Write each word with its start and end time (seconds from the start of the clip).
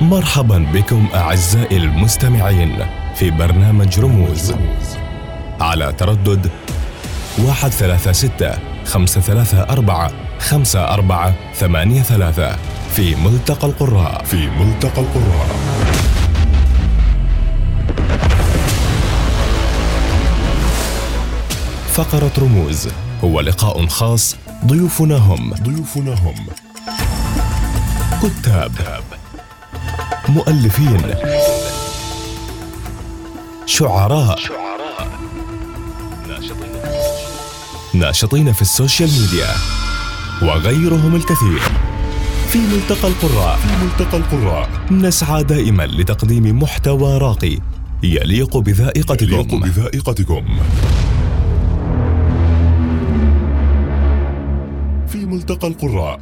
مرحبا 0.00 0.58
بكم 0.58 1.08
أعزائي 1.14 1.76
المستمعين 1.76 2.86
في 3.14 3.30
برنامج 3.30 4.00
رموز. 4.00 4.54
على 5.60 5.92
تردد 5.92 6.50
136 7.38 8.50
534 8.84 10.10
54 10.50 11.34
83 11.54 12.56
في 12.90 13.14
ملتقى 13.16 13.66
القراء. 13.66 14.24
في 14.24 14.36
ملتقى 14.50 15.00
القراء. 15.02 15.48
فقرة 21.92 22.32
رموز. 22.38 22.88
هو 23.24 23.40
لقاء 23.40 23.86
خاص 23.86 24.36
ضيوفنا 24.66 25.16
هم. 25.16 25.54
ضيوفنا 25.54 26.14
هم. 26.14 26.34
كتاب. 28.22 28.72
مؤلفين. 30.28 31.00
شعراء. 33.66 34.38
ناشطين 37.94 38.52
في 38.52 38.62
السوشيال 38.62 39.10
ميديا. 39.10 39.48
وغيرهم 40.42 41.14
الكثير. 41.14 41.60
في 42.48 42.58
ملتقى 42.58 43.08
القراء. 43.08 43.56
في 43.56 43.68
ملتقى 43.84 44.18
القراء. 44.18 44.68
نسعى 44.90 45.44
دائما 45.44 45.86
لتقديم 45.86 46.62
محتوى 46.62 47.18
راقي 47.18 47.58
يليق 48.02 48.56
يليق 48.56 48.56
بذائقتكم 48.56 49.60
بذائقتكم. 49.60 50.44
في 55.08 55.18
ملتقى 55.18 55.68
القراء. 55.68 56.20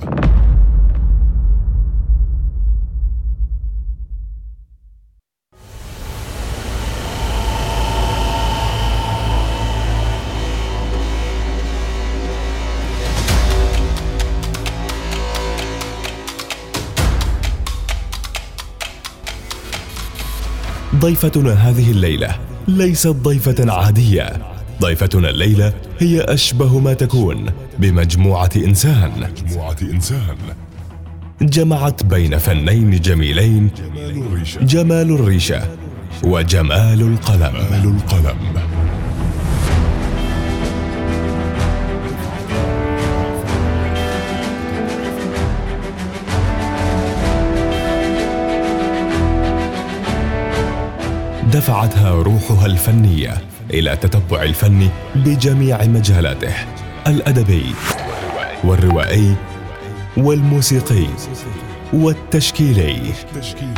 ضيفتنا 20.98 21.52
هذه 21.52 21.90
الليلة 21.90 22.36
ليست 22.68 23.08
ضيفة 23.08 23.72
عادية. 23.72 24.32
ضيفتنا 24.80 25.30
الليلة 25.30 25.72
هي 25.98 26.20
أشبه 26.20 26.78
ما 26.78 26.92
تكون 26.92 27.46
بمجموعة 27.78 28.50
إنسان. 28.56 29.10
مجموعة 29.16 29.76
إنسان. 29.82 30.36
جمعت 31.42 32.04
بين 32.04 32.38
فنين 32.38 33.00
جميلين 33.00 33.70
جمال 33.76 34.22
الريشة. 34.22 34.60
جمال 34.60 35.10
الريشة 35.10 35.62
وجمال 36.24 37.00
القلم. 37.00 37.52
جمال 37.52 37.96
القلم. 37.96 38.36
دفعتها 51.56 52.10
روحها 52.10 52.66
الفنية 52.66 53.34
إلى 53.70 53.96
تتبع 53.96 54.42
الفن 54.42 54.88
بجميع 55.14 55.84
مجالاته 55.84 56.54
الأدبي 57.06 57.64
والروائي 58.64 59.34
والموسيقي 60.16 61.06
والتشكيلي. 61.92 63.00
تشكيل 63.34 63.74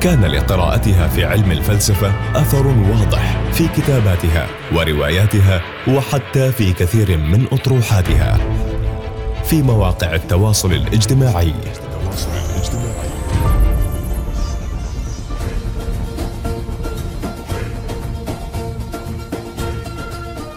كان 0.00 0.24
لقراءتها 0.24 1.08
في 1.08 1.24
علم 1.24 1.52
الفلسفة 1.52 2.12
أثر 2.34 2.66
واضح 2.66 3.40
في 3.52 3.68
كتاباتها 3.68 4.46
ورواياتها 4.72 5.62
وحتى 5.88 6.52
في 6.52 6.72
كثير 6.72 7.16
من 7.16 7.46
أطروحاتها 7.52 8.38
في 9.44 9.62
مواقع 9.62 10.14
التواصل 10.14 10.72
الاجتماعي. 10.72 11.54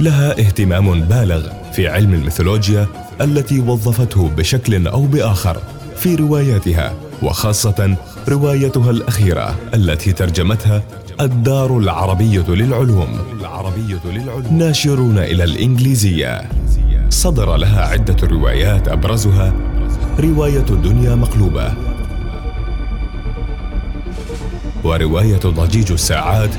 لها 0.01 0.31
اهتمام 0.31 1.01
بالغ 1.01 1.47
في 1.73 1.87
علم 1.87 2.13
الميثولوجيا 2.13 2.87
التي 3.21 3.59
وظفته 3.59 4.29
بشكل 4.29 4.87
أو 4.87 5.05
بآخر 5.05 5.57
في 5.95 6.15
رواياتها 6.15 6.93
وخاصة 7.23 7.95
روايتها 8.29 8.91
الأخيرة 8.91 9.55
التي 9.73 10.11
ترجمتها 10.11 10.83
الدار 11.21 11.77
العربية 11.77 12.45
للعلوم. 12.49 13.17
ناشرون 14.51 15.17
إلى 15.17 15.43
الإنجليزية. 15.43 16.49
صدر 17.09 17.55
لها 17.55 17.81
عدة 17.81 18.27
روايات 18.27 18.87
أبرزها. 18.87 19.53
رواية 20.19 20.59
دنيا 20.59 21.15
مقلوبة. 21.15 21.73
ورواية 24.83 25.39
ضجيج 25.39 25.91
الساعات 25.91 26.49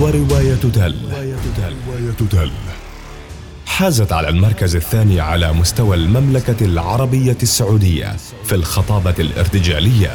ورواية 0.00 0.54
تل. 0.54 0.94
رواية 1.10 2.12
تل. 2.30 2.50
حازت 3.66 4.12
على 4.12 4.28
المركز 4.28 4.76
الثاني 4.76 5.20
على 5.20 5.52
مستوى 5.52 5.96
المملكة 5.96 6.64
العربية 6.64 7.36
السعودية 7.42 8.16
في 8.44 8.54
الخطابة 8.54 9.14
الارتجالية. 9.18 10.10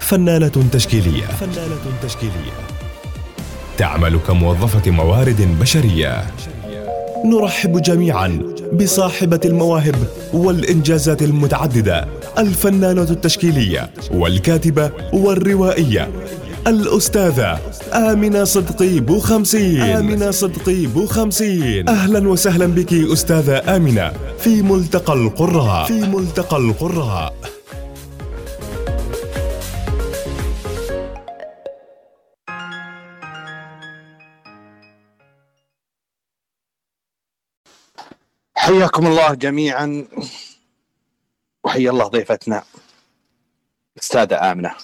فنانة 0.00 0.68
تشكيلية 0.72 1.26
فنانة 1.26 1.98
تشكيلية. 2.02 2.52
تعمل 3.78 4.18
كموظفة 4.18 4.90
موارد 4.90 5.56
بشرية. 5.60 6.26
نرحب 7.24 7.82
جميعا 7.82 8.42
بصاحبة 8.72 9.40
المواهب 9.44 9.94
والإنجازات 10.32 11.22
المتعددة 11.22 12.08
الفنانة 12.38 13.02
التشكيلية 13.02 13.90
والكاتبة 14.14 14.90
والروائية 15.12 16.08
الأستاذة 16.66 17.58
آمنة 17.92 18.44
صدقي 18.44 19.00
بو 19.00 19.18
خمسين. 19.18 19.80
آمنة 19.80 20.30
صدقي 20.30 20.86
بو 20.86 21.06
خمسين. 21.06 21.88
أهلا 21.88 22.28
وسهلا 22.28 22.66
بك 22.66 22.92
أستاذة 22.92 23.76
آمنة 23.76 24.12
في 24.38 24.62
ملتقى 24.62 25.12
القراء. 25.12 25.86
في 25.86 26.00
ملتقى 26.00 26.56
القراء. 26.56 27.34
حياكم 38.70 39.06
الله 39.06 39.34
جميعا. 39.34 40.06
وحيا 41.64 41.90
الله 41.90 42.06
ضيفتنا 42.06 42.62
أستاذة 43.98 44.52
آمنة. 44.52 44.74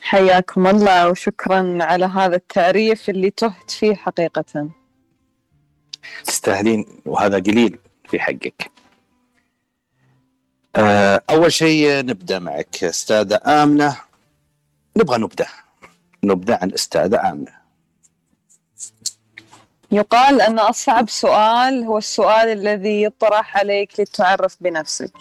حياكم 0.00 0.66
الله 0.66 1.10
وشكرا 1.10 1.78
على 1.80 2.04
هذا 2.04 2.36
التعريف 2.36 3.10
اللي 3.10 3.30
تهت 3.30 3.70
فيه 3.70 3.94
حقيقة. 3.94 4.70
تستاهلين 6.24 6.86
وهذا 7.06 7.38
قليل 7.38 7.78
في 8.08 8.20
حقك. 8.20 8.70
آه، 10.76 11.22
أول 11.30 11.52
شيء 11.52 12.06
نبدأ 12.06 12.38
معك 12.38 12.84
أستاذة 12.84 13.40
آمنة. 13.46 13.96
نبغى 14.96 15.18
نبدأ. 15.18 15.46
نبدأ 16.24 16.58
عن 16.62 16.72
أستاذة 16.72 17.30
آمنة. 17.30 17.55
يقال 19.90 20.40
أن 20.40 20.58
أصعب 20.58 21.08
سؤال 21.08 21.84
هو 21.84 21.98
السؤال 21.98 22.48
الذي 22.48 23.02
يطرح 23.02 23.56
عليك 23.56 24.00
لتعرف 24.00 24.56
بنفسك. 24.60 25.12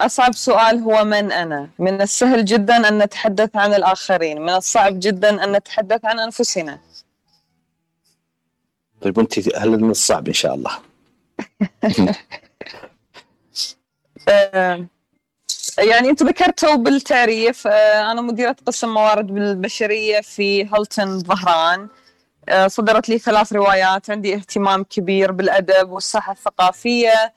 أصعب 0.00 0.34
سؤال 0.34 0.78
هو 0.80 1.04
من 1.04 1.32
أنا؟ 1.32 1.68
من 1.78 2.02
السهل 2.02 2.44
جدا 2.44 2.88
أن 2.88 2.98
نتحدث 2.98 3.56
عن 3.56 3.74
الآخرين 3.74 4.42
من 4.42 4.50
الصعب 4.50 5.00
جدا 5.00 5.44
أن 5.44 5.52
نتحدث 5.52 6.04
عن 6.04 6.20
أنفسنا. 6.20 6.78
طيب 9.00 9.18
وأنت 9.18 9.56
هل 9.56 9.70
من 9.70 9.90
الصعب 9.90 10.26
إن 10.28 10.34
شاء 10.34 10.54
الله؟ 10.54 10.78
يعني 15.78 16.10
أنت 16.10 16.22
ذكرته 16.22 16.74
بالتعريف 16.74 17.66
آه، 17.66 18.12
أنا 18.12 18.20
مديرة 18.20 18.56
قسم 18.66 18.94
موارد 18.94 19.26
بالبشرية 19.26 20.20
في 20.20 20.64
هلتون 20.64 21.18
ظهران. 21.18 21.88
صدرت 22.66 23.08
لي 23.08 23.18
ثلاث 23.18 23.52
روايات. 23.52 24.10
عندي 24.10 24.34
اهتمام 24.34 24.84
كبير 24.84 25.32
بالأدب 25.32 25.90
والساحة 25.90 26.32
الثقافية 26.32 27.32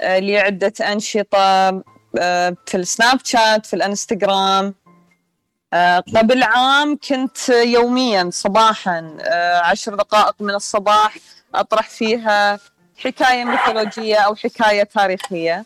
آه، 0.00 0.18
لي 0.18 0.38
عدة 0.38 0.72
أنشطة 0.80 1.82
آه، 2.18 2.56
في 2.66 2.76
السناب 2.76 3.18
شات 3.24 3.66
في 3.66 3.76
الانستغرام. 3.76 4.74
آه، 5.72 6.04
قبل 6.16 6.42
عام 6.42 6.98
كنت 7.08 7.48
يوميا 7.48 8.30
صباحا 8.32 9.16
آه، 9.20 9.58
عشر 9.58 9.94
دقائق 9.94 10.34
من 10.40 10.54
الصباح 10.54 11.16
أطرح 11.54 11.88
فيها 11.88 12.58
حكاية 12.96 13.44
ميثولوجية 13.44 14.16
أو 14.16 14.34
حكاية 14.34 14.82
تاريخية. 14.82 15.64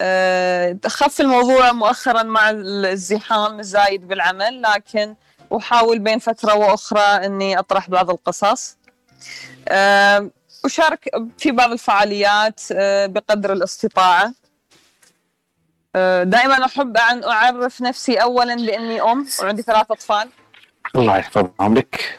آه، 0.00 0.78
خف 0.86 1.20
الموضوع 1.20 1.72
مؤخرا 1.72 2.22
مع 2.22 2.50
الزحام 2.50 3.60
الزايد 3.60 4.08
بالعمل 4.08 4.62
لكن 4.62 5.14
أحاول 5.56 5.98
بين 5.98 6.18
فترة 6.18 6.54
وأخرى 6.54 7.00
أني 7.00 7.58
أطرح 7.58 7.90
بعض 7.90 8.10
القصص. 8.10 8.76
أشارك 10.64 11.10
في 11.38 11.50
بعض 11.50 11.72
الفعاليات 11.72 12.60
آه، 12.72 13.06
بقدر 13.06 13.52
الاستطاعة. 13.52 14.34
آه، 15.96 16.22
دائما 16.22 16.64
أحب 16.64 16.96
أن 16.96 17.24
أعرف 17.24 17.80
نفسي 17.82 18.16
أولا 18.16 18.54
بأني 18.54 19.00
أم 19.02 19.26
وعندي 19.40 19.62
ثلاث 19.62 19.90
أطفال. 19.90 20.28
الله 20.96 21.18
يحفظهم 21.18 21.74
لك 21.74 22.18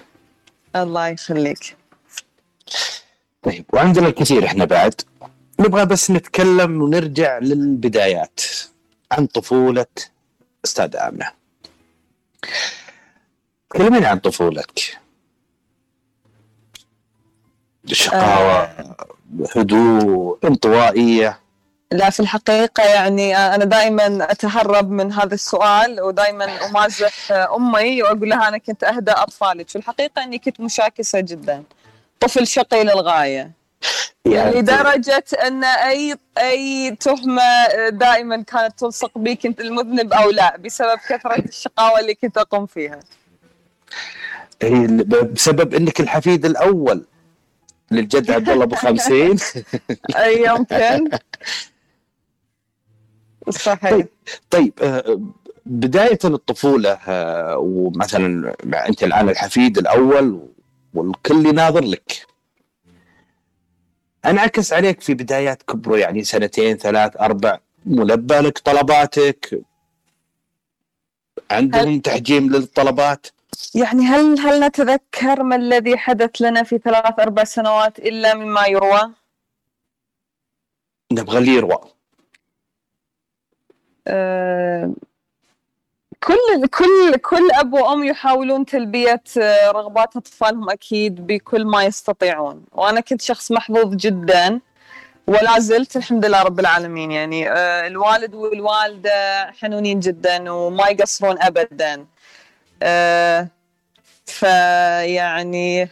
الله 0.76 1.08
يخليك. 1.08 1.78
طيب 3.44 3.66
وعندنا 3.74 4.08
الكثير 4.08 4.46
إحنا 4.46 4.66
بعد. 4.66 5.02
نبغى 5.60 5.86
بس 5.86 6.12
نتكلم 6.12 6.81
ونرجع 6.81 7.38
للبدايات 7.38 8.40
عن 9.12 9.26
طفولة 9.26 9.86
أستاذ 10.66 10.96
آمنة 10.96 11.31
كلميني 13.69 14.06
عن 14.06 14.19
طفولتك. 14.19 15.00
شقاوة 17.86 18.69
هدوء 19.56 20.39
انطوائية. 20.44 21.39
لا 21.92 22.10
في 22.10 22.19
الحقيقة 22.19 22.83
يعني 22.83 23.38
أنا 23.38 23.66
دائما 23.66 24.31
أتهرب 24.31 24.92
من 24.92 25.13
هذا 25.13 25.33
السؤال 25.33 26.01
ودائما 26.01 26.66
أمازح 26.66 27.31
أمي 27.31 28.04
وأقول 28.04 28.30
لها 28.30 28.48
أنا 28.48 28.57
كنت 28.57 28.83
أهدى 28.83 29.12
أطفالك 29.12 29.69
في 29.69 29.75
الحقيقة 29.75 30.24
أني 30.24 30.39
كنت 30.39 30.60
مشاكسة 30.60 31.19
جدا. 31.19 31.63
طفل 32.19 32.48
شقي 32.48 32.83
للغاية. 32.83 33.51
يعني 34.25 34.51
لدرجة 34.51 35.24
أن 35.48 35.63
أي 35.63 36.16
أي 36.38 36.95
تهمة 36.95 37.68
دائما 37.89 38.42
كانت 38.42 38.80
تلصق 38.80 39.18
بي 39.18 39.36
كنت 39.36 39.60
المذنب 39.60 40.13
أو 40.13 40.30
لا 40.30 40.57
بسبب 40.57 40.98
كثرة 41.10 41.39
الشقاوة 41.39 42.00
اللي 42.00 42.16
كنت 42.16 42.38
أقوم 42.38 42.66
فيها. 42.66 43.00
هي 44.62 44.88
بسبب 45.33 45.74
إنك 45.74 46.00
الحفيد 46.00 46.45
الأول 46.45 47.06
للجد 47.91 48.31
عبد 48.31 48.50
الله 48.50 48.63
أبو 48.63 48.75
خمسين. 48.75 49.38
أي 50.15 50.44
يمكن 50.45 51.09
صحيح. 53.50 54.06
طيب 54.50 54.74
آه، 54.81 55.19
بداية 55.65 56.19
الطفولة 56.25 56.91
آه، 57.07 57.57
ومثلا 57.57 58.56
أنت 58.89 59.03
الآن 59.03 59.30
الحفيد 59.30 59.77
الأول 59.77 60.47
والكل 60.94 61.45
يناظر 61.45 61.83
لك. 61.83 62.25
انعكس 64.25 64.74
عليك 64.74 65.01
في 65.01 65.13
بدايات 65.13 65.63
كبره 65.63 65.97
يعني 65.97 66.24
سنتين 66.24 66.77
ثلاث 66.77 67.18
أربع 67.18 67.59
ملبى 67.85 68.35
لك 68.35 68.57
طلباتك. 68.57 69.62
عندهم 71.51 72.00
تحجيم 72.00 72.50
للطلبات. 72.50 73.27
يعني 73.75 74.06
هل 74.06 74.39
هل 74.39 74.59
نتذكر 74.59 75.44
ما 75.44 75.56
الذي 75.56 75.97
حدث 75.97 76.41
لنا 76.41 76.63
في 76.63 76.77
ثلاث 76.77 77.19
أربع 77.19 77.44
سنوات 77.44 78.00
إلا 78.00 78.33
مما 78.33 78.67
يروى؟ 78.67 79.11
نبغى 81.11 81.38
اللي 81.38 81.51
يروى. 81.51 81.79
آه، 84.07 84.94
كل 86.23 86.67
كل 86.67 87.17
كل 87.17 87.51
أب 87.53 87.73
وأم 87.73 88.03
يحاولون 88.03 88.65
تلبية 88.65 89.23
آه، 89.41 89.71
رغبات 89.71 90.15
أطفالهم 90.17 90.69
أكيد 90.69 91.27
بكل 91.27 91.65
ما 91.65 91.83
يستطيعون. 91.83 92.65
وأنا 92.71 93.01
كنت 93.01 93.21
شخص 93.21 93.51
محظوظ 93.51 93.95
جدا 93.95 94.59
ولا 95.27 95.59
زلت 95.59 95.97
الحمد 95.97 96.25
لله 96.25 96.44
رب 96.44 96.59
العالمين. 96.59 97.11
يعني 97.11 97.50
آه، 97.51 97.88
الوالد 97.88 98.35
والوالدة 98.35 99.51
حنونين 99.51 100.00
جدا 100.00 100.51
وما 100.51 100.88
يقصرون 100.88 101.41
ابدا. 101.41 102.06
فيعني 104.26 105.90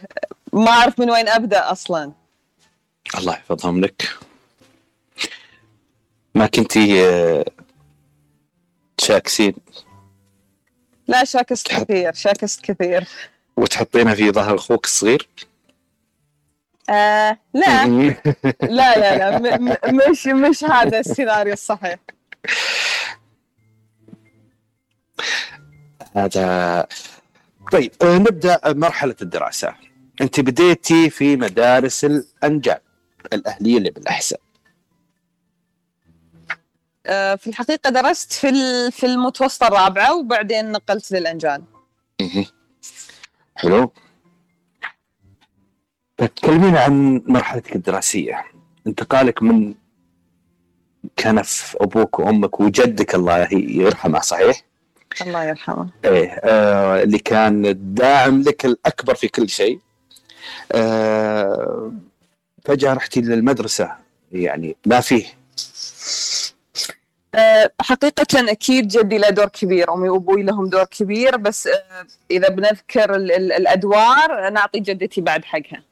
ما 0.52 0.70
أعرف 0.70 0.98
من 1.00 1.10
وين 1.10 1.28
أبدأ 1.28 1.72
أصلا. 1.72 2.12
الله 3.18 3.32
يحفظهم 3.32 3.80
لك. 3.80 4.08
ما 6.34 6.46
كنتي 6.46 7.08
آه، 7.08 7.44
تشاكسين؟ 8.96 9.54
لا 11.08 11.24
شاكست 11.24 11.68
كثير 11.68 12.12
شاكست 12.14 12.60
كثير. 12.60 13.08
وتحطينها 13.56 14.14
في 14.14 14.30
ظهر 14.30 14.54
أخوك 14.54 14.84
الصغير؟ 14.84 15.28
آه 16.90 17.38
لا. 17.54 17.84
لا 18.62 18.98
لا 18.98 19.18
لا 19.18 19.38
م- 19.58 19.64
م- 19.68 20.10
مش 20.10 20.26
مش 20.26 20.64
هذا 20.64 21.00
السيناريو 21.00 21.52
الصحيح. 21.52 21.98
هذا. 26.24 26.86
طيب 27.72 27.92
آه، 28.02 28.18
نبدأ 28.18 28.60
مرحلة 28.66 29.16
الدراسة. 29.22 29.74
أنت 30.20 30.40
بديتي 30.40 31.10
في 31.10 31.36
مدارس 31.36 32.04
الأنجاب 32.04 32.80
الأهلية 33.32 33.78
اللي 33.78 33.90
بالاحساء 33.90 34.40
آه 37.06 37.34
في 37.34 37.46
الحقيقة 37.46 37.90
درست 37.90 38.32
في 38.32 38.48
في 38.90 39.06
المتوسطة 39.06 39.66
الرابعة 39.66 40.16
وبعدين 40.18 40.72
نقلت 40.72 41.12
للأنجال 41.12 41.62
مهم. 42.20 42.46
حلو. 43.56 43.92
تكلمينا 46.16 46.80
عن 46.80 47.22
مرحلتك 47.26 47.76
الدراسية. 47.76 48.44
انتقالك 48.86 49.42
من 49.42 49.74
كنف 51.18 51.76
أبوك 51.80 52.18
وأمك 52.18 52.60
وجدك 52.60 53.14
الله 53.14 53.48
يرحمه 53.52 54.20
صحيح؟ 54.20 54.62
الله 55.22 55.44
يرحمه. 55.44 55.88
إيه 56.04 56.28
آه 56.44 57.02
اللي 57.02 57.18
كان 57.18 57.66
الداعم 57.66 58.42
لك 58.42 58.64
الأكبر 58.64 59.14
في 59.14 59.28
كل 59.28 59.48
شيء. 59.48 59.78
آه 60.72 61.92
فجاه 62.64 62.94
رحتي 62.94 63.20
للمدرسة 63.20 63.92
يعني 64.32 64.76
ما 64.86 65.00
فيه. 65.00 65.24
آه، 67.34 67.70
حقيقة 67.80 68.50
أكيد 68.52 68.88
جدي 68.88 69.18
له 69.18 69.30
دور 69.30 69.46
كبير 69.48 69.94
أمي 69.94 70.08
وأبوي 70.08 70.42
لهم 70.42 70.68
دور 70.68 70.84
كبير 70.84 71.36
بس 71.36 71.66
آه، 71.66 72.06
إذا 72.30 72.48
بنذكر 72.48 73.14
ال- 73.14 73.32
ال- 73.32 73.52
الأدوار 73.52 74.50
نعطي 74.50 74.80
جدتي 74.80 75.20
بعد 75.20 75.44
حقها. 75.44 75.82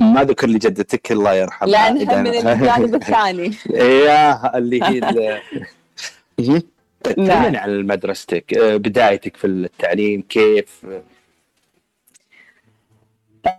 ما 0.00 0.24
ذكر 0.24 0.46
لي 0.46 0.58
جدتك 0.58 1.12
الله 1.12 1.34
يرحمها. 1.34 1.70
لأنها 1.70 2.22
من 2.22 2.26
الجانب 2.48 2.94
الثاني. 3.02 3.54
اياه 3.74 4.52
اللي 4.54 4.82
هي. 4.84 5.40
نعم. 7.18 7.56
عن 7.56 7.86
مدرستك 7.86 8.54
آه، 8.54 8.76
بدايتك 8.76 9.36
في 9.36 9.46
التعليم 9.46 10.22
كيف؟ 10.22 10.86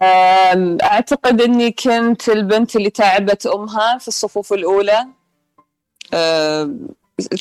آم، 0.01 0.77
أعتقد 0.83 1.41
أني 1.41 1.71
كنت 1.71 2.29
البنت 2.29 2.75
اللي 2.75 2.89
تعبت 2.89 3.45
أمها 3.45 3.97
في 3.97 4.07
الصفوف 4.07 4.53
الأولى. 4.53 5.07
آم، 6.13 6.87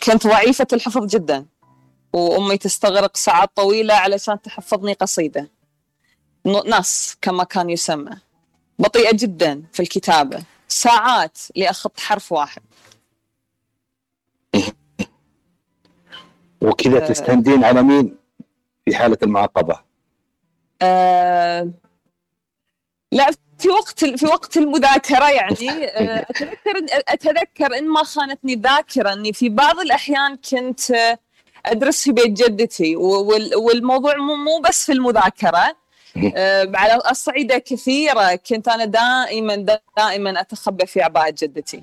كنت 0.03 0.27
ضعيفة 0.27 0.67
الحفظ 0.73 1.07
جدا 1.07 1.47
وأمي 2.13 2.59
تستغرق 2.59 3.17
ساعات 3.17 3.51
طويلة 3.57 3.95
علشان 3.95 4.43
تحفظني 4.43 4.93
قصيدة. 4.93 5.51
ن- 6.47 6.77
نص 6.79 7.17
كما 7.23 7.45
كان 7.45 7.71
يسمى. 7.71 8.11
بطيئة 8.79 9.11
جدا 9.17 9.63
في 9.73 9.81
الكتابة. 9.81 10.43
ساعات 10.69 11.39
لأخط 11.57 12.01
حرف 12.01 12.33
واحد. 12.33 12.63
وكذا 16.61 17.05
آه. 17.05 17.07
تستندين 17.09 17.65
على 17.65 17.83
مين 17.83 18.17
في 18.85 18.97
حالة 18.97 19.19
المعاقبة؟ 19.23 19.81
آه، 20.83 21.71
لا 23.13 23.31
في 23.59 23.69
وقت 23.69 24.05
في 24.05 24.27
وقت 24.27 24.57
المذاكرة 24.57 25.31
يعني 25.31 25.85
آه، 25.89 26.27
أتذكر 26.31 26.87
أتذكر 27.09 27.79
إن 27.79 27.89
ما 27.89 28.05
خانتني 28.05 28.53
الذاكره 28.53 29.13
إني 29.13 29.33
في 29.33 29.49
بعض 29.49 29.79
الأحيان 29.81 30.37
كنت 30.37 30.91
آه، 30.91 31.19
أدرس 31.67 32.05
في 32.05 32.13
بيت 32.13 32.31
جدتي 32.43 32.97
وال- 32.97 33.57
والموضوع 33.57 34.17
مو 34.17 34.35
مو 34.37 34.61
بس 34.69 34.87
في 34.87 34.93
المذاكرة 34.93 35.77
آه، 36.37 36.73
على 36.75 36.93
اصعده 36.93 37.59
كثيرة 37.59 38.35
كنت 38.35 38.69
أنا 38.69 38.85
دائما 38.85 39.67
دائما 39.97 40.41
أتخبى 40.41 40.87
في 40.87 41.03
عباءه 41.03 41.31
جدتي. 41.39 41.83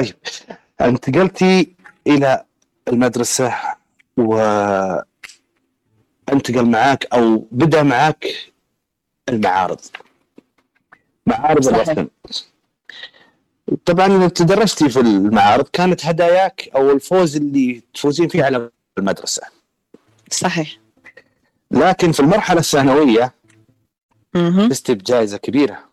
طيب 0.00 0.14
انتقلتي 0.80 1.74
إلى 2.06 2.44
المدرسة 2.88 3.54
و 4.16 4.36
انتقل 6.32 6.66
معاك 6.66 7.06
أو 7.12 7.46
بدأ 7.52 7.82
معاك 7.82 8.26
المعارض. 9.28 9.80
معارض. 11.26 11.68
الرسم 11.68 12.08
طبعا 13.86 14.06
انت 14.06 14.42
درستي 14.42 14.88
في 14.88 15.00
المعارض 15.00 15.68
كانت 15.72 16.06
هداياك 16.06 16.68
أو 16.76 16.90
الفوز 16.90 17.36
اللي 17.36 17.82
تفوزين 17.94 18.28
فيه 18.28 18.44
على 18.44 18.70
المدرسة. 18.98 19.42
صحيح. 20.30 20.78
لكن 21.70 22.12
في 22.12 22.20
المرحلة 22.20 22.60
الثانوية. 22.60 23.34
فزتي 24.34 24.94
بجائزه 24.94 25.36
كبيره 25.36 25.84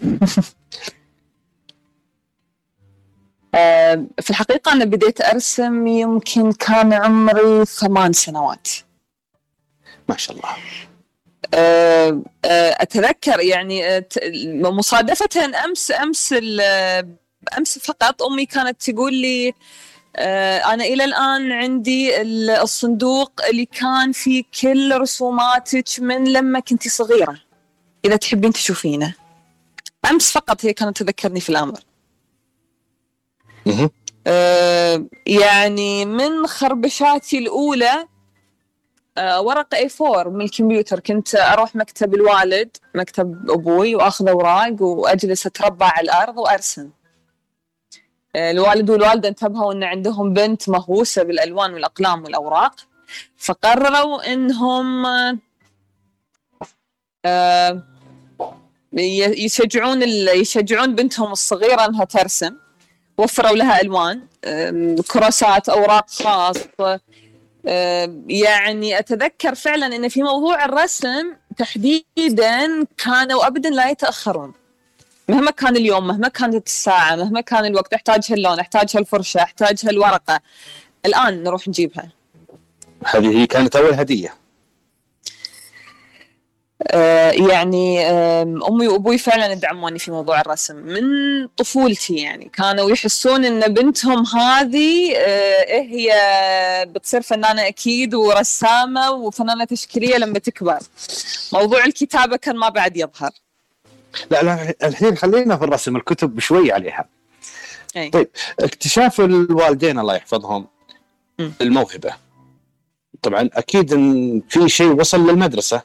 في 4.20 4.30
الحقيقة 4.30 4.72
أنا 4.72 4.84
بديت 4.84 5.20
أرسم 5.20 5.86
يمكن 5.86 6.52
كان 6.52 6.92
عمري 6.92 7.64
ثمان 7.64 8.12
سنوات. 8.12 8.68
ما 10.08 10.16
شاء 10.16 10.36
الله. 10.36 10.56
أتذكر 12.80 13.40
يعني 13.40 14.04
مصادفة 14.62 15.64
أمس 15.64 15.90
أمس 15.90 16.32
ال- 16.32 16.60
أمس 17.58 17.78
فقط 17.78 18.22
أمي 18.22 18.46
كانت 18.46 18.90
تقول 18.90 19.14
لي 19.14 19.54
أنا 20.64 20.84
إلى 20.84 21.04
الآن 21.04 21.52
عندي 21.52 22.20
ال- 22.20 22.50
الصندوق 22.50 23.32
اللي 23.50 23.64
كان 23.64 24.12
فيه 24.12 24.44
كل 24.62 25.00
رسوماتك 25.00 25.88
من 25.98 26.32
لما 26.32 26.60
كنت 26.60 26.88
صغيرة 26.88 27.40
إذا 28.04 28.16
تحبين 28.16 28.52
تشوفينه. 28.52 29.14
أمس 30.10 30.32
فقط 30.32 30.64
هي 30.64 30.72
كانت 30.72 31.02
تذكرني 31.02 31.40
في 31.40 31.48
الأمر. 31.50 31.80
آه، 34.26 35.04
يعني 35.26 36.04
من 36.04 36.46
خربشاتي 36.46 37.38
الأولى 37.38 38.06
آه، 39.18 39.40
ورقة 39.40 39.88
A4 39.88 40.28
من 40.28 40.40
الكمبيوتر. 40.40 41.00
كنت 41.00 41.34
أروح 41.34 41.76
مكتب 41.76 42.14
الوالد 42.14 42.76
مكتب 42.94 43.50
أبوي 43.50 43.94
وأخذ 43.94 44.28
أوراق 44.28 44.82
وأجلس 44.82 45.46
أتربع 45.46 45.86
على 45.86 46.04
الأرض 46.04 46.38
وأرسم. 46.38 46.90
آه، 48.36 48.50
الوالد 48.50 48.90
والوالدة 48.90 49.28
انتبهوا 49.28 49.72
أن 49.72 49.84
عندهم 49.84 50.32
بنت 50.32 50.68
مهووسة 50.68 51.22
بالألوان 51.22 51.74
والأقلام 51.74 52.24
والأوراق 52.24 52.74
فقرروا 53.36 54.32
أنهم 54.32 55.06
يشجعون 58.92 60.02
يشجعون 60.02 60.94
بنتهم 60.94 61.32
الصغيرة 61.32 61.84
أنها 61.86 62.04
ترسم. 62.04 62.56
وفروا 63.18 63.56
لها 63.56 63.80
ألوان 63.80 64.20
كراسات 65.08 65.68
أوراق 65.68 66.10
خاصه 66.10 67.00
أم، 67.68 68.24
يعني 68.28 68.98
أتذكر 68.98 69.54
فعلا 69.54 69.86
إن 69.86 70.08
في 70.08 70.22
موضوع 70.22 70.64
الرسم 70.64 71.32
تحديدا 71.56 72.84
كانوا 73.04 73.46
ابدا 73.46 73.70
لا 73.70 73.90
يتأخرون. 73.90 74.52
مهما 75.28 75.50
كان 75.50 75.76
اليوم 75.76 76.06
مهما 76.06 76.28
كانت 76.28 76.66
الساعة 76.66 77.16
مهما 77.16 77.40
كان 77.40 77.64
الوقت 77.64 77.94
أحتاج 77.94 78.32
هاللون 78.32 78.60
أحتاج 78.60 78.96
هالفرشة 78.96 79.42
أحتاج 79.42 79.78
هالورقة. 79.84 80.40
الآن 81.06 81.42
نروح 81.42 81.68
نجيبها. 81.68 82.08
هذه 83.04 83.38
هي 83.38 83.46
كانت 83.46 83.76
أول 83.76 83.94
هدية. 83.94 84.34
يعني 87.50 88.06
آم، 88.06 88.64
أمي 88.64 88.88
وأبوي 88.88 89.18
فعلا 89.18 89.54
دعموني 89.54 89.98
في 89.98 90.10
موضوع 90.10 90.40
الرسم 90.40 90.76
من 90.76 91.02
طفولتي 91.56 92.16
يعني. 92.16 92.50
كانوا 92.54 92.90
يحسون 92.90 93.44
إن 93.44 93.74
بنتهم 93.74 94.26
هذه 94.26 95.16
آه، 95.16 95.62
إيه 95.64 95.82
هي 95.82 96.12
بتصير 96.86 97.22
فنانة 97.22 97.66
أكيد 97.66 98.14
ورسامة 98.14 99.10
وفنانة 99.10 99.64
تشكيلية 99.64 100.16
لما 100.16 100.38
تكبر. 100.38 100.78
موضوع 101.52 101.84
الكتابة 101.84 102.36
كان 102.36 102.56
ما 102.56 102.68
بعد 102.68 102.96
يظهر. 102.96 103.30
لا 104.30 104.42
لا 104.42 104.74
الحين 104.82 105.16
خلينا 105.16 105.56
في 105.56 105.64
الرسم 105.64 105.96
الكتب 105.96 106.40
شوي 106.40 106.72
عليها. 106.72 107.08
أي. 107.96 108.10
طيب 108.10 108.28
اكتشاف 108.60 109.20
الوالدين 109.20 109.98
الله 109.98 110.16
يحفظهم 110.16 110.66
م. 111.38 111.50
الموهبة. 111.60 112.12
طبعا 113.22 113.50
أكيد 113.52 113.92
إن 113.92 114.42
في 114.48 114.68
شيء 114.68 115.00
وصل 115.00 115.30
للمدرسة. 115.30 115.82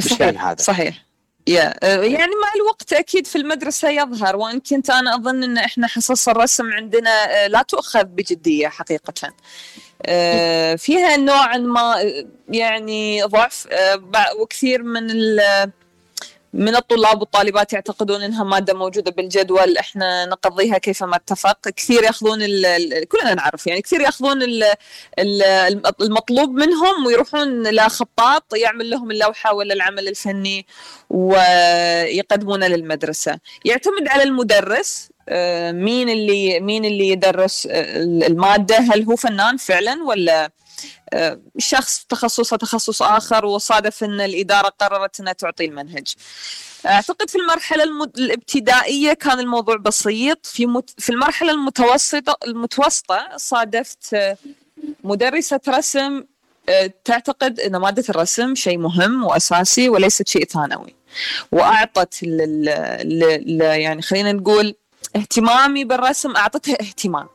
صحيح 0.00 0.44
هذا؟ 0.44 0.62
صحيح 0.62 1.08
يا 1.48 1.74
آه، 1.82 2.02
يعني 2.02 2.32
مع 2.42 2.52
الوقت 2.56 2.92
أكيد 2.92 3.26
في 3.26 3.36
المدرسة 3.36 3.90
يظهر 3.90 4.36
وإن 4.36 4.60
كنت 4.60 4.90
أنا 4.90 5.14
أظن 5.14 5.42
إن 5.42 5.58
إحنا 5.58 5.86
حصص 5.86 6.28
الرسم 6.28 6.72
عندنا 6.72 7.10
آه، 7.10 7.46
لا 7.46 7.62
تؤخذ 7.62 8.04
بجدية 8.04 8.68
حقيقة 8.68 9.32
آه، 10.06 10.74
فيها 10.74 11.16
نوعا 11.16 11.56
ما 11.56 11.96
يعني 12.48 13.22
ضعف 13.22 13.68
وكثير 14.40 14.82
من 14.82 15.10
من 16.52 16.76
الطلاب 16.76 17.20
والطالبات 17.20 17.72
يعتقدون 17.72 18.22
إنها 18.22 18.44
مادة 18.44 18.74
موجودة 18.74 19.10
بالجدول 19.10 19.76
إحنا 19.78 20.26
نقضيها 20.26 20.78
كيفما 20.78 21.16
اتفق. 21.16 21.68
كثير 21.68 22.02
ياخذون 22.02 22.38
كلنا 23.08 23.34
نعرف 23.34 23.66
يعني 23.66 23.82
كثير 23.82 24.00
ياخذون 24.00 24.42
ال- 24.42 24.64
ال- 25.18 26.02
المطلوب 26.02 26.50
منهم 26.50 27.06
ويروحون 27.06 27.70
لخطاط 27.70 28.54
يعمل 28.54 28.90
لهم 28.90 29.10
اللوحة 29.10 29.54
ولا 29.54 29.74
العمل 29.74 30.08
الفني 30.08 30.66
ويقدمونه 31.10 32.66
للمدرسة. 32.66 33.38
يعتمد 33.64 34.08
على 34.08 34.22
المدرس 34.22 35.08
آه، 35.30 35.72
مين 35.72 36.08
اللي 36.08 36.60
مين 36.60 36.84
اللي 36.84 37.08
يدرس 37.08 37.66
المادة 37.70 38.76
هل 38.78 39.02
هو 39.04 39.16
فنان 39.16 39.56
فعلا 39.56 40.02
ولا 40.06 40.50
شخص 41.58 42.04
تخصصه 42.08 42.56
تخصص 42.56 43.02
آخر 43.02 43.46
وصادف 43.46 44.04
إن 44.04 44.20
الإدارة 44.20 44.68
قررت 44.68 45.20
إنها 45.20 45.32
تعطي 45.32 45.64
المنهج. 45.64 46.14
أعتقد 46.86 47.30
في 47.30 47.38
المرحلة 47.38 47.84
المد... 47.84 48.18
الابتدائية 48.18 49.12
كان 49.12 49.40
الموضوع 49.40 49.76
بسيط 49.76 50.46
في 50.46 50.66
مت... 50.66 50.90
في 50.98 51.10
المرحلة 51.10 51.52
المتوسطة 51.52 52.36
المتوسطة 52.46 53.28
صادفت 53.36 54.14
آه، 54.14 54.36
مدرسة 55.04 55.60
رسم 55.68 56.24
آه، 56.68 56.92
تعتقد 57.04 57.60
إن 57.60 57.76
مادة 57.76 58.04
الرسم 58.08 58.54
شيء 58.54 58.78
مهم 58.78 59.24
وأساسي 59.24 59.88
وليست 59.88 60.28
شيء 60.28 60.44
ثانوي. 60.44 60.94
وأعطت 61.52 62.22
ل... 62.22 62.36
ل... 62.36 62.64
ل... 63.04 63.58
ل... 63.58 63.60
يعني 63.60 64.02
خلينا 64.02 64.32
نقول 64.32 64.74
اهتمامي 65.16 65.84
بالرسم 65.84 66.36
أعطتها 66.36 66.74
اهتمام. 66.80 67.28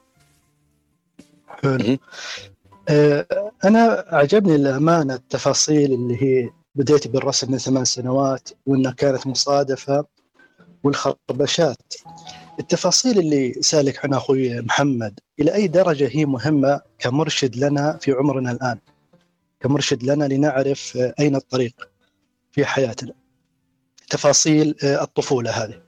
آه، 2.90 3.52
أنا 3.66 4.06
عجبني 4.08 4.56
الأمانة 4.56 5.14
التفاصيل 5.14 5.94
اللي 5.94 6.24
هي 6.24 6.50
بديت 6.76 7.08
بالرسم 7.08 7.52
من 7.52 7.58
ثمان 7.58 7.86
سنوات 7.86 8.50
وإنها 8.66 8.92
كانت 8.92 9.28
مصادفة 9.28 10.06
والخربشات. 10.84 11.94
التفاصيل 12.60 13.20
اللي 13.20 13.54
سألك 13.54 14.06
عنها 14.06 14.18
أخوي 14.18 14.62
محمد 14.62 15.20
إلى 15.40 15.54
أي 15.54 15.68
درجة 15.68 16.10
هي 16.12 16.26
مهمة 16.26 16.82
كمرشد 17.00 17.56
لنا 17.56 17.98
في 18.02 18.12
عمرنا 18.12 18.52
الآن؟ 18.52 18.78
كمرشد 19.60 20.04
لنا 20.04 20.26
لنعرف 20.26 20.98
آه، 20.98 21.14
أين 21.20 21.36
الطريق 21.36 21.90
في 22.52 22.66
حياتنا. 22.66 23.14
تفاصيل 24.10 24.76
آه، 24.84 25.04
الطفولة 25.04 25.52
هذه. 25.52 25.82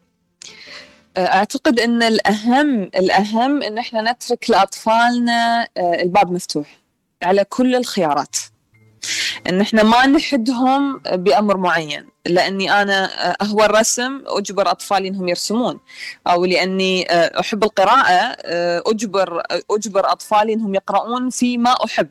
أعتقد 1.18 1.80
إن 1.80 2.04
الأهم 2.04 2.84
الأهم 2.84 3.64
إن 3.64 3.78
إحنا 3.78 4.12
نترك 4.12 4.50
لأطفالنا 4.50 5.68
آه، 5.78 6.02
الباب 6.02 6.32
مفتوح. 6.32 6.85
على 7.26 7.44
كل 7.44 7.76
الخيارات. 7.76 8.36
إن 9.50 9.62
إحنا 9.62 9.84
ما 9.84 10.06
نحدهم 10.06 10.98
بأمر 10.98 11.58
معين 11.58 12.08
لأني 12.26 12.82
أنا 12.82 13.06
اهوى 13.42 13.66
الرسم 13.66 14.22
أجبر 14.28 14.72
أطفالي 14.72 15.08
إنهم 15.08 15.28
يرسمون 15.30 15.80
أو 16.28 16.46
لأني 16.46 17.06
أحب 17.40 17.64
القراءة 17.64 18.38
أجبر 18.92 19.44
أجبر 19.72 20.12
أطفالي 20.12 20.54
إنهم 20.54 20.76
يقرؤون 20.76 21.30
فيما 21.30 21.76
أحب 21.86 22.08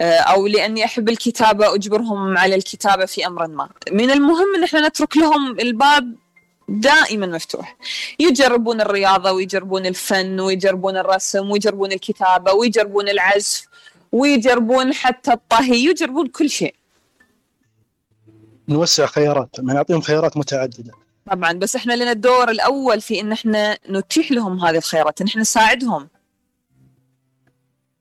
آه، 0.00 0.18
أو 0.18 0.46
لأني 0.46 0.84
أحب 0.84 1.08
الكتابة 1.08 1.74
أجبرهم 1.74 2.38
على 2.38 2.54
الكتابة 2.54 3.06
في 3.06 3.26
أمر 3.26 3.46
ما. 3.46 3.68
من 3.92 4.10
المهم 4.10 4.54
إن 4.56 4.64
إحنا 4.64 4.88
نترك 4.88 5.16
لهم 5.16 5.60
الباب 5.60 6.14
دائما 6.68 7.26
مفتوح. 7.26 7.76
يجربون 8.18 8.80
الرياضة 8.80 9.32
ويجربون 9.32 9.86
الفن 9.86 10.40
ويجربون 10.40 10.96
الرسم 10.96 11.50
ويجربون 11.50 11.92
الكتابة 11.92 12.52
ويجربون 12.52 13.08
العزف. 13.08 13.66
ويجربون 14.14 14.92
حتى 14.92 15.32
الطهي 15.32 15.84
يجربون 15.84 16.26
كل 16.26 16.50
شيء. 16.50 16.74
نوسع 18.68 19.06
خيارات 19.06 19.60
ما 19.60 19.72
نعطيهم 19.74 20.00
خيارات 20.00 20.36
متعددة. 20.36 20.92
طبعا 21.30 21.52
بس 21.52 21.76
إحنا 21.76 21.92
لنا 21.92 22.10
الدور 22.10 22.50
الأول 22.50 23.00
في 23.00 23.20
إن 23.20 23.32
إحنا 23.32 23.78
نتيح 23.90 24.32
لهم 24.32 24.64
هذه 24.64 24.76
الخيارات 24.76 25.20
إن 25.20 25.26
إحنا 25.26 25.40
نساعدهم. 25.40 26.08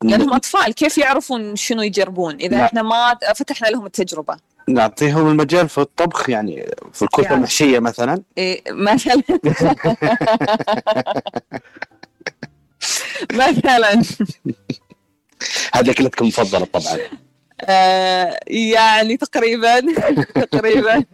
لأنهم 0.04 0.34
أطفال 0.34 0.74
كيف 0.74 0.98
يعرفون 0.98 1.56
شنو 1.56 1.82
يجربون؟ 1.82 2.36
إذا 2.36 2.58
نعم. 2.58 2.66
إحنا 2.66 2.82
ما 2.82 3.16
فتحنا 3.36 3.68
لهم 3.68 3.86
التجربة. 3.86 4.38
نعطيهم 4.68 5.28
المجال 5.28 5.70
في 5.70 5.78
الطبخ 5.78 6.30
يعني 6.30 6.66
في 6.94 7.02
الكتب 7.02 7.24
يعني. 7.24 7.36
المحشية 7.36 7.80
مثلا. 7.80 8.24
إيه 8.38 8.64
مثلا. 8.72 9.24
مثلا. 13.42 14.02
هذه 15.76 15.92
أكلتكم 15.92 16.24
المفضلة 16.26 16.66
طبعا. 16.66 17.00
آه 17.62 18.40
يعني 18.48 19.18
تقريبا 19.18 19.80
تقريبا. 20.52 21.06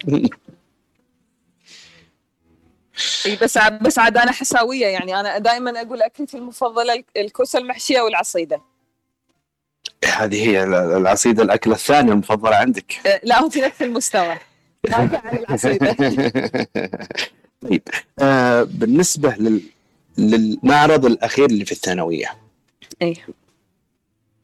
بس 3.41 3.57
عاد 3.57 3.83
بس 3.83 3.99
عاد 3.99 4.17
أنا 4.17 4.31
حساوية 4.31 4.85
يعني 4.85 5.19
أنا 5.19 5.37
دائما 5.37 5.81
أقول 5.81 6.01
أكلتي 6.01 6.37
المفضلة 6.37 6.93
الك- 6.93 7.05
الكوسة 7.17 7.59
المحشية 7.59 8.01
والعصيدة. 8.01 8.61
هذه 10.05 10.49
هي 10.49 10.63
ال- 10.63 10.73
العصيدة 10.73 11.43
الأكلة 11.43 11.73
الثانية 11.73 12.11
المفضلة 12.11 12.55
عندك. 12.55 13.07
أه، 13.07 13.19
لا 13.23 13.41
هو 13.41 13.49
في 13.49 13.61
نفس 13.61 13.81
المستوى. 13.81 14.37
عن 14.91 15.37
العصيدة. 15.37 15.95
طيب 17.61 17.81
آه 18.19 18.63
بالنسبة 18.63 19.35
لل 19.39 19.61
للمعرض 20.17 21.05
الأخير 21.05 21.45
اللي 21.45 21.65
في 21.65 21.71
الثانوية. 21.71 22.37
إي. 23.01 23.15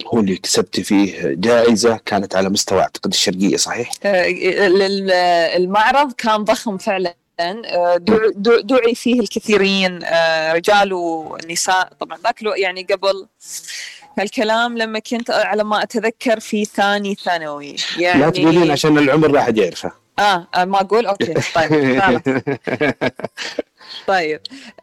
هو 0.08 0.20
اللي 0.20 0.36
كسبت 0.38 0.80
فيه 0.80 1.22
جائزة 1.38 2.00
كانت 2.06 2.36
على 2.36 2.50
مستوى 2.50 2.80
أعتقد 2.82 3.12
الشرقية 3.12 3.58
صحيح؟ 3.58 3.92
ال- 4.06 5.12
المعرض 5.62 6.12
كان 6.14 6.44
ضخم 6.44 6.78
فعلا. 6.78 7.16
دع- 7.98 8.60
دعي 8.64 8.96
فيه 8.96 9.20
الكثيرين 9.20 10.00
أه، 10.04 10.54
رجال 10.54 10.94
ونساء. 10.94 11.90
طبعا 12.00 12.18
ذاك 12.24 12.42
يعني 12.58 12.84
قبل 12.92 13.28
هالكلام 14.20 14.78
لما 14.78 15.00
كنت 15.00 15.30
على 15.32 15.64
ما 15.64 15.84
أتذكر 15.84 16.40
في 16.40 16.66
ثاني 16.66 17.16
ثانوي. 17.16 17.75
يعني 18.00 18.22
لا 18.22 18.30
تقولين 18.30 18.72
عشان 18.72 18.98
العمر 18.98 19.28
لا 19.32 19.40
احد 19.40 19.58
يعرفه. 19.58 20.05
آه 20.19 20.48
آه، 20.55 20.65
ما 20.65 20.81
أقول 20.81 21.05
أوكي 21.05 21.34
طيب. 21.55 22.22
طيب. 24.07 24.41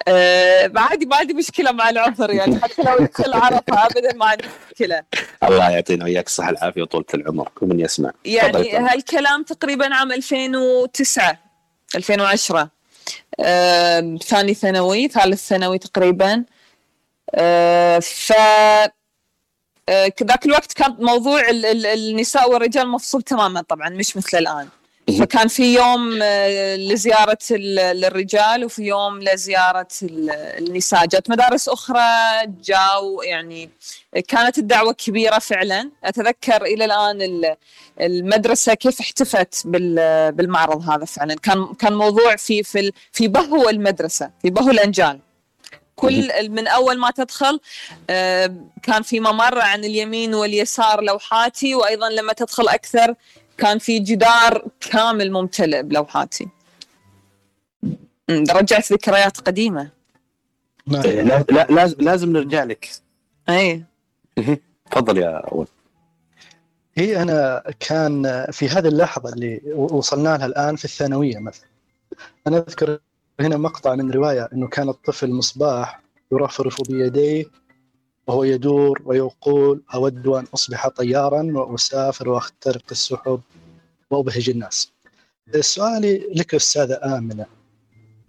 آه 0.09 0.73
عادي 0.77 1.07
ما 1.07 1.17
عندي 1.17 1.35
مشكلة 1.35 1.73
مع 1.73 1.91
العمر 1.91 2.31
يعني 2.31 2.61
حتى 2.61 2.83
لو 2.83 2.97
يدخل 3.05 3.33
عرفة 3.33 3.63
ابدا 3.87 4.15
ما 4.15 4.27
عندي 4.27 4.45
مشكلة. 4.73 5.03
الله 5.45 5.71
يعطينا 5.71 6.05
وياك 6.05 6.27
الصحة 6.27 6.51
العافيه 6.51 6.83
وطولة 6.83 7.05
العمر 7.15 7.49
ومن 7.63 7.81
يسمع. 7.81 8.13
يعني. 8.25 8.77
هالكلام 8.77 9.43
تقريبا 9.43 9.95
عام 9.95 10.13
2009 10.13 11.39
2010 11.97 12.69
آه 13.41 14.17
ثاني 14.25 14.55
ثانوي 14.55 15.09
ثالث 15.09 15.49
ثانوي 15.49 15.79
تقريبا. 15.79 16.45
آه 17.35 17.99
ف 17.99 18.33
آه، 19.89 20.13
ذاك 20.23 20.47
الوقت 20.47 20.73
كان 20.73 20.97
موضوع 20.99 21.41
ال- 21.51 21.67
ال- 21.67 21.87
النساء 21.87 22.51
والرجال 22.51 22.89
مفصول 22.89 23.23
تماما 23.23 23.63
طبعا 23.63 23.89
مش 23.89 24.17
مثل 24.17 24.39
الآن. 24.39 24.69
فكان 25.19 25.49
في 25.49 25.75
يوم 25.75 26.19
آه، 26.23 26.77
لزيارة 26.77 27.39
ال- 27.51 28.05
الرجال 28.05 28.65
وفي 28.65 28.83
يوم 28.83 29.21
لزيارة 29.23 29.89
ال- 30.03 30.31
النساء. 30.31 31.07
جات 31.07 31.31
مدارس 31.31 31.69
أخرى 31.69 32.01
جاوا 32.65 33.25
يعني 33.25 33.71
كانت 34.29 34.59
الدعوة 34.59 34.93
كبيرة 34.93 35.39
فعلا. 35.39 35.91
أتذكر 36.05 36.63
إلى 36.65 36.85
الآن 36.85 37.23
ال- 37.23 37.57
المدرسة 38.01 38.75
كيف 38.75 39.01
احتفت 39.01 39.63
بال- 39.65 40.33
بالمعرض 40.33 40.91
هذا 40.91 41.05
فعلا. 41.05 41.35
كان 41.35 41.75
كان 41.75 41.93
موضوع 41.93 42.37
في 42.37 42.63
في 42.63 42.93
في 43.13 43.29
بهو 43.29 43.69
المدرسة 43.69 44.31
في 44.43 44.51
بهو 44.51 44.71
الأنجال 44.71 45.19
كل 45.97 46.49
من 46.51 46.69
أول 46.69 46.99
ما 46.99 47.11
تدخل 47.11 47.61
آه، 48.11 48.55
كان 48.83 49.03
في 49.03 49.21
ممر 49.21 49.59
عن 49.61 49.85
اليمين 49.85 50.35
واليسار 50.35 51.01
لوحاتي 51.03 51.75
وأيضا 51.75 52.09
لما 52.11 52.33
تدخل 52.33 52.69
أكثر 52.69 53.15
كان 53.59 53.79
في 53.79 53.99
جدار 53.99 54.69
كامل 54.81 55.33
ممتلئ 55.33 55.83
بلوحاتي. 55.83 56.49
رجعت 58.31 58.93
ذكريات 58.93 59.41
قديمة. 59.41 59.91
نعم. 60.87 61.03
إيه، 61.03 61.23
لا 61.23 61.45
لا 61.51 61.67
لازم 61.71 61.97
لازم 62.01 62.33
نرجع 62.33 62.65
لك. 62.65 62.91
اي 63.49 63.85
تفضل 64.91 65.19
يا 65.19 65.37
أول. 65.37 65.67
هي 66.95 67.23
أنا 67.23 67.63
كان 67.81 68.47
في 68.53 68.69
هذه 68.69 68.89
اللحظة 68.89 69.33
اللي 69.33 69.61
وصلنا 69.75 70.37
لها 70.37 70.47
الآن 70.47 70.77
في 70.77 70.85
الثانوية 70.85 71.39
مثلا. 71.39 71.67
أنا 72.47 72.59
أذكر 72.59 72.99
هنا 73.41 73.57
مقطع 73.57 73.95
من 73.95 74.11
رواية 74.11 74.49
إنه 74.53 74.69
كان 74.69 74.89
الطفل 74.89 75.31
مصباح 75.31 76.03
يرفرف 76.33 76.83
بيديه 76.89 77.45
وهو 78.27 78.45
يدور 78.45 79.03
ويقول 79.05 79.83
أود 79.95 80.27
أن 80.27 80.45
أصبح 80.55 80.89
طيارا 80.89 81.43
وأسافر 81.43 82.29
وأخترق 82.29 82.83
السحب 82.91 83.41
وأبهج 84.11 84.51
الناس. 84.51 84.93
سؤالي 85.61 86.27
لك 86.35 86.55
أستاذة 86.55 87.01
آمنة 87.19 87.47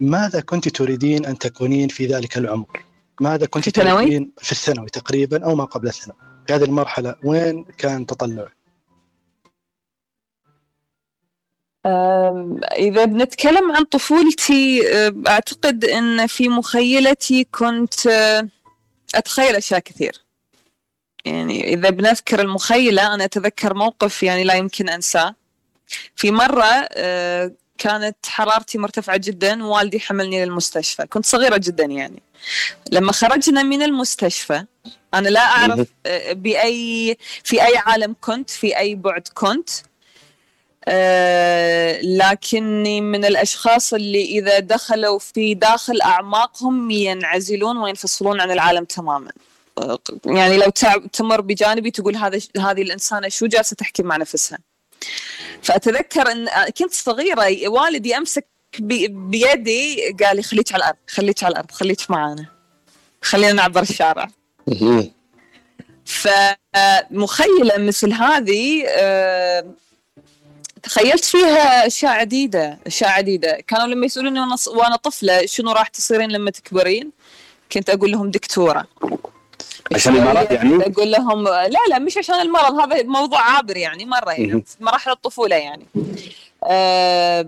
ماذا 0.00 0.40
كنت 0.40 0.68
تريدين 0.68 1.26
أن 1.26 1.38
تكونين 1.38 1.88
في 1.88 2.06
ذلك 2.06 2.38
العمر؟ 2.38 2.84
ماذا 3.20 3.46
كنت؟ 3.46 3.68
تريدين 3.68 4.32
في 4.38 4.52
الثانوي 4.52 4.88
تقريبا 4.88 5.44
أو 5.44 5.54
ما 5.54 5.64
قبل 5.64 5.88
الثانوي؟ 5.88 6.18
في 6.46 6.52
هذه 6.52 6.64
المرحلة 6.64 7.16
وين 7.24 7.64
كان 7.64 8.06
تطلعك؟ 8.06 8.56
إذا 12.76 13.04
بنتكلم 13.04 13.72
عن 13.72 13.84
طفولتي 13.84 14.82
أعتقد 15.26 15.84
أن 15.84 16.26
في 16.26 16.48
مخيلتي 16.48 17.44
كنت 17.44 18.08
أتخيل 19.18 19.56
أشياء 19.56 19.80
كثير. 19.80 20.24
يعني 21.24 21.74
إذا 21.74 21.90
بنذكر 21.90 22.40
المخيلة 22.40 23.14
أنا 23.14 23.24
أتذكر 23.24 23.74
موقف 23.74 24.22
يعني 24.22 24.44
لا 24.44 24.54
يمكن 24.54 24.88
أنساه. 24.88 25.34
في 26.16 26.30
مرة 26.30 26.88
أه، 26.92 27.52
كانت 27.78 28.16
حرارتي 28.26 28.78
مرتفعة 28.78 29.16
جدا 29.16 29.64
ووالدي 29.64 30.00
حملني 30.00 30.44
للمستشفى. 30.44 31.06
كنت 31.06 31.26
صغيرة 31.26 31.56
جدا 31.56 31.84
يعني. 31.84 32.22
لما 32.92 33.12
خرجنا 33.12 33.62
من 33.62 33.82
المستشفى 33.82 34.64
أنا 35.14 35.28
لا 35.28 35.40
أعرف 35.40 35.88
أه، 36.06 36.32
بأي 36.32 37.16
في 37.44 37.62
أي 37.62 37.76
عالم 37.76 38.16
كنت 38.20 38.50
في 38.50 38.78
أي 38.78 38.94
بعد 38.94 39.28
كنت. 39.34 39.70
آه، 40.88 42.00
لكني 42.02 43.00
من 43.00 43.24
الأشخاص 43.24 43.94
اللي 43.94 44.24
إذا 44.24 44.58
دخلوا 44.58 45.18
في 45.18 45.54
داخل 45.54 46.00
أعماقهم 46.02 46.90
ينعزلون 46.90 47.76
وينفصلون 47.76 48.40
عن 48.40 48.50
العالم 48.50 48.84
تماما. 48.84 49.30
آه، 49.78 49.98
يعني 50.26 50.56
لو 50.56 50.70
تمر 51.12 51.40
بجانبي 51.40 51.90
تقول 51.90 52.16
هذا 52.16 52.38
هذه 52.58 52.82
الإنسانة 52.82 53.28
شو 53.28 53.46
جالسة 53.46 53.76
تحكي 53.76 54.02
مع 54.02 54.16
نفسها. 54.16 54.58
فأتذكر 55.62 56.32
أن 56.32 56.48
كنت 56.78 56.92
صغيرة 56.94 57.68
والدي 57.68 58.16
أمسك 58.16 58.46
بي- 58.78 59.08
بيدي 59.08 60.12
قال 60.24 60.36
لي 60.36 60.42
خليك 60.42 60.72
على 60.72 60.80
الأرض 60.82 60.96
خليك 61.08 61.44
على 61.44 61.52
الأرض 61.52 61.70
خليك 61.70 62.10
معانا. 62.10 62.46
خلينا 63.22 63.52
نعبر 63.52 63.82
الشارع. 63.82 64.28
فمخيلة 66.04 67.78
مثل 67.78 68.12
هذه 68.12 68.84
آه، 68.88 69.64
تخيلت 70.84 71.24
فيها 71.24 71.86
أشياء 71.86 72.12
عديدة 72.12 72.78
أشياء 72.86 73.10
عديدة. 73.10 73.58
كانوا 73.66 73.86
لما 73.86 74.06
يسألوني 74.06 74.40
وأنا 74.66 74.96
طفلة 74.96 75.46
شنو 75.46 75.72
راح 75.72 75.88
تصيرين 75.88 76.30
لما 76.30 76.50
تكبرين 76.50 77.10
كنت 77.72 77.90
أقول 77.90 78.12
لهم 78.12 78.30
دكتورة. 78.30 78.86
عشان 79.94 80.16
المرض 80.16 80.52
يعني؟ 80.52 80.82
أقول 80.86 81.10
لهم 81.10 81.44
لا 81.44 81.78
لا 81.90 81.98
مش 81.98 82.18
عشان 82.18 82.34
المرض 82.34 82.80
هذا 82.80 83.02
موضوع 83.02 83.40
عابر 83.40 83.76
يعني 83.76 84.04
مرة 84.04 84.30
يعني 84.30 84.64
مراحل 84.80 85.10
الطفولة 85.10 85.56
يعني. 85.56 85.86
آه 86.64 87.46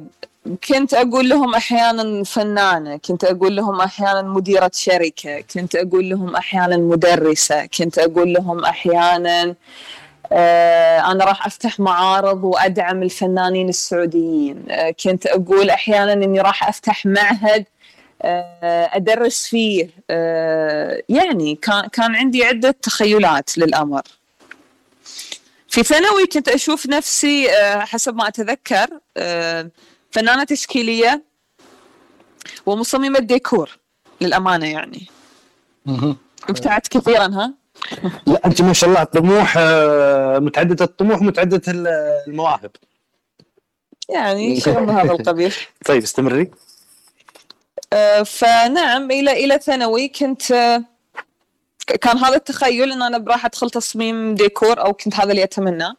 كنت 0.68 0.94
أقول 0.94 1.29
لهم 1.29 1.55
أحيانا 1.55 2.25
فنانة 2.25 2.96
كنت 2.96 3.25
أقول 3.25 3.57
لهم 3.57 3.81
أحيانا 3.81 4.22
مديرة 4.22 4.70
شركة 4.75 5.40
كنت 5.40 5.75
أقول 5.77 6.11
لهم 6.11 6.37
أحيانا 6.37 6.77
مدرسة 6.77 7.66
كنت 7.66 7.99
أقول 7.99 8.33
لهم 8.33 8.64
أحيانا 8.64 9.55
آه، 10.33 11.12
أنا 11.12 11.25
راح 11.25 11.47
أفتح 11.47 11.81
معارض 11.81 12.45
وأدعم 12.45 13.03
الفنانين 13.03 13.69
السعوديين. 13.69 14.65
آه، 14.71 14.91
كنت 14.91 15.27
أقول 15.27 15.71
أحيانا 15.71 16.12
أني 16.12 16.41
راح 16.41 16.69
أفتح 16.69 17.07
معهد 17.07 17.65
آه، 18.23 18.91
أدرس 18.93 19.47
فيه. 19.47 19.89
يعني 21.09 21.55
كان 21.62 21.87
كان 21.89 22.17
عندي 22.17 22.45
عدة 22.45 22.71
تخيلات 22.83 23.59
للأمر. 23.59 24.03
في 25.69 25.83
ثانوي 25.83 26.27
كنت 26.27 26.49
أشوف 26.49 26.87
نفسي 26.87 27.49
حسب 27.79 28.15
ما 28.17 28.29
أتذكر 28.29 28.87
آه، 29.17 29.71
فنانة 30.11 30.45
تشكيلية 30.45 31.23
ومصممة 32.67 33.19
ديكور 33.19 33.79
للأمانة 34.21 34.67
يعني. 34.67 35.07
ابتعدت 36.49 36.89
كثيرا 36.89 37.27
ها؟ 37.27 37.55
لا 38.27 38.46
أنت 38.46 38.62
ما 38.62 38.72
شاء 38.72 38.90
الله 38.90 39.05
طموح 39.05 39.55
آه، 39.59 40.38
متعدده 40.38 40.85
الطموح 40.85 41.22
متعدده 41.22 41.62
المواهب. 42.27 42.70
يعني 44.09 44.61
شيء 44.61 44.81
من 44.81 44.90
هذا 44.90 45.12
القبيل 45.12 45.55
طيب 45.87 46.03
استمري. 46.03 46.51
آه، 47.92 48.22
فنعم 48.22 49.11
إلى 49.11 49.44
إلى 49.44 49.59
ثانوي 49.59 50.09
كنت 50.09 50.53
آه، 50.53 50.85
كان 52.01 52.18
هذا 52.18 52.37
التخيل 52.37 52.92
إن 52.92 53.03
أنا 53.03 53.25
راح 53.29 53.44
أدخل 53.44 53.70
تصميم 53.70 54.35
ديكور 54.35 54.81
أو 54.81 54.92
كنت 54.92 55.14
هذا 55.14 55.31
اللي 55.31 55.44
أتمناه. 55.44 55.96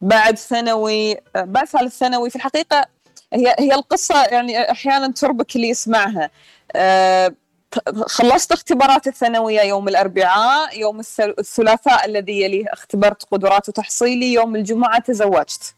بعد 0.00 0.38
ثانوي 0.38 1.16
بعد 1.34 1.66
ثالث 1.66 1.98
ثانوي 1.98 2.30
في 2.30 2.36
الحقيقة 2.36 2.86
هي 3.32 3.56
هي 3.58 3.74
القصة 3.74 4.24
يعني 4.24 4.70
أحيانا 4.70 5.12
تربك 5.12 5.56
اللي 5.56 5.68
يسمعها. 5.68 6.30
خلصت 8.06 8.52
اختبارات 8.52 9.06
الثانوية 9.06 9.60
يوم 9.60 9.88
الأربعاء 9.88 10.78
يوم 10.80 11.00
الثل- 11.00 11.34
الثلاثاء 11.38 12.04
الذي 12.06 12.40
يليه 12.40 12.64
اختبرت 12.72 13.22
قدرات 13.30 13.68
وتحصيلي 13.68 14.32
يوم 14.32 14.56
الجمعة 14.56 15.00
تزوجت. 15.00 15.74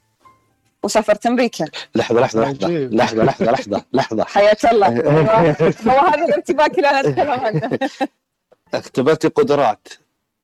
وسافرت 0.82 1.26
أمريكا. 1.26 1.64
لحظة 1.94 2.20
لحظة 2.20 2.40
لحظة. 2.52 2.68
لحظة 2.68 3.22
لحظة 3.24 3.50
لحظة 3.52 3.84
لحظة. 3.92 4.24
حياة 4.24 4.56
الله. 4.64 4.86
هو 5.88 6.00
هذا 6.06 6.24
الارتباك 6.24 6.76
اللي 6.78 6.90
أنا 6.90 7.00
اتكلم 7.00 7.30
عنه. 7.30 7.78
اختبرتي 8.74 9.28
قدرات. 9.28 9.88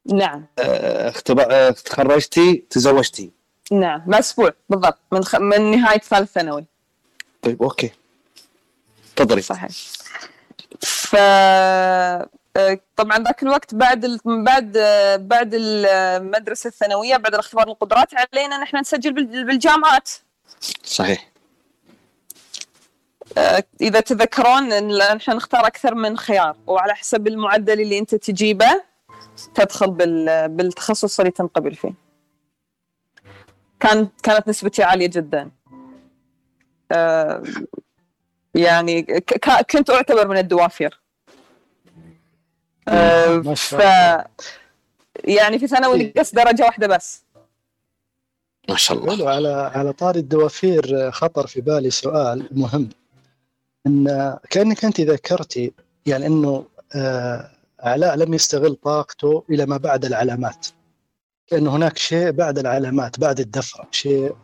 نعم. 0.06 0.46
أه، 0.58 1.08
اختبر 1.08 1.46
أه، 1.50 1.70
تخرجتي 1.70 2.64
تزوجتي. 2.70 3.30
نعم. 3.72 4.02
باسبوع 4.06 4.52
بالضبط. 4.70 4.98
من 5.12 5.24
خ... 5.24 5.36
من 5.36 5.70
نهاية 5.70 5.98
ثالث 5.98 6.32
ثانوي. 6.32 6.64
طيب 7.42 7.62
أوكي. 7.62 7.90
تفضلي. 9.16 9.42
صحيح. 9.42 9.68
ف 10.80 11.16
آه، 12.56 12.78
طبعا 12.96 13.18
ذاك 13.18 13.42
الوقت 13.42 13.74
بعد 13.74 14.04
ال... 14.04 14.20
بعد 14.26 14.72
بعد 15.20 15.50
المدرسة 15.54 16.68
الثانوية 16.68 17.16
بعد 17.16 17.34
الاختبار 17.34 17.68
القدرات 17.68 18.08
علينا 18.14 18.58
نحن 18.58 18.76
نسجل 18.76 19.12
بال- 19.12 19.46
بالجامعات. 19.46 20.10
صحيح. 20.84 21.28
آه، 23.38 23.64
إذا 23.80 24.00
تذكرون 24.00 24.72
إن 24.72 25.16
نحن 25.16 25.30
نختار 25.30 25.66
أكثر 25.66 25.94
من 25.94 26.16
خيار 26.16 26.56
وعلى 26.66 26.94
حسب 26.94 27.26
المعدل 27.26 27.80
اللي 27.80 27.98
أنت 27.98 28.14
تجيبه 28.14 28.82
تدخل 29.54 29.90
بال... 29.90 30.48
بالتخصص 30.48 31.20
اللي 31.20 31.32
تنقبل 31.32 31.74
فيه. 31.74 31.94
كان 33.80 34.08
كانت 34.22 34.48
نسبتي 34.48 34.82
عالية 34.82 35.06
جدا. 35.06 35.50
آه، 36.92 37.42
يعني 38.58 39.02
ك... 39.02 39.20
ك- 39.34 39.70
كنت 39.70 39.90
أعتبر 39.90 40.28
من 40.28 40.38
الدوافير. 40.38 41.00
آه، 42.88 43.36
ما 43.36 43.54
شاء 43.54 43.80
ف 43.80 43.82
يعني 45.24 45.58
في 45.58 45.66
ثانوي 45.66 46.12
نقص 46.16 46.34
درجة 46.34 46.62
واحدة 46.62 46.86
بس. 46.86 47.22
ما 48.68 48.76
شاء 48.76 48.98
الله. 48.98 49.16
حلو. 49.16 49.28
على 49.28 49.70
على 49.74 49.92
طاري 49.92 50.20
الدوافير 50.20 51.10
خطر 51.10 51.46
في 51.46 51.60
بالي 51.60 51.90
سؤال 51.90 52.48
مهم. 52.52 52.88
إن 53.86 54.36
كأنك 54.50 54.84
أنت 54.84 55.00
ذكرتي 55.00 55.72
يعني 56.06 56.26
إنه 56.26 56.64
آه، 56.94 57.50
علاء 57.80 58.16
لم 58.16 58.34
يستغل 58.34 58.74
طاقته 58.74 59.44
إلى 59.50 59.66
ما 59.66 59.76
بعد 59.76 60.04
العلامات. 60.04 60.66
كأن 61.46 61.66
هناك 61.66 61.98
شيء 61.98 62.30
بعد 62.30 62.58
العلامات 62.58 63.20
بعد 63.20 63.40
الدفرة 63.40 63.88
شيء 63.90 64.36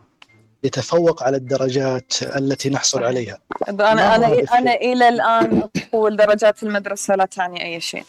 يتفوق 0.64 1.22
على 1.22 1.36
الدرجات 1.36 2.22
التي 2.22 2.70
نحصل. 2.70 3.04
عليها 3.04 3.38
أنا 3.68 4.16
أنا؟ 4.16 4.26
أنا 4.58 4.74
إلى 4.74 5.08
الآن 5.08 5.68
أقول 5.76 6.16
درجات 6.16 6.62
المدرسة 6.62 7.14
لا 7.14 7.24
تعني 7.24 7.64
أي 7.64 7.80
شيء 7.80 8.04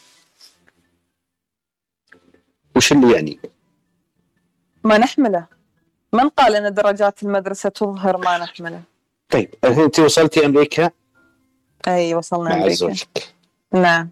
وش 2.75 2.91
اللي 2.91 3.13
يعني؟ 3.13 3.39
ما 4.83 4.97
نحمله 4.97 5.45
من 6.13 6.29
قال 6.29 6.55
إن 6.55 6.73
درجات 6.73 7.23
المدرسة 7.23 7.69
تظهر 7.69 8.17
ما 8.17 8.37
نحمله 8.37 8.81
طيب 9.29 9.53
الحين 9.63 9.83
أنت 9.83 9.99
وصلتي 9.99 10.45
أمريكا 10.45 10.91
أي 11.87 12.15
وصلنا 12.15 12.49
مع 12.49 12.55
أمريكا 12.55 12.75
زوجك 12.75 13.33
نعم 13.73 14.09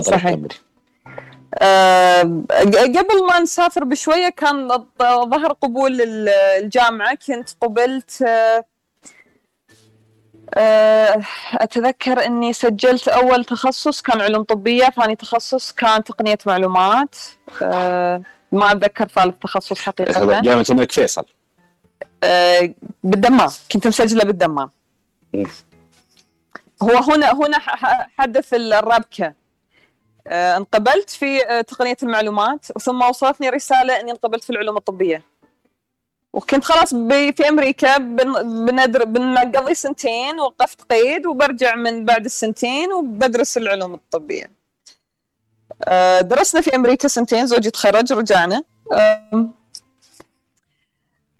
صحيح. 0.00 0.38
آه، 1.54 2.22
قبل 2.72 3.26
ما 3.28 3.40
نسافر 3.40 3.84
بشوية 3.84 4.28
كان 4.28 4.68
ظهر 5.02 5.52
قبول 5.52 6.00
ال- 6.00 6.28
الجامعة. 6.64 7.14
كنت 7.26 7.48
قبلت 7.60 8.24
آه، 10.54 11.22
أتذكر 11.54 12.26
إني 12.26 12.52
سجلت 12.52 13.08
أول 13.08 13.44
تخصص 13.44 14.00
كان 14.02 14.20
علوم 14.20 14.42
طبية 14.42 14.84
ثاني 14.84 15.16
تخصص 15.16 15.72
كان 15.72 16.04
تقنية 16.04 16.38
معلومات. 16.46 17.16
آه، 17.62 18.22
ما 18.52 18.72
أتذكر 18.72 19.08
ثالث 19.08 19.34
تخصص 19.42 19.80
حقيقة. 19.80 20.40
جامعة 20.40 20.66
الملك 20.70 20.92
فيصل. 20.92 21.24
بالدمام. 23.04 23.48
كنت 23.72 23.86
مسجلة 23.86 24.24
بالدمام. 24.24 24.70
هو 26.82 26.96
هنا 26.96 27.32
هنا 27.32 27.58
حدث 28.18 28.54
الربكة. 28.54 29.41
انقبلت 30.26 31.10
في 31.10 31.46
آه، 31.46 31.60
تقنية 31.60 31.96
المعلومات 32.02 32.64
ثم 32.78 33.02
وصلتني 33.02 33.48
رسالة 33.50 34.00
إني 34.00 34.10
انقبلت 34.10 34.44
في 34.44 34.50
العلوم 34.50 34.76
الطبية. 34.76 35.22
وكنت 36.32 36.64
خلاص 36.64 36.94
في 37.36 37.48
أمريكا 37.48 37.98
بن- 37.98 38.64
بندر 38.66 39.04
بنقضي 39.04 39.74
سنتين 39.74 40.40
وقفت 40.40 40.92
قيد 40.92 41.26
وبرجع 41.26 41.74
من 41.74 42.04
بعد 42.04 42.24
السنتين 42.24 42.92
وبدرس 42.92 43.56
العلوم 43.56 43.94
الطبية. 43.94 44.50
آه، 45.84 46.20
درسنا 46.20 46.60
في 46.60 46.76
أمريكا 46.76 47.08
سنتين 47.08 47.46
زوجي 47.46 47.70
تخرج 47.70 48.12
رجعنا. 48.12 48.62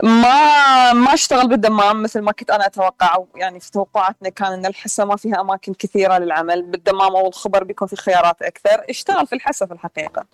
ما 0.03 0.93
ما 0.93 1.15
اشتغل 1.15 1.49
بالدمام 1.49 2.03
مثل 2.03 2.21
ما 2.21 2.33
كنت 2.33 2.51
أنا 2.51 2.67
أتوقع 2.67 3.25
يعني 3.35 3.61
في 3.61 3.71
توقعاتنا 3.71 4.29
كان 4.29 4.53
إن 4.53 4.67
الحسا 4.67 5.05
ما 5.05 5.17
فيها 5.17 5.41
أماكن 5.41 5.75
كثيرة 5.75 6.19
للعمل. 6.19 6.63
بالدمام 6.63 7.17
أو 7.17 7.29
الخبر 7.29 7.65
بيكون 7.65 7.89
في 7.89 7.97
خيارات 7.97 8.43
أكثر. 8.43 8.85
اشتغل 8.91 9.27
في 9.27 9.35
الحسا 9.35 9.67
في 9.67 9.73
الحقيقة. 9.73 10.27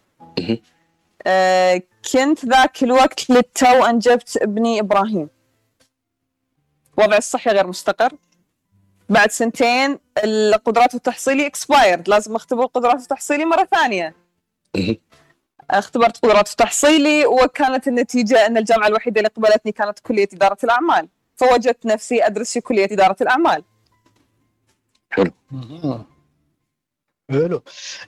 آه 1.27 1.83
كنت 2.13 2.45
ذاك 2.45 2.83
الوقت 2.83 3.31
للتو 3.31 3.85
انجبت 3.85 4.37
ابني 4.43 4.81
إبراهيم. 4.81 5.29
وضعي 6.97 7.19
الصحي 7.19 7.51
غير 7.51 7.67
مستقر. 7.67 8.13
بعد 9.09 9.31
سنتين 9.31 9.99
القدرات 10.25 10.95
التحصيلي 10.95 11.47
اكسبايرد 11.47 12.09
لازم 12.09 12.37
أختبر 12.37 12.67
قدرات 12.67 13.01
التحصيلي 13.01 13.45
مرة 13.45 13.65
ثانية. 13.65 14.15
مهم. 14.77 14.97
اختبرت 15.71 16.17
قدرات 16.25 16.49
تحصيلي 16.49 17.27
وكانت 17.27 17.89
النتيجة 17.89 18.47
أن 18.47 18.57
الجامعة 18.57 18.87
الوحيدة 18.87 19.21
اللي 19.21 19.29
قبلتني 19.37 19.73
كانت 19.73 19.99
كلية 19.99 20.29
إدارة 20.35 20.57
الأعمال. 20.65 21.09
فوجدت 21.37 21.87
نفسي 21.87 22.27
أدرس 22.27 22.53
في 22.53 22.61
كلية 22.61 22.85
إدارة 22.93 23.17
الأعمال. 23.21 23.65
مهم. 25.51 26.05
حلو. 27.31 27.63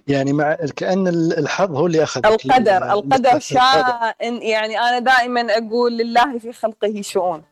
يعني 0.09 0.33
مع 0.33 0.55
كأن 0.77 1.09
الحظ 1.09 1.77
هو 1.77 1.87
اللي 1.87 2.03
أخذ. 2.03 2.27
القدر 2.27 2.93
القدر 2.93 3.39
شاء 3.39 4.13
إن- 4.13 4.43
يعني 4.43 4.79
أنا 4.81 4.99
دائما 4.99 5.41
أقول 5.59 5.99
لله 5.99 6.39
في 6.39 6.53
خلقه 6.53 7.01
شؤون. 7.03 7.43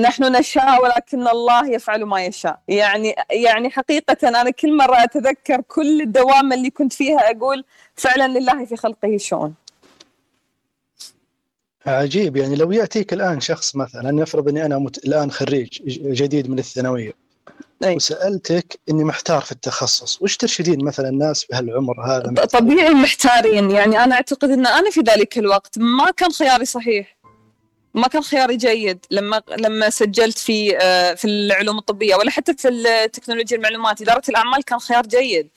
نحن 0.00 0.36
نشاء 0.36 0.82
ولكن 0.82 1.28
الله 1.28 1.70
يفعل 1.70 2.04
ما 2.04 2.24
يشاء. 2.24 2.58
يعني 2.68 3.14
يعني 3.30 3.70
حقيقة 3.70 4.28
أنا 4.28 4.50
كل 4.50 4.76
مرة 4.76 5.04
أتذكر 5.04 5.60
كل 5.60 6.00
الدوام 6.00 6.52
اللي 6.52 6.70
كنت 6.70 6.92
فيها 6.92 7.30
أقول 7.30 7.64
فعلا 7.94 8.38
لله 8.38 8.64
في 8.64 8.76
خلقه 8.76 9.16
شؤون. 9.16 9.54
عجيب. 11.86 12.36
يعني 12.36 12.56
لو 12.56 12.72
يأتيك 12.72 13.12
الآن 13.12 13.40
شخص 13.40 13.76
مثلا 13.76 14.10
نفرض 14.10 14.48
أني 14.48 14.66
أنا 14.66 14.78
مت... 14.78 14.98
الآن 14.98 15.30
خريج 15.30 15.82
جديد 16.12 16.50
من 16.50 16.58
الثانوية 16.58 17.12
أي. 17.84 17.96
وسألتك 17.96 18.78
أني 18.90 19.04
محتار 19.04 19.40
في 19.40 19.52
التخصص 19.52 20.22
وش 20.22 20.36
ترشدين 20.36 20.84
مثلا 20.84 21.08
الناس 21.08 21.44
بهالعمر 21.44 22.00
هذا؟ 22.06 22.44
طبيعي 22.44 22.94
محتارين 22.94 23.70
يعني 23.70 24.04
أنا 24.04 24.14
أعتقد 24.14 24.50
أن 24.50 24.66
أنا 24.66 24.90
في 24.90 25.00
ذلك 25.00 25.38
الوقت 25.38 25.78
ما 25.78 26.10
كان 26.10 26.30
خياري 26.30 26.64
صحيح. 26.64 27.15
ما 27.96 28.08
كان 28.08 28.22
خياري 28.22 28.56
جيد 28.56 29.06
لما 29.10 29.42
لما 29.58 29.90
سجلت 29.90 30.38
في 30.38 30.78
آه، 30.78 31.14
في 31.14 31.24
العلوم 31.24 31.78
الطبية 31.78 32.14
ولا 32.14 32.30
حتى 32.30 32.54
في 32.54 32.68
التكنولوجيا 32.68 33.56
المعلومات. 33.56 34.02
إدارة 34.02 34.22
الأعمال 34.28 34.64
كان 34.64 34.78
خيار 34.78 35.06
جيد. 35.06 35.48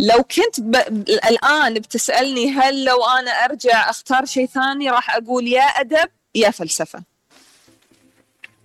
لو 0.00 0.22
كنت 0.22 0.60
ب... 0.60 0.76
الآن 1.08 1.74
بتسألني 1.74 2.50
هل 2.50 2.84
لو 2.84 3.04
أنا 3.04 3.30
أرجع 3.30 3.90
أختار 3.90 4.24
شيء 4.24 4.46
ثاني 4.46 4.90
راح 4.90 5.16
أقول 5.16 5.48
يا 5.48 5.62
أدب 5.62 6.08
يا 6.34 6.50
فلسفة. 6.50 7.02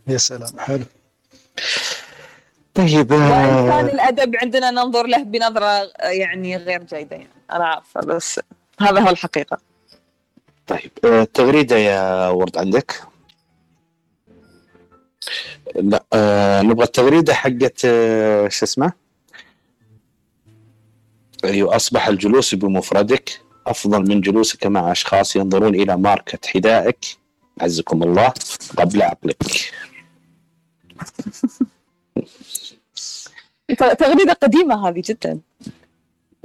يا 0.08 0.18
سلام. 0.18 0.60
حلو. 0.60 0.86
طيب 2.74 3.12
وإن 3.12 3.22
آه، 3.22 3.70
كان 3.70 3.86
الأدب 3.86 4.36
عندنا 4.36 4.72
ننظر 4.72 5.08
له 5.08 5.24
بنظرة 5.24 5.66
آه، 5.66 6.10
يعني 6.10 6.58
غير 6.58 6.84
جيدة 6.84 7.16
يعني. 7.16 7.30
أنا 7.52 7.66
عارفة 7.66 8.02
بس 8.02 8.40
هذا 8.80 9.00
هو 9.00 9.10
الحقيقة. 9.10 9.58
طيب 10.68 10.92
آه، 11.06 11.24
تغريده 11.24 11.78
يا 11.78 12.28
ورد 12.30 12.58
عندك؟ 12.58 13.02
لا 15.76 16.04
آه 16.14 16.62
نبغى 16.62 16.84
التغريدة 16.86 17.34
حقت 17.34 17.82
آه 17.86 18.48
شو 18.48 18.66
اسمه؟ 18.66 18.92
أيوه 21.44 21.76
أصبح 21.76 22.08
الجلوس 22.08 22.56
بمفردك 22.56 23.42
أفضل 23.68 24.10
من 24.10 24.22
جلوسك 24.22 24.68
مع 24.68 24.92
أشخاص 24.92 25.36
ينظرون 25.36 25.76
إلى 25.76 25.98
ماركة 25.98 26.40
حذائك. 26.48 27.06
عزكم 27.62 28.04
الله 28.04 28.34
قبل 28.78 29.02
عقلك. 29.02 29.44
تغريدة 34.00 34.34
قديمة 34.34 34.90
هذه 34.90 35.02
جدا. 35.06 35.40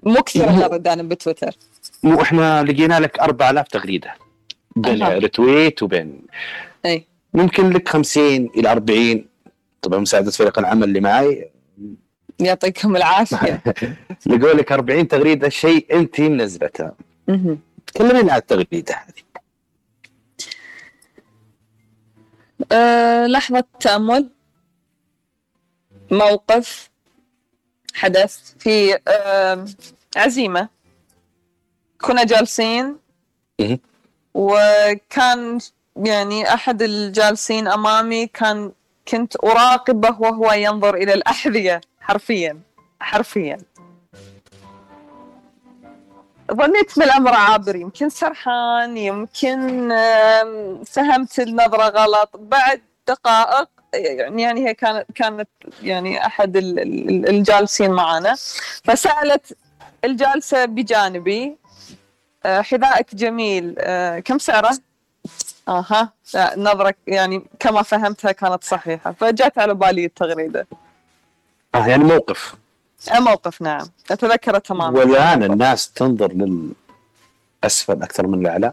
مكثره 0.02 0.76
دانا 0.76 1.02
بتويتر 1.02 1.56
مو 2.02 2.22
إحنا 2.22 2.62
لقينا 2.64 3.00
لك 3.00 3.18
4000 3.20 3.68
تغريدة 3.68 4.14
بين 4.76 5.02
أها. 5.02 5.18
رتويت 5.18 5.82
وبين 5.82 6.22
أي. 6.86 7.06
ممكن 7.34 7.70
لك 7.70 7.88
50 7.88 8.50
إلى 8.56 8.72
40 8.72 9.26
طبعا 9.82 9.98
مساعدة 9.98 10.30
فريق 10.30 10.58
العمل 10.58 10.84
اللي 10.84 11.00
معي. 11.00 11.50
يعطيكم 12.40 12.96
العافية. 12.96 13.62
لقوا 14.26 14.52
لك 14.52 14.72
40 14.72 15.08
تغريدة 15.08 15.48
شيء 15.48 15.86
أنت 15.98 16.20
منزلتها 16.20 16.94
مهم. 17.28 17.58
تكلمين 17.86 18.30
عن 18.30 18.36
التغريدة 18.36 18.94
هذه. 18.94 19.22
أه 22.72 23.26
لحظة 23.26 23.64
تأمل. 23.80 24.30
موقف. 26.10 26.90
حدث 27.94 28.54
في 28.58 28.98
أه 29.08 29.64
عزيمة. 30.16 30.68
كنا 32.02 32.24
جالسين. 32.24 32.96
وكان 34.34 35.58
يعني 35.96 36.54
أحد 36.54 36.82
الجالسين 36.82 37.68
أمامي 37.68 38.26
كان 38.26 38.72
كنت 39.08 39.36
أراقبه 39.44 40.16
وهو 40.20 40.52
ينظر 40.52 40.94
إلى 40.94 41.14
الأحذية 41.14 41.80
حرفيا 42.00 42.58
حرفيا. 43.00 43.58
ظنيت 46.52 46.98
ان 46.98 47.02
الامر 47.02 47.34
عابر 47.34 47.76
يمكن 47.76 48.08
سرحان 48.08 48.96
يمكن 48.96 49.88
فهمت 50.86 51.38
النظرة 51.38 51.88
غلط. 51.88 52.30
بعد 52.36 52.80
دقائق 53.08 53.68
يعني 53.94 54.42
يعني 54.42 54.68
هي 54.68 54.74
كانت 54.74 55.06
كانت 55.14 55.48
يعني 55.82 56.26
أحد 56.26 56.56
ال- 56.56 56.78
ال- 56.78 57.28
الجالسين 57.28 57.90
معنا. 57.90 58.34
فسألت 58.84 59.56
الجالسة 60.04 60.64
بجانبي 60.64 61.56
حذائك 62.46 63.14
جميل. 63.14 63.74
آه، 63.78 64.18
كم 64.18 64.38
سعره؟ 64.38 64.78
آها 65.68 66.12
لا، 66.34 66.54
نظرك 66.56 66.96
يعني 67.06 67.42
كما 67.60 67.82
فهمتها 67.82 68.32
كانت 68.32 68.64
صحيحة. 68.64 69.12
فجات 69.12 69.58
على 69.58 69.74
بالي 69.74 70.04
التغريدة. 70.04 70.66
آه 71.74 71.86
يعني 71.86 72.04
موقف. 72.04 72.54
موقف 73.14 73.62
نعم. 73.62 73.86
اتذكره 74.10 74.58
تماما. 74.58 74.98
والآن 74.98 75.42
الناس 75.42 75.92
تنظر 75.92 76.32
للأسفل 76.32 78.02
أكثر 78.02 78.26
من 78.26 78.40
الأعلى. 78.40 78.72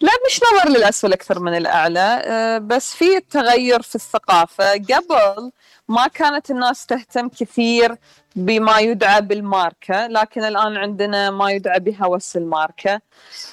لا 0.00 0.12
مش 0.26 0.40
نظر 0.52 0.68
للأسفل 0.68 1.12
أكثر 1.12 1.40
من 1.40 1.56
الأعلى 1.56 2.22
آه، 2.24 2.58
بس 2.58 2.94
في 2.94 3.20
تغير 3.20 3.82
في 3.82 3.94
الثقافة. 3.94 4.72
قبل 4.72 5.52
ما 5.88 6.06
كانت 6.06 6.50
الناس 6.50 6.86
تهتم 6.86 7.28
كثير 7.28 7.96
بما 8.36 8.78
يدعى 8.78 9.20
بالماركة 9.20 10.06
لكن 10.06 10.44
الآن 10.44 10.76
عندنا 10.76 11.30
ما 11.30 11.50
يدعى 11.50 11.80
بهوس 11.80 12.36
الماركة 12.36 13.00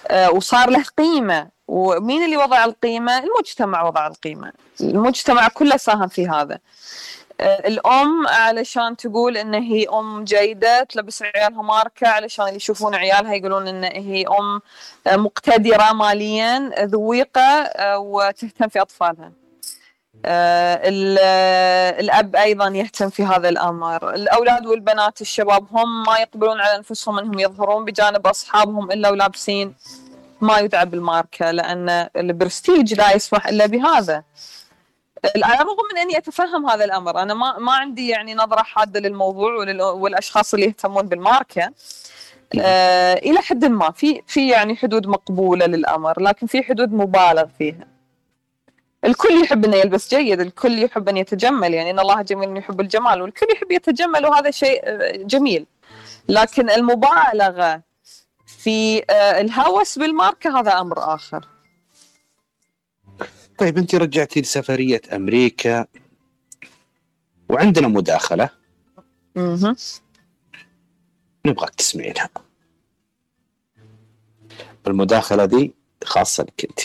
آه، 0.08 0.32
وصار 0.32 0.70
له 0.70 0.84
قيمة. 0.98 1.50
ومين 1.68 2.24
اللي 2.26 2.38
وضع 2.38 2.66
القيمة؟ 2.66 3.18
المجتمع 3.18 3.84
وضع 3.84 4.08
القيمة. 4.08 4.52
المجتمع 4.82 5.48
كله 5.48 5.78
ساهم 5.78 6.08
في 6.08 6.28
هذا. 6.28 6.60
آه، 7.42 7.68
الأم 7.68 8.28
علشان 8.28 8.98
تقول 8.98 9.38
إن 9.38 9.54
هي 9.54 9.86
أم 9.94 10.24
جيدة 10.24 10.84
تلبس 10.84 11.24
عيالها 11.24 11.62
ماركة 11.62 12.08
علشان 12.08 12.46
اللي 12.46 12.56
يشوفون 12.56 12.96
عيالها 12.96 13.34
يقولون 13.34 13.68
إن 13.68 13.84
هي 13.84 14.26
أم 14.28 14.62
آه، 15.08 15.16
مقتدرة 15.16 15.94
ماليا 15.94 16.72
ذويقة 16.86 17.42
آه، 17.42 17.98
وتهتم 18.00 18.68
في 18.68 18.82
أطفالها. 18.82 19.32
ال- 20.26 21.18
آه، 21.22 22.00
الأب 22.00 22.36
أيضا 22.36 22.68
يهتم 22.68 23.10
في 23.10 23.24
هذا 23.24 23.50
الأمر. 23.50 24.14
الأولاد 24.14 24.66
والبنات 24.66 25.22
الشباب 25.22 25.68
هم 25.72 26.04
ما 26.04 26.18
يقبلون 26.20 26.62
على 26.62 26.76
أنفسهم 26.76 27.20
أنهم 27.20 27.40
يظهرون 27.40 27.86
بجانب 27.86 28.28
أصحابهم 28.28 28.92
إلا 28.92 29.10
ولابسين 29.10 29.76
ما 30.42 30.58
يدعى 30.60 30.86
بالماركة 30.86 31.52
لأن 31.52 32.10
البرستيج 32.16 32.94
لا 32.94 33.16
يسمح 33.16 33.48
إلا 33.48 33.66
بهذا. 33.66 34.24
على 35.44 35.62
الرغم 35.62 35.78
من 35.94 36.00
إني 36.00 36.18
أتفهم 36.18 36.70
هذا 36.70 36.86
الأمر 36.86 37.22
أنا 37.22 37.34
ما 37.34 37.60
ما 37.60 37.72
عندي 37.72 38.08
يعني 38.08 38.36
نظرة 38.36 38.64
حادة 38.64 39.00
للموضوع 39.00 39.52
والأشخاص 39.92 40.54
اللي 40.54 40.66
يهتمون 40.66 41.08
بالماركة. 41.08 41.72
آه 42.62 43.14
إلى 43.14 43.40
حد 43.42 43.66
ما 43.66 43.92
في 43.92 44.22
في 44.28 44.50
يعني 44.50 44.76
حدود 44.76 45.08
مقبولة 45.08 45.66
للأمر 45.66 46.22
لكن 46.22 46.48
في 46.48 46.64
حدود 46.64 46.94
مبالغ 46.94 47.46
فيها. 47.58 47.88
الكل 49.06 49.44
يحب 49.44 49.66
إنه 49.66 49.76
يلبس 49.78 50.16
جيد 50.16 50.40
الكل 50.40 50.84
يحب 50.84 51.10
إن 51.10 51.18
يتجمل 51.18 51.74
يعني 51.74 51.92
إن 51.92 52.00
الله 52.00 52.22
جميل 52.22 52.58
يحب 52.58 52.82
الجمال 52.82 53.22
والكل 53.22 53.46
يحب 53.56 53.72
يتجمل 53.72 54.26
وهذا 54.26 54.52
شيء 54.52 54.82
آه، 54.84 55.12
جميل. 55.12 55.66
لكن 56.30 56.70
المبالغة 56.70 57.82
في 58.46 59.04
آه، 59.10 59.42
الهوس 59.42 60.00
بالماركة 60.00 60.60
هذا 60.60 60.80
أمر 60.80 61.16
آخر. 61.16 61.46
طيب 63.58 63.78
أنت 63.78 63.96
رجعتي 63.96 64.42
لسفرية 64.42 65.02
أمريكا 65.14 65.86
وعندنا 67.50 67.88
مداخلة. 67.88 68.50
مهم. 69.36 69.76
نبغاك 71.46 71.76
تسمعينها. 71.76 72.30
المداخلة 74.88 75.46
دي 75.46 75.74
خاصة 76.04 76.44
لك 76.44 76.66
أنت. 76.70 76.80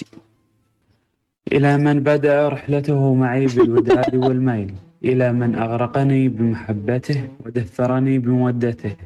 إلى 1.52 1.78
من 1.78 2.00
بدأ 2.00 2.48
رحلته 2.48 3.14
معي 3.14 3.46
بالوداد 3.46 4.16
والميل. 4.24 4.74
إلى 5.04 5.32
من 5.32 5.54
أغرقني 5.54 6.28
بمحبته 6.28 7.28
ودثرني 7.46 8.18
بمودته. 8.18 8.96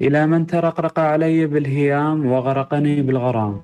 إلى 0.00 0.26
من 0.26 0.46
ترقرق 0.46 0.98
علي 0.98 1.46
بالهيام 1.46 2.26
وغرقني 2.26 3.02
بالغرام. 3.02 3.62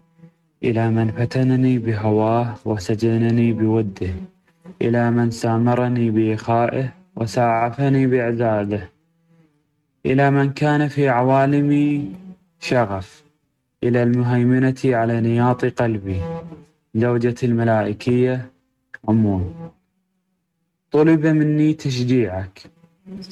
إلى 0.65 0.91
من 0.91 1.11
فتنني 1.11 1.79
بهواه 1.79 2.55
وسجنني 2.65 3.53
بوده 3.53 4.11
إلى 4.83 5.11
من 5.11 5.31
سامرني 5.31 6.11
بإخائه 6.11 6.89
وساعفني 7.17 8.07
بإعداده 8.07 8.91
إلى 10.07 10.31
من 10.31 10.51
كان 10.51 10.89
في 10.89 11.09
عوالمي 11.09 12.13
شغف 12.61 13.25
إلى 13.85 14.03
المهيمنة 14.03 14.81
على 14.85 15.21
نياط 15.21 15.65
قلبي 15.65 16.21
زوجة 16.95 17.35
الملائكية 17.43 18.51
أمون. 19.09 19.71
طلب 20.91 21.27
مني 21.27 21.75
تشجيعك. 21.75 22.63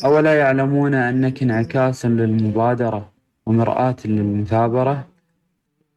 أولا 0.04 0.38
يعلمون 0.38 0.94
أنك 0.94 1.42
انعكاس 1.42 2.06
للمبادرة 2.06 3.10
ومرآة 3.46 3.96
للمثابرة 4.04 5.06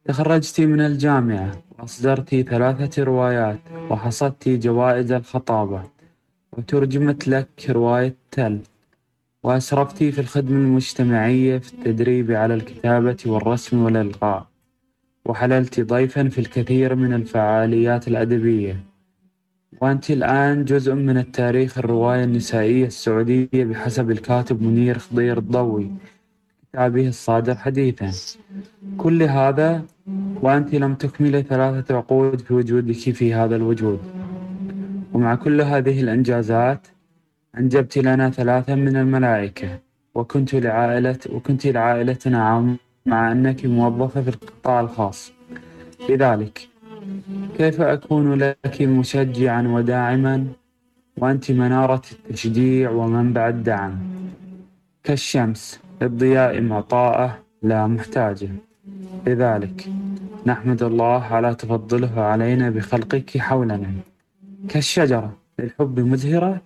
تخرجت 0.10 0.62
من 0.62 0.82
الجامعة 0.82 1.52
وأصدرت 1.80 2.36
ثلاثة 2.36 3.04
روايات 3.04 3.60
وحصدت 3.90 4.50
جوائز 4.50 5.12
الخطابة 5.12 5.84
وترجمت 6.58 7.28
لك 7.28 7.50
رواية 7.70 8.16
تل 8.32 8.60
وأسرفت 9.44 9.98
في 10.04 10.22
الخدمة 10.22 10.58
المجتمعية 10.58 11.58
في 11.58 11.74
التدريب 11.74 12.32
على 12.32 12.54
الكتابة 12.54 13.18
والرسم 13.26 13.84
والإلقاء 13.84 14.48
وحللت 15.26 15.80
ضيفا 15.80 16.30
في 16.30 16.42
الكثير 16.42 16.96
من 16.96 17.14
الفعاليات 17.14 18.08
الأدبية. 18.08 18.80
وأنت 19.82 20.12
الآن 20.12 20.66
جزء 20.66 20.94
من 20.94 21.18
التاريخ 21.18 21.78
الرواية 21.78 22.24
النسائية 22.24 22.86
السعودية 22.86 23.64
بحسب 23.66 24.12
الكاتب 24.12 24.62
منير 24.62 24.98
خضير 24.98 25.38
الضوي. 25.38 25.92
كتابه 26.74 27.08
الصادر 27.08 27.56
حديثا. 27.56 28.12
كل 28.98 29.24
هذا 29.24 29.86
وأنت 30.42 30.76
لم 30.76 30.96
تكملي 30.96 31.42
ثلاثة 31.42 31.98
عقود 31.98 32.42
في 32.42 32.54
وجودك 32.54 32.94
في 32.96 33.34
هذا 33.34 33.56
الوجود. 33.56 34.00
ومع 35.14 35.36
كل 35.36 35.62
هذه 35.62 36.02
الإنجازات 36.02 36.88
أنجبت 37.58 37.98
لنا 37.98 38.30
ثلاثة 38.30 38.76
من 38.76 38.96
الملائكة. 38.98 39.80
وكنت 40.16 40.56
لعائلة 40.56 41.20
وكنت 41.30 41.68
لعائلتنا 41.68 42.44
عام 42.44 42.78
مع 43.06 43.32
أنك 43.32 43.66
موظفة 43.66 44.22
في 44.22 44.30
القطاع 44.30 44.80
الخاص. 44.80 45.32
لذلك 46.10 46.68
كيف 47.58 47.82
أكون 47.82 48.34
لك 48.34 48.82
مشجعا 48.82 49.62
وداعما؟ 49.68 50.48
وأنت 51.18 51.52
منارة 51.52 52.02
التشجيع 52.12 52.90
ومنبع 52.92 53.50
الدعم. 53.50 53.98
كالشمس 55.04 55.89
للضياء 56.02 56.62
معطاءة 56.62 57.38
لا 57.64 57.88
محتاجة. 57.88 58.50
لذلك 59.28 59.88
نحمد 60.46 60.84
الله 60.84 61.24
على 61.24 61.56
تفضله 61.56 62.22
علينا 62.22 62.70
بخلقك 62.70 63.38
حولنا. 63.38 63.92
كالشجرة 64.70 65.34
للحب 65.60 66.00
مزهرة 66.00 66.62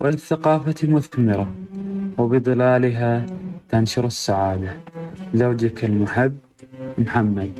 وللثقافة 0.00 0.88
مثمرة 0.88 1.48
وبظلالها 2.18 3.26
تنشر 3.70 4.06
السعادة. 4.06 4.72
زوجك 5.34 5.84
المحب 5.84 6.38
محمد. 6.98 7.52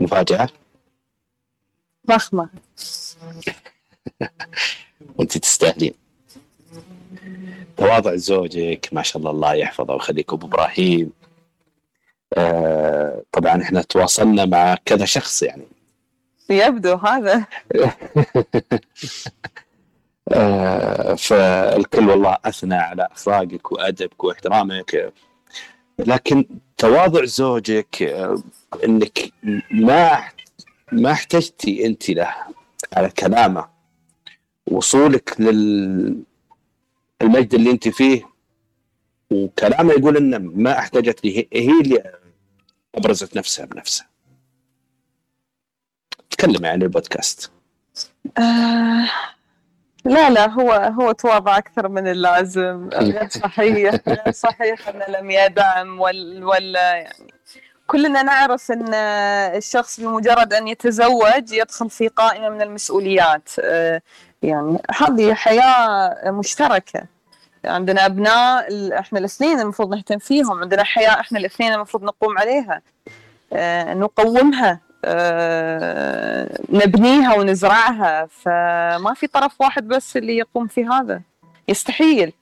مفاجأة؟ 0.00 0.48
ضخمه 2.06 2.48
وانت 5.18 5.38
تستاهلين 5.38 5.94
تواضع 7.76 8.16
زوجك 8.16 8.88
ما 8.92 9.02
شاء 9.02 9.18
الله 9.18 9.30
الله 9.30 9.54
يحفظه 9.54 9.94
ويخليك 9.94 10.32
أبو 10.32 10.46
إبراهيم. 10.46 11.12
آه 12.38 13.22
طبعا 13.32 13.62
إحنا 13.62 13.82
تواصلنا 13.82 14.44
مع 14.44 14.74
كذا 14.84 15.04
شخص 15.04 15.42
يعني. 15.42 15.73
يبدو 16.50 16.94
هذا. 16.94 17.46
آه، 20.32 21.14
فالكل 21.14 22.10
والله 22.10 22.36
أثنى 22.44 22.74
على 22.74 23.08
أخلاقك 23.12 23.72
وأدبك 23.72 24.24
واحترامك. 24.24 25.12
لكن 25.98 26.46
تواضع 26.78 27.24
زوجك 27.24 28.02
آه، 28.02 28.42
إنك 28.84 29.32
ما 29.70 30.24
ما 30.92 31.12
احتجتي 31.12 31.86
أنت 31.86 32.10
له 32.10 32.34
على 32.96 33.10
كلامه. 33.10 33.68
وصولك 34.66 35.40
لل 35.40 36.22
المجد 37.22 37.54
اللي 37.54 37.70
أنت 37.70 37.88
فيه 37.88 38.22
وكلامه 39.30 39.92
يقول 39.92 40.16
إنه 40.16 40.38
ما 40.38 40.78
احتجت 40.78 41.24
لي 41.24 41.48
هي 41.52 41.80
اللي 41.80 42.12
أبرزت 42.94 43.36
نفسها 43.36 43.66
بنفسها. 43.66 44.13
تكلم 46.44 46.66
عن 46.66 46.82
البودكاست. 46.82 47.50
آه 48.38 49.08
لا 50.04 50.30
لا 50.30 50.50
هو 50.50 50.72
هو 50.72 51.12
تواضع 51.12 51.58
أكثر 51.58 51.88
من 51.88 52.08
اللازم. 52.08 52.88
غير 52.94 53.28
صحيح 53.28 53.94
غير 54.08 54.30
صحيح 54.30 54.88
انه 54.88 55.04
لم 55.20 55.30
يدعم 55.30 56.00
ولا 56.00 56.46
ولا 56.46 56.94
يعني 56.94 57.34
كلنا 57.86 58.22
نعرف 58.22 58.72
أن 58.72 58.94
الشخص 59.54 60.00
بمجرد 60.00 60.52
أن 60.54 60.68
يتزوج 60.68 61.52
يدخل 61.52 61.90
في 61.90 62.08
قائمة 62.08 62.48
من 62.48 62.62
المسؤوليات. 62.62 63.48
آه، 63.60 64.02
يعني 64.42 64.78
هذه 64.90 65.34
حياة 65.34 66.30
مشتركة. 66.30 67.02
عندنا 67.64 68.06
أبناء 68.06 68.66
إحنا 68.98 69.18
الاثنين 69.18 69.60
المفروض 69.60 69.94
نهتم 69.94 70.18
فيهم. 70.18 70.60
عندنا 70.60 70.84
حياة 70.84 71.20
إحنا 71.20 71.38
الاثنين 71.38 71.72
المفروض 71.72 72.04
نقوم 72.04 72.38
عليها. 72.38 72.82
آه، 73.52 73.94
نقومها. 73.94 74.80
نبنيها 76.70 77.34
ونزرعها 77.34 78.26
فما 78.26 79.14
في 79.16 79.26
طرف 79.26 79.60
واحد 79.60 79.88
بس 79.88 80.16
اللي 80.16 80.36
يقوم 80.36 80.66
في 80.66 80.84
هذا. 80.84 81.20
يستحيل. 81.68 82.32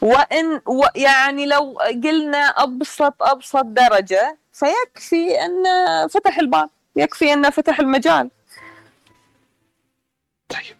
وإن 0.00 0.60
يعني 0.96 1.46
لو 1.46 1.78
قلنا 2.04 2.38
أبسط 2.38 3.22
أبسط 3.22 3.64
درجة 3.64 4.38
فيكفي 4.52 5.40
أن 5.40 5.64
فتح 6.08 6.38
الباب 6.38 6.68
يكفي 6.96 7.32
انه 7.32 7.50
فتح 7.50 7.80
المجال. 7.80 8.30
طيب. 10.48 10.76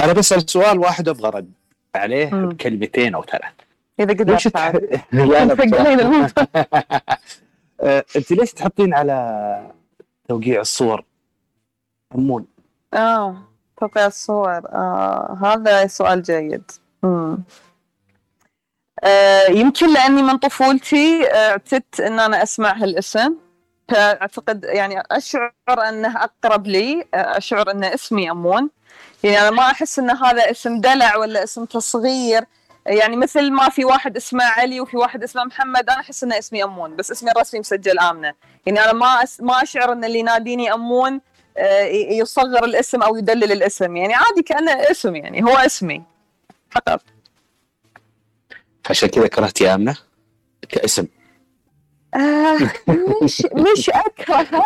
أنا 0.00 0.12
بسأل 0.12 0.50
سؤال 0.50 0.78
واحد 0.78 1.08
أبغى 1.08 1.30
رد 1.30 1.52
عليه. 1.94 2.26
بكلمتين 2.26 3.14
أو 3.14 3.24
ثلاث. 3.24 3.52
إذا 4.00 4.12
ليش 4.12 4.48
قدرت 4.48 4.48
تح... 4.48 4.72
لا 5.12 5.22
لا. 5.22 5.42
آه، 6.56 7.18
انت 7.84 8.32
ليش 8.32 8.52
تحطين 8.52 8.94
على 8.94 9.70
توقيع 10.28 10.60
الصور؟ 10.60 11.04
أمون. 12.14 12.46
آه 12.94 13.36
توقيع 13.80 14.06
الصور. 14.06 14.68
آه 14.68 15.38
هذا 15.42 15.86
سؤال 15.86 16.22
جيد. 16.22 16.70
مم. 17.02 17.38
آه 19.04 19.46
يمكن 19.50 19.92
لأني 19.94 20.22
من 20.22 20.36
طفولتي 20.38 21.30
آه، 21.30 21.50
اعتدت 21.50 22.00
إن 22.00 22.20
أنا 22.20 22.42
أسمع 22.42 22.72
هالاسم. 22.72 23.34
فأعتقد 23.88 24.64
يعني 24.64 25.02
أشعر 25.10 25.52
أنه 25.68 26.24
أقرب 26.24 26.66
لي 26.66 27.04
آه، 27.14 27.36
أشعر 27.36 27.70
أن 27.70 27.84
اسمي 27.84 28.30
أمون. 28.30 28.70
يعني 29.24 29.40
أنا 29.40 29.50
ما 29.50 29.62
أحس 29.62 29.98
إن 29.98 30.10
هذا 30.10 30.50
اسم 30.50 30.80
دلع 30.80 31.16
ولا 31.16 31.44
اسم 31.44 31.64
تصغير. 31.64 32.44
يعني 32.86 33.16
مثل 33.16 33.50
ما 33.50 33.68
في 33.68 33.84
واحد 33.84 34.16
اسمه 34.16 34.44
علي 34.44 34.80
وفي 34.80 34.96
واحد 34.96 35.22
اسمه 35.22 35.44
محمد 35.44 35.90
أنا 35.90 36.00
أحس 36.00 36.24
ان 36.24 36.32
اسمي 36.32 36.64
أمون 36.64 36.96
بس 36.96 37.10
اسمي 37.10 37.30
الرسمي 37.30 37.60
مسجل 37.60 37.98
آمنة. 37.98 38.34
يعني 38.66 38.84
أنا 38.84 38.92
ما 38.92 39.22
أس 39.22 39.40
ما 39.40 39.62
أشعر 39.62 39.92
إن 39.92 40.04
اللي 40.04 40.18
يناديني 40.18 40.72
أمون 40.72 41.20
آه، 41.56 41.82
يصغر 42.10 42.64
الاسم 42.64 43.02
أو 43.02 43.16
يدلل 43.16 43.52
الاسم. 43.52 43.96
يعني 43.96 44.14
عادي 44.14 44.42
كأنه 44.42 44.72
اسم 44.72 45.16
يعني 45.16 45.44
هو 45.44 45.56
اسمي. 45.56 46.02
فقط. 46.70 47.02
فعشان 48.84 49.08
كذا 49.08 49.26
كرهتي 49.26 49.74
آمنة 49.74 49.96
كاسم. 50.68 51.06
آه 52.14 52.58
مش 53.22 53.46
مش 53.52 53.90
أكره. 53.90 54.64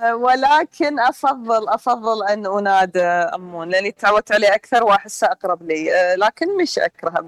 آه 0.00 0.16
ولكن 0.16 1.00
أفضل 1.00 1.68
أفضل 1.68 2.26
أن 2.26 2.46
أنادى 2.46 3.02
امون 3.02 3.68
لأني 3.68 3.92
تعودت 3.92 4.32
عليه 4.32 4.54
أكثر 4.54 4.84
واحسه 4.84 5.26
أقرب 5.26 5.62
لي. 5.62 5.94
آه 5.94 6.14
لكن 6.14 6.56
مش 6.56 6.78
اكرهه 6.78 7.20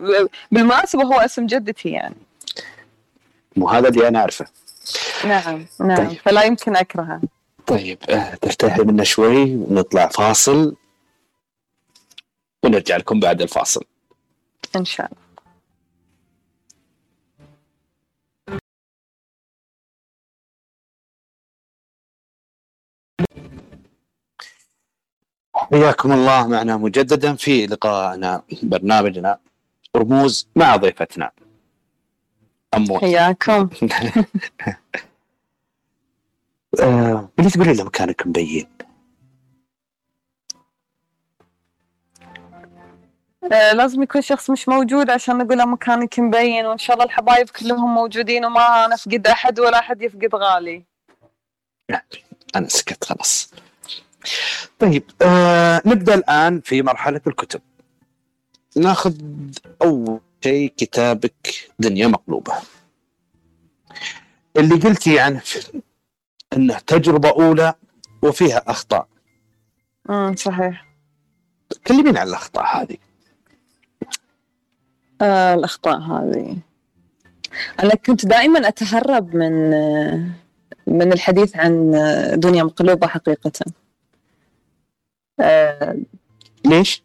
بالمناسبة 0.52 1.04
هو 1.04 1.14
اسم 1.14 1.46
جدتي 1.46 1.88
يعني. 1.88 2.16
مو 3.56 3.68
هذا 3.68 3.88
اللي 3.88 4.08
أنا 4.08 4.18
أعرفه. 4.18 4.46
نعم 5.24 5.66
نعم. 5.80 6.08
طيب. 6.08 6.18
فلا 6.18 6.42
يمكن 6.42 6.76
أكرهه. 6.76 7.20
طيب 7.66 7.98
ترتاحي 8.40 8.82
منا 8.82 9.04
شوي 9.04 9.54
ونطلع 9.56 10.08
فاصل 10.08 10.76
ونرجع 12.64 12.96
لكم 12.96 13.20
بعد 13.20 13.42
الفاصل. 13.42 13.84
إن 14.76 14.84
شاء 14.84 15.06
الله. 15.06 15.27
حياكم 25.70 26.12
الله. 26.12 26.46
معنا 26.48 26.76
مجددا 26.76 27.34
في 27.34 27.66
لقائنا 27.66 28.42
برنامجنا 28.62 29.38
رموز 29.96 30.48
مع 30.56 30.76
ضيفتنا. 30.76 31.30
أمون 32.74 32.98
حياكم. 33.00 33.68
آه، 36.80 37.28
تقولي 37.54 37.74
له 37.74 37.84
مكانك 37.84 38.26
مبين 38.26 38.66
آه 43.52 43.72
لازم 43.72 44.02
يكون 44.02 44.22
شخص 44.22 44.50
مش 44.50 44.68
موجود 44.68 45.10
عشان 45.10 45.38
نقول 45.38 45.68
مكانك 45.68 46.18
مبين 46.20 46.66
وإن 46.66 46.78
شاء 46.78 46.94
الله 46.96 47.06
الحبايب 47.06 47.50
كلهم 47.50 47.94
موجودين 47.94 48.44
وما 48.44 48.86
نفقد 48.86 49.26
أحد 49.26 49.60
ولا 49.60 49.78
أحد 49.78 50.02
يفقد 50.02 50.34
غالي. 50.34 50.84
أنا 52.56 52.68
سكت 52.68 53.04
خلاص. 53.04 53.50
طيب 54.78 55.02
آه 55.22 55.82
نبدأ 55.86 56.14
الآن 56.14 56.60
في 56.60 56.82
مرحلة 56.82 57.20
الكتب. 57.26 57.60
ناخذ 58.76 59.14
أول 59.82 60.20
شيء 60.44 60.72
كتابك 60.76 61.70
دنيا 61.78 62.06
مقلوبة. 62.06 62.52
اللي 64.56 64.74
قلتي 64.74 65.20
عنه 65.20 65.42
أنه 66.52 66.78
تجربة 66.78 67.28
أولى 67.28 67.74
وفيها 68.22 68.62
أخطاء. 68.66 69.08
امم 70.10 70.36
صحيح. 70.36 70.86
كلمين 71.86 72.16
عن 72.16 72.28
الأخطاء 72.28 72.82
هذه. 72.82 72.96
آه 75.22 75.54
الأخطاء 75.54 75.98
هذه. 75.98 76.56
أنا 77.82 77.94
كنت 77.94 78.26
دائما 78.26 78.68
أتهرب 78.68 79.34
من 79.34 79.74
آه، 79.74 80.28
من 80.86 81.12
الحديث 81.12 81.56
عن 81.56 81.94
آه، 81.94 82.34
دنيا 82.34 82.62
مقلوبة 82.62 83.06
حقيقة. 83.06 83.52
آه، 85.40 85.96
ليش؟ 86.64 87.02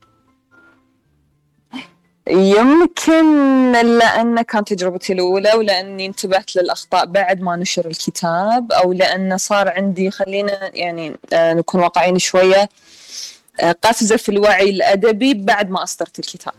يمكن 2.30 3.72
لأن 3.72 4.42
كانت 4.42 4.74
تجربتي 4.74 5.14
الأولى 5.14 5.54
ولأني 5.54 6.06
انتبهت 6.06 6.56
للأخطاء 6.56 7.06
بعد 7.06 7.42
ما 7.42 7.56
نشر 7.56 7.86
الكتاب 7.86 8.72
أو 8.72 8.94
لأن 8.94 9.38
صار 9.38 9.70
عندي 9.70 10.12
خلينا 10.12 10.72
يعني 10.78 11.16
آه، 11.34 11.54
نكون 11.54 11.82
واقعيين 11.82 12.20
شوية 12.20 12.70
آه، 13.60 13.72
قفزة 13.82 14.18
في 14.18 14.30
الوعي 14.30 14.70
الأدبي 14.70 15.34
بعد 15.34 15.70
ما 15.70 15.84
أصدرت 15.84 16.20
الكتاب 16.20 16.54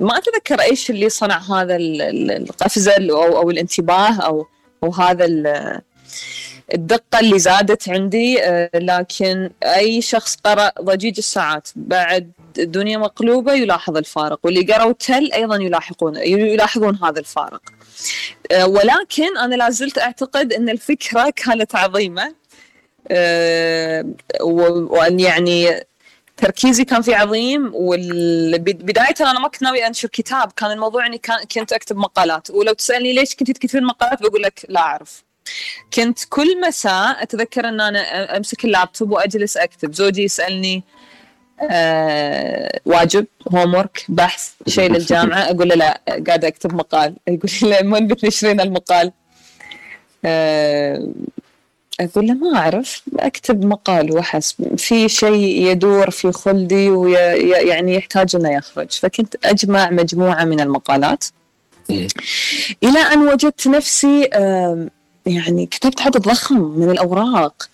ما 0.00 0.18
أتذكر 0.18 0.60
إيش 0.60 0.90
اللي 0.90 1.08
صنع 1.08 1.38
هذا 1.38 1.76
ال- 1.76 2.02
ال- 2.02 2.30
القفزة 2.30 2.92
أو, 3.10 3.50
الانتباه 3.50 4.20
أو 4.20 4.46
أو 4.84 4.92
هذا 4.92 5.24
الدقة 6.74 7.20
اللي 7.20 7.38
زادت 7.38 7.88
عندي 7.88 8.42
آه، 8.42 8.70
لكن 8.74 9.50
أي 9.62 10.02
شخص 10.02 10.36
قرأ 10.36 10.72
ضجيج 10.80 11.14
الساعات 11.18 11.68
بعد 11.76 12.30
الدنيا 12.58 12.98
مقلوبة 12.98 13.52
يلاحظ 13.52 13.96
الفارق 13.96 14.40
واللي 14.42 14.72
قرأوا 14.72 14.92
تل 14.92 15.32
أيضا 15.32 15.56
يلاحقون 15.56 16.16
يلاحظون 16.16 16.98
هذا 17.04 17.20
الفارق. 17.20 17.60
آه، 18.52 18.66
ولكن 18.66 19.38
أنا 19.38 19.54
لازلت 19.54 19.98
أعتقد 19.98 20.52
أن 20.52 20.68
الفكرة 20.68 21.30
كانت 21.36 21.74
عظيمة. 21.74 22.34
آه، 23.10 24.04
وأن 24.40 25.20
يعني 25.20 25.84
تركيزي 26.36 26.84
كان 26.84 27.02
فيه 27.02 27.16
عظيم 27.16 27.70
وبداية 27.74 29.14
أنا 29.20 29.38
ما 29.40 29.48
كنت 29.48 29.62
ناوي 29.62 29.86
أنشر 29.86 30.08
كتاب 30.08 30.52
كان 30.52 30.70
الموضوع 30.70 31.06
أني 31.06 31.18
كان 31.18 31.38
كنت 31.44 31.72
أكتب 31.72 31.96
مقالات. 31.96 32.50
ولو 32.50 32.72
تسألني 32.72 33.12
ليش 33.12 33.34
كنت 33.34 33.50
تكتبين 33.50 33.84
مقالات 33.84 34.22
بقول 34.22 34.42
لك 34.42 34.66
لا 34.68 34.80
أعرف. 34.80 35.27
كنت 35.94 36.18
كل 36.28 36.60
مساء 36.60 37.22
أتذكر 37.22 37.68
أن 37.68 37.80
أنا 37.80 38.36
أمسك 38.36 38.64
اللابتوب 38.64 39.10
وأجلس 39.10 39.56
أكتب. 39.56 39.94
زوجي 39.94 40.22
يسألني 40.22 40.82
آه 41.70 42.80
واجب 42.86 43.26
هومورك 43.54 44.04
بحث 44.08 44.50
شيء 44.68 44.92
للجامعة. 44.92 45.38
أقول 45.38 45.68
له 45.68 45.74
لا 45.74 46.00
قاعدة 46.26 46.48
أكتب 46.48 46.74
مقال. 46.74 47.14
يقول 47.28 47.50
لي 47.62 47.68
لا 47.70 47.82
من 47.82 48.06
بتنشرين 48.06 48.60
المقال. 48.60 49.12
آه 50.24 51.08
أقول 52.00 52.26
له 52.26 52.34
ما 52.34 52.58
أعرف 52.58 53.02
أكتب 53.18 53.64
مقال 53.64 54.12
وحسب 54.12 54.76
في 54.76 55.08
شيء 55.08 55.66
يدور 55.70 56.10
في 56.10 56.32
خلدي 56.32 56.90
ويعني 56.90 57.94
يحتاج 57.94 58.36
أنه 58.36 58.52
يخرج. 58.52 58.90
فكنت 58.90 59.36
أجمع 59.44 59.90
مجموعة 59.90 60.44
من 60.44 60.60
المقالات. 60.60 61.24
مم. 61.90 62.06
إلى 62.84 62.98
أن 62.98 63.28
وجدت 63.28 63.68
نفسي 63.68 64.24
آم، 64.24 64.90
يعني 65.28 65.66
كتبت 65.66 66.00
عدد 66.00 66.22
ضخم 66.22 66.60
من 66.60 66.90
الأوراق. 66.90 67.70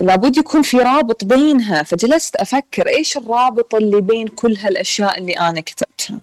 لابد 0.00 0.36
يكون 0.36 0.62
في 0.62 0.78
رابط 0.78 1.24
بينها. 1.24 1.82
فجلست 1.82 2.36
أفكر 2.36 2.88
إيش 2.88 3.16
الرابط 3.16 3.74
اللي 3.74 4.00
بين 4.00 4.28
كل 4.28 4.56
هالأشياء 4.56 5.18
اللي 5.18 5.32
أنا 5.32 5.60
كتبتها. 5.60 6.20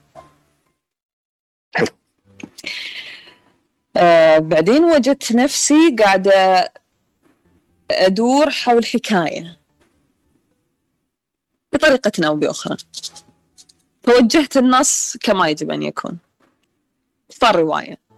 آه 3.97 4.37
بعدين 4.39 4.83
وجدت 4.83 5.31
نفسي 5.31 5.95
قاعدة 5.99 6.71
أدور 7.91 8.49
حول 8.49 8.85
حكاية. 8.85 9.59
بطريقة 11.73 12.27
أو 12.27 12.35
بأخرى. 12.35 12.77
توجهت 14.03 14.57
النص 14.57 15.17
كما 15.21 15.49
يجب 15.49 15.71
أن 15.71 15.83
يكون. 15.83 16.17
صار 17.29 17.55
رواية. 17.55 18.08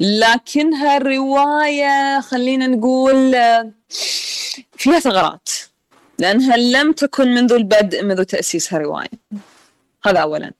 لكنها 0.00 0.96
الرواية 0.96 2.20
خلينا 2.20 2.66
نقول 2.66 3.32
فيها 4.76 4.98
ثغرات 4.98 5.48
لأنها 6.18 6.56
لم 6.56 6.92
تكن 6.92 7.34
منذ 7.34 7.52
البدء 7.52 8.04
منذ 8.04 8.24
تأسيسها 8.24 8.78
رواية. 8.78 9.08
هذا 10.04 10.18
أولا. 10.18 10.52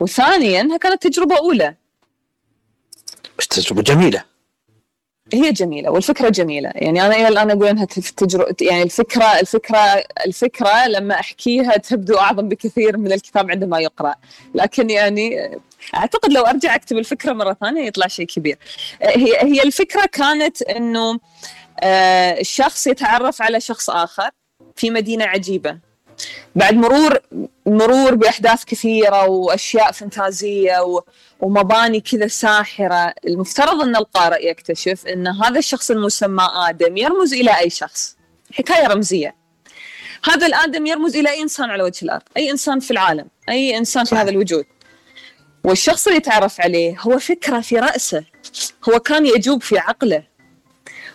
وثانيا 0.00 0.76
كانت 0.76 1.06
تجربة 1.06 1.38
أولى. 1.38 1.74
بس 3.38 3.48
تجربة 3.48 3.82
جميلة. 3.82 4.31
هي 5.34 5.52
جميلة 5.52 5.90
والفكرة 5.90 6.28
جميلة. 6.28 6.70
يعني 6.74 7.06
أنا 7.06 7.16
إلى 7.16 7.28
الآن 7.28 7.50
أقول 7.50 7.66
أنها 7.66 7.84
تجربة 8.16 8.54
يعني 8.60 8.82
الفكرة 8.82 9.24
الفكرة 9.24 9.78
الفكرة 10.26 10.86
لما 10.86 11.14
أحكيها 11.14 11.76
تبدو 11.76 12.18
أعظم 12.18 12.48
بكثير 12.48 12.96
من 12.96 13.12
الكتاب 13.12 13.50
عندما 13.50 13.80
يقرأ. 13.80 14.14
لكن 14.54 14.90
يعني 14.90 15.58
أعتقد 15.94 16.32
لو 16.32 16.42
أرجع 16.42 16.74
أكتب 16.74 16.98
الفكرة 16.98 17.32
مرة 17.32 17.56
ثانية 17.60 17.86
يطلع 17.86 18.06
شيء 18.06 18.26
كبير. 18.26 18.58
هي 19.02 19.36
هي 19.42 19.62
الفكرة 19.62 20.06
كانت 20.06 20.62
أنه 20.62 21.20
آه، 21.80 22.40
الشخص 22.40 22.86
يتعرف 22.86 23.42
على 23.42 23.60
شخص 23.60 23.90
آخر 23.90 24.30
في 24.76 24.90
مدينة 24.90 25.24
عجيبة. 25.24 25.91
بعد 26.56 26.74
مرور 26.74 27.18
مرور 27.66 28.14
بأحداث 28.14 28.64
كثيرة 28.64 29.28
وأشياء 29.28 29.92
فانتازية 29.92 30.82
و 30.82 31.02
ومباني 31.40 32.00
كذا 32.00 32.26
ساحرة 32.26 33.14
المفترض 33.26 33.82
أن 33.82 33.96
القارئ 33.96 34.50
يكتشف 34.50 35.06
أن 35.06 35.28
هذا 35.28 35.58
الشخص 35.58 35.90
المسمى 35.90 36.48
آدم 36.68 36.96
يرمز 36.96 37.34
إلى 37.34 37.58
أي 37.58 37.70
شخص. 37.70 38.16
حكاية 38.52 38.86
رمزية. 38.86 39.36
هذا 40.24 40.46
الآدم 40.46 40.86
يرمز 40.86 41.16
إلى 41.16 41.30
أي 41.30 41.42
إنسان 41.42 41.70
على 41.70 41.82
وجه 41.82 42.04
الأرض؟ 42.04 42.22
أي 42.36 42.50
إنسان 42.50 42.80
في 42.80 42.90
العالم؟ 42.90 43.26
أي 43.48 43.76
إنسان 43.78 44.04
في 44.04 44.14
هذا 44.14 44.30
الوجود؟ 44.30 44.64
والشخص 45.64 46.06
اللي 46.06 46.16
يتعرف 46.18 46.60
عليه 46.60 46.96
هو 47.00 47.18
فكرة 47.18 47.60
في 47.60 47.78
رأسه. 47.78 48.24
هو 48.88 48.98
كان 48.98 49.26
يجوب 49.26 49.62
في 49.62 49.78
عقله. 49.78 50.22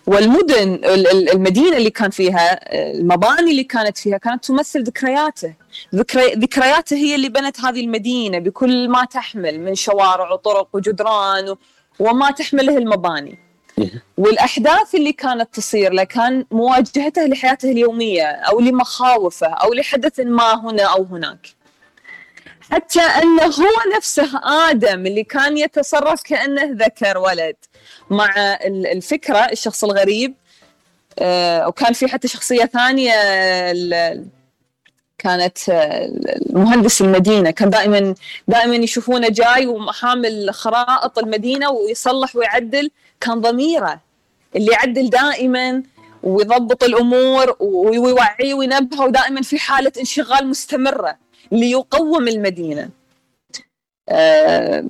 والمدن 0.07 0.73
ال- 0.73 0.85
ال- 1.07 1.29
المدينة 1.33 1.77
اللي 1.77 1.89
كان 1.89 2.09
فيها 2.09 2.59
المباني 2.91 3.51
اللي 3.51 3.63
كانت 3.63 3.97
فيها 3.97 4.17
كانت 4.17 4.45
تمثل 4.45 4.83
ذكرياته. 4.83 5.53
ذكري... 5.95 6.33
ذكرياته 6.33 6.95
هي 6.95 7.15
اللي 7.15 7.29
بنت 7.29 7.59
هذه 7.61 7.79
المدينة 7.81 8.39
بكل 8.39 8.89
ما 8.89 9.05
تحمل 9.05 9.59
من 9.59 9.75
شوارع 9.75 10.31
وطرق 10.31 10.67
وجدران 10.73 11.49
و... 11.49 11.57
وما 11.99 12.31
تحمله 12.31 12.77
المباني. 12.77 13.39
والأحداث 14.17 14.95
اللي 14.95 15.11
كانت 15.11 15.55
تصير 15.55 15.93
له 15.93 16.03
كان 16.03 16.45
مواجهته 16.51 17.25
لحياته 17.25 17.71
اليومية 17.71 18.25
أو 18.25 18.59
لمخاوفه 18.59 19.47
أو 19.47 19.73
لحدث 19.73 20.19
ما 20.19 20.53
هنا 20.65 20.83
أو 20.83 21.03
هناك. 21.03 21.47
حتى 22.71 22.99
أنه 23.01 23.43
هو 23.45 23.95
نفسه 23.97 24.29
آدم 24.69 25.05
اللي 25.05 25.23
كان 25.23 25.57
يتصرف 25.57 26.21
كأنه 26.23 26.63
ذكر 26.85 27.17
ولد. 27.17 27.55
مع 28.09 28.29
ال- 28.65 28.87
الفكرة 28.87 29.37
الشخص 29.39 29.83
الغريب 29.83 30.33
آه، 31.19 31.67
وكان 31.67 31.93
في 31.93 32.07
حتى 32.07 32.27
شخصية 32.27 32.65
ثانية 32.65 33.13
ال- 33.71 34.25
كانت 35.17 35.57
آه، 35.69 36.09
مهندس 36.49 37.01
المدينة. 37.01 37.51
كان 37.51 37.69
دائما 37.69 38.15
دائما 38.47 38.75
يشوفونه 38.75 39.29
جاي 39.29 39.67
وحامل 39.67 40.49
خرائط 40.53 41.19
المدينة 41.19 41.69
ويصلح 41.71 42.35
ويعدل. 42.35 42.91
كان 43.21 43.41
ضميره 43.41 43.99
اللي 44.55 44.71
يعدل 44.71 45.09
دائما 45.09 45.83
ويضبط 46.23 46.83
الأمور 46.83 47.55
ويوعي 47.59 48.53
وينبهه. 48.53 49.05
ودائما 49.05 49.41
في 49.41 49.59
حالة 49.59 49.91
انشغال 49.99 50.47
مستمرة. 50.47 51.17
ليقوم 51.51 52.27
المدينة. 52.27 52.89
آه، 54.09 54.85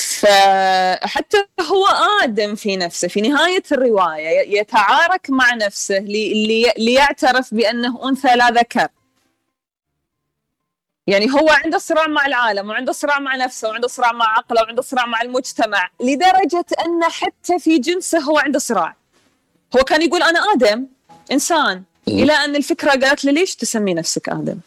فحتى 0.00 1.36
هو 1.60 1.86
آدم 2.22 2.54
في 2.54 2.76
نفسه 2.76 3.08
في 3.08 3.20
نهاية 3.20 3.62
الرواية 3.72 4.58
يتعارك 4.60 5.30
مع 5.30 5.54
نفسه 5.54 5.98
لي- 5.98 6.46
لي- 6.46 6.72
ليعترف 6.78 7.54
بأنه 7.54 8.08
أنثى 8.08 8.36
لا 8.36 8.50
ذكر. 8.50 8.88
يعني 11.06 11.30
هو 11.32 11.48
عنده 11.50 11.78
صراع 11.78 12.06
مع 12.06 12.26
العالم 12.26 12.68
وعنده 12.70 12.92
صراع 12.92 13.18
مع 13.18 13.36
نفسه 13.36 13.68
وعنده 13.68 13.88
صراع 13.88 14.12
مع 14.12 14.26
عقله 14.38 14.62
وعنده 14.62 14.82
صراع 14.82 15.06
مع 15.06 15.22
المجتمع 15.22 15.90
لدرجة 16.00 16.64
أن 16.86 17.04
حتى 17.04 17.58
في 17.58 17.78
جنسه 17.78 18.18
هو 18.18 18.38
عنده 18.38 18.58
صراع. 18.58 18.96
هو 19.76 19.84
كان 19.84 20.02
يقول 20.02 20.22
أنا 20.22 20.40
آدم 20.54 20.86
إنسان. 21.32 21.82
إلى 22.08 22.32
أن 22.32 22.56
الفكرة 22.56 22.90
قالت 22.90 23.24
له 23.24 23.32
ليش 23.32 23.56
تسمي 23.56 23.94
نفسك 23.94 24.28
آدم؟ 24.28 24.58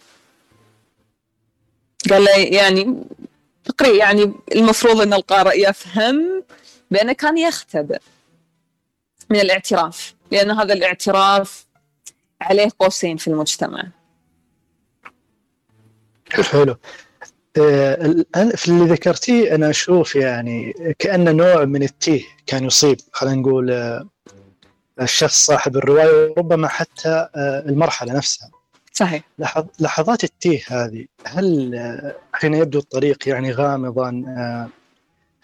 قال 2.14 2.24
له 2.24 2.38
يعني 2.38 3.04
تقريبا 3.64 3.98
يعني 3.98 4.34
المفروض 4.56 5.02
أن 5.02 5.14
القارئ 5.14 5.70
يفهم 5.70 6.44
بأنه 6.92 7.14
كان 7.14 7.38
يختبئ 7.38 8.00
من 9.30 9.40
الاعتراف 9.40 10.14
لأن 10.32 10.52
هذا 10.52 10.74
الاعتراف 10.74 11.66
عليه 12.42 12.70
قوسين 12.80 13.18
في 13.18 13.28
المجتمع. 13.28 13.84
حلو. 16.32 16.76
آه، 17.58 18.06
الآن 18.06 18.50
في 18.50 18.68
اللي 18.68 18.86
ذكرتيه 18.86 19.56
أنا 19.56 19.70
أشوف 19.70 20.16
يعني 20.16 20.74
كأن 21.00 21.36
نوع 21.38 21.66
من 21.66 21.84
التيه 21.84 22.24
كان 22.46 22.66
يصيب 22.66 22.98
خلينا 23.12 23.36
نقول 23.36 23.72
آه، 23.72 24.08
الشخص 25.02 25.46
صاحب 25.46 25.78
الرواية 25.78 26.32
وربما 26.32 26.68
حتى 26.68 27.30
آه، 27.36 27.64
المرحلة 27.66 28.14
نفسها. 28.14 28.52
صحيح. 28.94 29.24
لحظ 29.40 29.66
لحظات 29.80 30.24
التيه 30.24 30.62
هذه 30.68 31.06
هل 31.26 31.76
آه، 31.76 32.16
حين 32.34 32.54
يبدو 32.54 32.80
الطريق 32.80 33.28
يعني 33.30 33.52
غامضا 33.52 34.24
آه، 34.28 34.70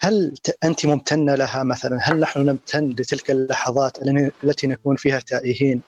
هل 0.00 0.34
ت- 0.44 0.56
أنت 0.64 0.86
ممتنة 0.86 1.34
لها 1.34 1.62
مثلا؟ 1.62 1.98
هل 2.02 2.20
نحن 2.20 2.40
نمتن 2.40 2.88
لتلك 2.88 3.30
اللحظات 3.30 3.98
التي- 4.44 4.66
نكون 4.66 4.96
فيها 4.96 5.18
تائهين؟ 5.18 5.80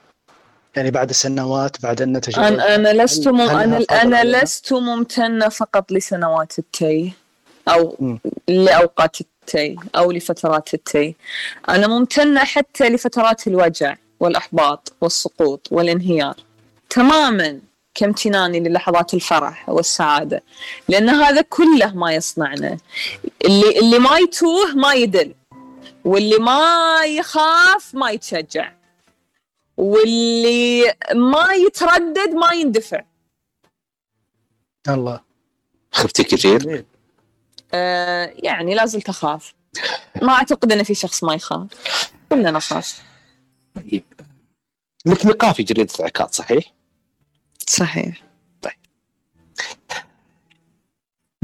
يعني 0.77 0.91
بعد 0.91 1.13
سنوات 1.13 1.83
بعد 1.83 2.03
أن 2.03 2.17
نتجاوز 2.17 2.47
أنا 2.47 2.75
أنا 2.75 3.03
لست 3.03 3.29
مم... 3.29 3.47
فضل 3.49 3.87
أنا 3.91 4.19
علينا؟ 4.19 4.43
لست 4.43 4.73
ممتنة 4.73 5.49
فقط 5.49 5.93
لسنوات 5.93 6.59
التي 6.59 7.13
أو 7.69 7.97
مم. 8.01 8.19
لأوقات 8.49 9.17
التي 9.21 9.77
أو 9.97 10.13
لفترات 10.13 10.75
التي 10.75 11.17
أنا 11.69 11.87
ممتنة 11.87 12.45
حتى 12.45 12.89
لفترات 12.89 13.47
الوجع 13.47 13.97
والإحباط 14.21 14.93
والسقوط 15.01 15.69
والانهيار. 15.71 16.35
تماما 16.91 17.61
كامتناني 17.95 18.61
للحظات 18.61 19.15
الفرح 19.15 19.69
والسعادة 19.69 20.43
لأن 20.89 21.09
هذا 21.09 21.41
كله 21.41 21.95
ما 21.95 22.13
يصنعنا. 22.13 22.79
اللي 23.45 23.79
اللي 23.79 23.99
ما 23.99 24.19
يتوه 24.19 24.75
ما 24.75 24.95
يدل 24.95 25.35
واللي 26.05 26.39
ما 26.39 27.01
يخاف 27.05 27.95
ما 27.95 28.11
يتشجع 28.11 28.73
واللي 29.77 30.95
ما 31.15 31.47
يتردد 31.53 32.31
ما 32.35 32.53
يندفع. 32.53 33.05
الله. 34.89 35.21
خفتي 35.93 36.25
كثير. 36.25 36.85
آه 37.75 38.33
يعني 38.35 38.75
لا 38.75 38.87
زلت 38.87 39.09
أخاف. 39.09 39.55
ما 40.23 40.33
أعتقد 40.33 40.73
أن 40.73 40.83
في 40.83 40.95
شخص 40.95 41.25
ما 41.25 41.35
يخاف. 41.35 41.67
كلنا 42.29 42.51
نخاف. 42.51 43.03
طيب. 43.75 44.05
لك 45.07 45.27
لقاء 45.27 45.53
في 45.53 45.63
جريدة 45.63 45.93
عكاظ 46.01 46.29
صحيح؟ 46.31 46.65
صحيح. 47.71 48.23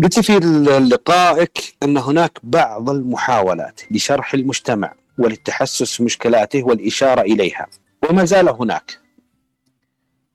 قلت 0.02 0.20
في 0.20 0.38
لقائك 0.90 1.76
أن 1.82 1.96
هناك 1.96 2.38
بعض 2.42 2.90
المحاولات 2.90 3.80
لشرح 3.90 4.34
المجتمع 4.34 4.94
وللتحسس 5.18 6.00
مشكلاته 6.00 6.62
والإشارة 6.62 7.20
إليها 7.20 7.66
وما 8.10 8.24
زال 8.24 8.48
هناك؟ 8.48 8.98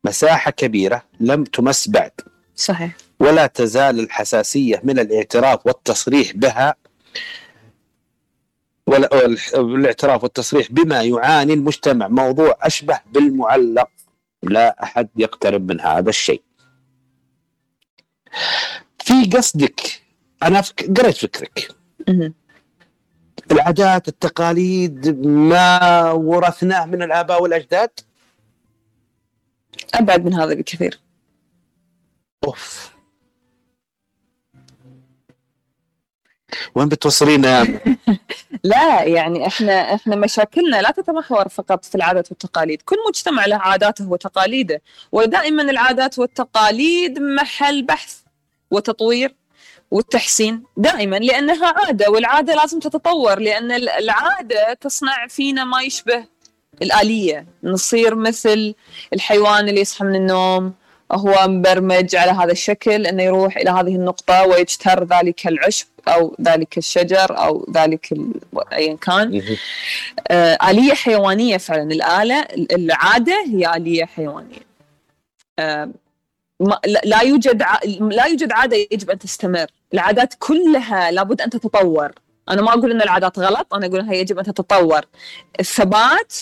مساحة 0.04 0.52
كبيرة 0.52 1.04
لم 1.20 1.44
تمس 1.44 1.90
بعد. 1.90 2.12
صحيح. 2.56 2.92
ولا 3.20 3.48
تزال 3.48 4.00
الحساسية 4.00 4.82
من 4.84 5.00
الاعتراف 5.00 5.66
والتصريح 5.68 6.32
بها 6.36 6.76
والاعتراف 8.88 10.24
والتصريح 10.24 10.72
بما 10.72 11.02
يعاني 11.02 11.54
المجتمع. 11.54 12.08
موضوع 12.08 12.58
أشبه 12.62 13.00
بالمعلق 13.14 13.90
لا 14.44 14.84
أحد 14.84 15.10
يقترب 15.16 15.72
من 15.72 15.82
هذا 15.82 16.10
الشيء. 16.10 16.42
في 19.00 19.26
قصدك 19.38 20.02
أنا 20.44 20.62
فك- 20.62 21.00
قريت 21.00 21.18
فكرك. 21.18 21.76
العادات 23.52 24.08
التقاليد 24.08 25.26
ما 25.28 26.12
ورثناه 26.12 26.86
من 26.86 27.02
الآباء 27.04 27.42
والأجداد؟ 27.44 27.90
أبعد 29.94 30.26
من 30.26 30.34
هذا 30.34 30.54
بكثير. 30.54 31.00
أوف. 32.44 32.91
وين 36.76 36.88
بتوصلين 36.90 37.44
يا 37.44 37.80
لا 38.64 39.04
يعني 39.04 39.48
إحنا 39.48 39.94
إحنا 39.94 40.16
مشاكلنا 40.16 40.82
لا 40.82 40.92
تتمحور 40.92 41.50
فقط 41.50 41.86
في 41.86 41.96
العادات 41.96 42.30
والتقاليد، 42.32 42.82
كل 42.82 42.96
مجتمع 43.08 43.46
له 43.46 43.56
عاداته 43.56 44.10
وتقاليده، 44.10 44.82
ودائما 45.12 45.62
العادات 45.64 46.20
والتقاليد 46.20 47.20
محل 47.20 47.84
بحث 47.84 48.16
وتطوير 48.72 49.36
والتحسين 49.92 50.64
دائما 50.78 51.16
لأنها 51.16 51.74
عادة 51.78 52.10
والعادة 52.12 52.56
لازم 52.56 52.80
تتطور 52.80 53.40
لأن 53.40 53.72
ال- 53.72 53.90
العادة 53.90 54.74
تصنع 54.82 55.28
فينا 55.28 55.64
ما 55.64 55.82
يشبه 55.82 56.26
الآلية، 56.82 57.46
نصير 57.64 58.16
مثل 58.16 58.74
الحيوان 59.14 59.70
اللي 59.70 59.82
يصحى 59.82 60.06
من 60.06 60.16
النوم 60.16 60.74
هو 61.12 61.48
مبرمج 61.48 62.16
على 62.16 62.32
هذا 62.32 62.52
الشكل 62.52 63.08
إنه 63.08 63.24
يروح 63.24 63.58
إلى 63.58 63.70
هذه 63.70 63.96
النقطة 63.96 64.46
ويجتر 64.46 65.04
ذلك 65.04 65.48
العشب 65.48 65.88
أو 66.08 66.36
ذلك 66.42 66.78
الشجر 66.78 67.38
أو 67.38 67.68
ذلك 67.76 68.12
ال- 68.12 68.34
ايا 68.74 68.96
كان. 68.96 69.42
آه، 70.28 70.58
آلية 70.70 70.94
حيوانية 70.94 71.58
فعلا. 71.58 71.84
الآلة 71.84 72.48
العادة 72.72 73.44
هي 73.48 73.76
آلية 73.76 74.06
حيوانية. 74.06 74.60
آه، 75.60 75.90
ما- 76.60 76.80
لا 77.04 77.22
يوجد 77.22 77.62
ع- 77.62 77.80
لا 78.00 78.26
يوجد 78.26 78.52
عادة 78.52 78.78
يجب 78.92 79.10
أن 79.10 79.20
تستمر. 79.20 79.66
العادات 79.94 80.34
كلها 80.40 81.12
لابد 81.12 81.42
أن 81.42 81.50
تتطور. 81.50 82.12
أنا 82.50 82.62
ما 82.62 82.70
أقول 82.70 82.92
أن 82.92 83.02
العادات 83.02 83.40
غلط 83.40 83.74
أنا 83.74 83.86
أقول 83.86 84.00
أنها 84.00 84.14
يجب 84.14 84.40
أن 84.40 84.46
تتطور. 84.46 85.02
الثبات 85.60 86.34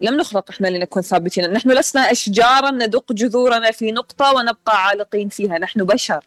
لم 0.00 0.16
نخلق 0.16 0.50
إحنا 0.50 0.68
لنكون 0.68 1.02
ثابتين. 1.02 1.52
نحن 1.52 1.70
لسنا 1.70 2.12
اشجارا 2.12 2.70
ندق 2.70 3.12
جذورنا 3.12 3.70
في 3.70 3.92
نقطة 3.92 4.32
ونبقى 4.32 4.84
عالقين 4.86 5.28
فيها. 5.28 5.58
نحن 5.58 5.84
بشر 5.84 6.24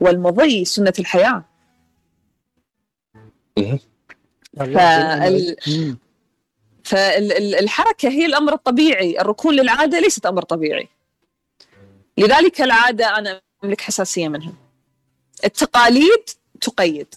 والمضي 0.00 0.64
سنة 0.64 0.92
الحياة. 0.98 1.44
فال- 4.56 5.56
مم. 5.66 5.98
فالحركة 6.84 8.08
هي 8.08 8.26
الأمر 8.26 8.52
الطبيعي. 8.52 9.20
الركون 9.20 9.54
للعادة 9.54 9.98
ليست 10.00 10.26
أمر 10.26 10.42
طبيعي. 10.42 10.88
لذلك 12.18 12.60
العادة 12.60 13.18
أنا 13.18 13.40
أملك 13.64 13.80
حساسية 13.80 14.28
منها. 14.28 14.52
التقاليد 15.44 16.24
تقيد. 16.60 17.14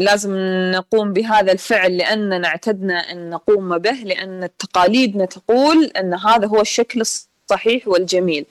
لازم 0.00 0.34
نقوم 0.70 1.12
بهذا 1.12 1.52
الفعل 1.52 1.96
لأننا 1.96 2.48
اعتدنا 2.48 3.12
أن 3.12 3.30
نقوم 3.30 3.78
به 3.78 3.92
لأن 3.92 4.48
تقاليدنا 4.58 5.24
تقول 5.24 5.84
أن 5.84 6.14
هذا 6.14 6.46
هو 6.46 6.60
الشكل 6.60 7.00
الصحيح 7.00 7.88
والجميل. 7.88 8.46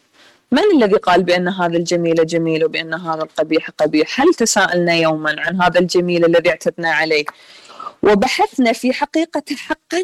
من 0.52 0.64
الذي 0.76 0.96
قال 0.96 1.24
بأن 1.24 1.48
هذا 1.48 1.78
الجميل 1.78 2.26
جميل 2.26 2.66
وبأن 2.66 2.94
هذا 2.94 3.24
القبيح 3.24 3.70
قبيح؟ 3.70 4.22
هل 4.22 4.34
تساءلنا 4.34 4.94
يوما 4.94 5.36
عن 5.38 5.62
هذا 5.62 5.80
الجميل 5.80 6.26
الذي 6.26 6.50
اعتدنا 6.50 6.92
عليه؟ 6.92 7.26
وبحثنا 8.04 8.74
في 8.74 8.94
حقيقته 8.94 9.56
حقا 9.56 10.04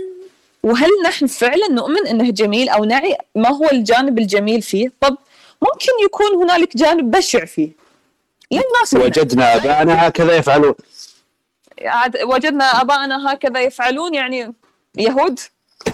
وهل 0.64 0.90
نحن 1.06 1.28
فعلا 1.28 1.68
نؤمن 1.72 2.08
أنه 2.08 2.32
جميل 2.32 2.70
أو 2.70 2.86
نعي؟ 2.86 3.18
ما 3.36 3.50
هو 3.50 3.70
الجانب 3.72 4.20
الجميل 4.20 4.62
فيه؟ 4.62 4.92
طب 5.02 5.18
ممكن 5.62 5.92
يكون 6.06 6.44
هنالك 6.44 6.78
جانب 6.78 7.12
بشع 7.12 7.46
فيه. 7.46 7.70
وجدنا 8.96 9.56
ابائنا 9.56 10.08
هكذا 10.08 10.36
يفعلون. 10.36 10.76
وجدنا 12.24 12.64
ابائنا 12.66 13.34
هكذا 13.34 13.62
يفعلون 13.62 14.14
يعني 14.14 14.54
يهود. 14.98 15.40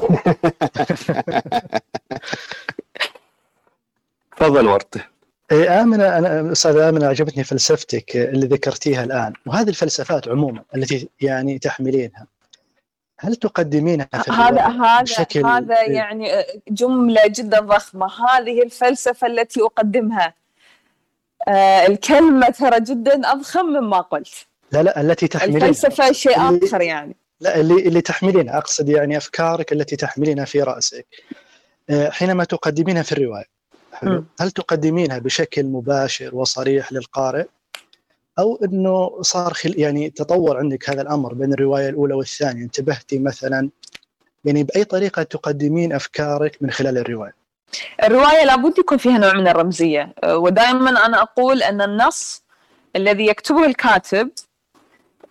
تفضل 4.38 4.68
ورده 4.68 5.10
آمنة 5.52 6.18
أنا 6.18 6.52
أستاذ 6.52 6.78
آمنة 6.78 7.06
عجبتني 7.08 7.44
فلسفتك 7.44 8.16
اللي 8.16 8.48
ذكرتيها 8.48 9.04
الآن 9.04 9.34
وهذه 9.46 9.70
الفلسفات 9.70 10.28
عموما 10.28 10.64
التي 10.76 11.10
يعني 11.22 11.60
تحملينها 11.60 12.28
هل 13.20 13.36
تقدمينها 13.36 14.06
في 14.24 14.32
هذا 14.32 14.62
هذا 14.68 15.02
بشكل- 15.02 15.46
هذا. 15.46 15.82
يعني 15.82 16.32
جملة 16.68 17.22
جدا 17.28 17.60
ضخمة. 17.60 18.08
هذه 18.30 18.62
الفلسفة 18.64 19.28
التي 19.28 19.62
أقدمها 19.62 20.34
آه 21.48 21.88
الكلمة 21.88 22.50
ترى 22.50 22.80
جدا 22.80 23.32
أضخم 23.32 23.66
مما 23.66 24.02
قلت. 24.02 24.48
لا 24.72 24.84
لا 24.84 25.02
التي 25.02 25.28
تحملينها 25.28 25.68
الفلسفة 25.70 26.12
شيء 26.12 26.50
اللي- 26.50 26.68
آخر 26.68 26.82
يعني. 26.82 27.16
لا 27.40 27.60
اللي 27.60 27.74
اللي 27.88 28.02
تحملينها 28.02 28.58
أقصد 28.58 28.90
يعني 28.90 29.18
أفكارك 29.18 29.74
التي 29.74 29.96
تحملينها 29.96 30.46
في 30.46 30.62
رأسك. 30.64 31.06
آه، 31.90 32.10
حينما 32.10 32.44
تقدمينها 32.44 33.04
في 33.04 33.12
الرواية 33.12 33.46
حلو. 33.94 34.24
هل 34.40 34.52
تقدمينها 34.52 35.20
بشكل 35.20 35.64
مباشر 35.66 36.36
وصريح 36.36 36.94
للقارئ؟ 36.94 37.46
أو 38.40 38.60
أنه 38.64 39.22
صار 39.22 39.54
خل 39.54 39.80
يعني 39.80 40.10
تطور 40.10 40.58
عندك 40.58 40.90
هذا 40.90 41.02
الأمر 41.02 41.34
بين 41.34 41.54
الرواية 41.54 41.90
الأولى 41.90 42.14
والثانية؟ 42.14 42.64
انتبهتي 42.64 43.20
مثلا 43.20 43.70
يعني 44.46 44.64
بأي 44.64 44.84
طريقة 44.84 45.24
تقدمين 45.24 45.94
أفكارك 45.94 46.58
من 46.62 46.72
خلال 46.72 46.98
الرواية؟ 46.98 47.36
الرواية 48.04 48.46
لابد 48.46 48.80
يكون 48.80 48.98
فيها 48.98 49.18
نوع 49.18 49.34
من 49.34 49.48
الرمزية. 49.48 50.14
أه، 50.24 50.38
ودائما 50.38 51.06
أنا 51.06 51.22
أقول 51.22 51.64
أن 51.64 51.82
النص 51.82 52.44
الذي 52.96 53.28
يكتبه 53.28 53.66
الكاتب 53.66 54.30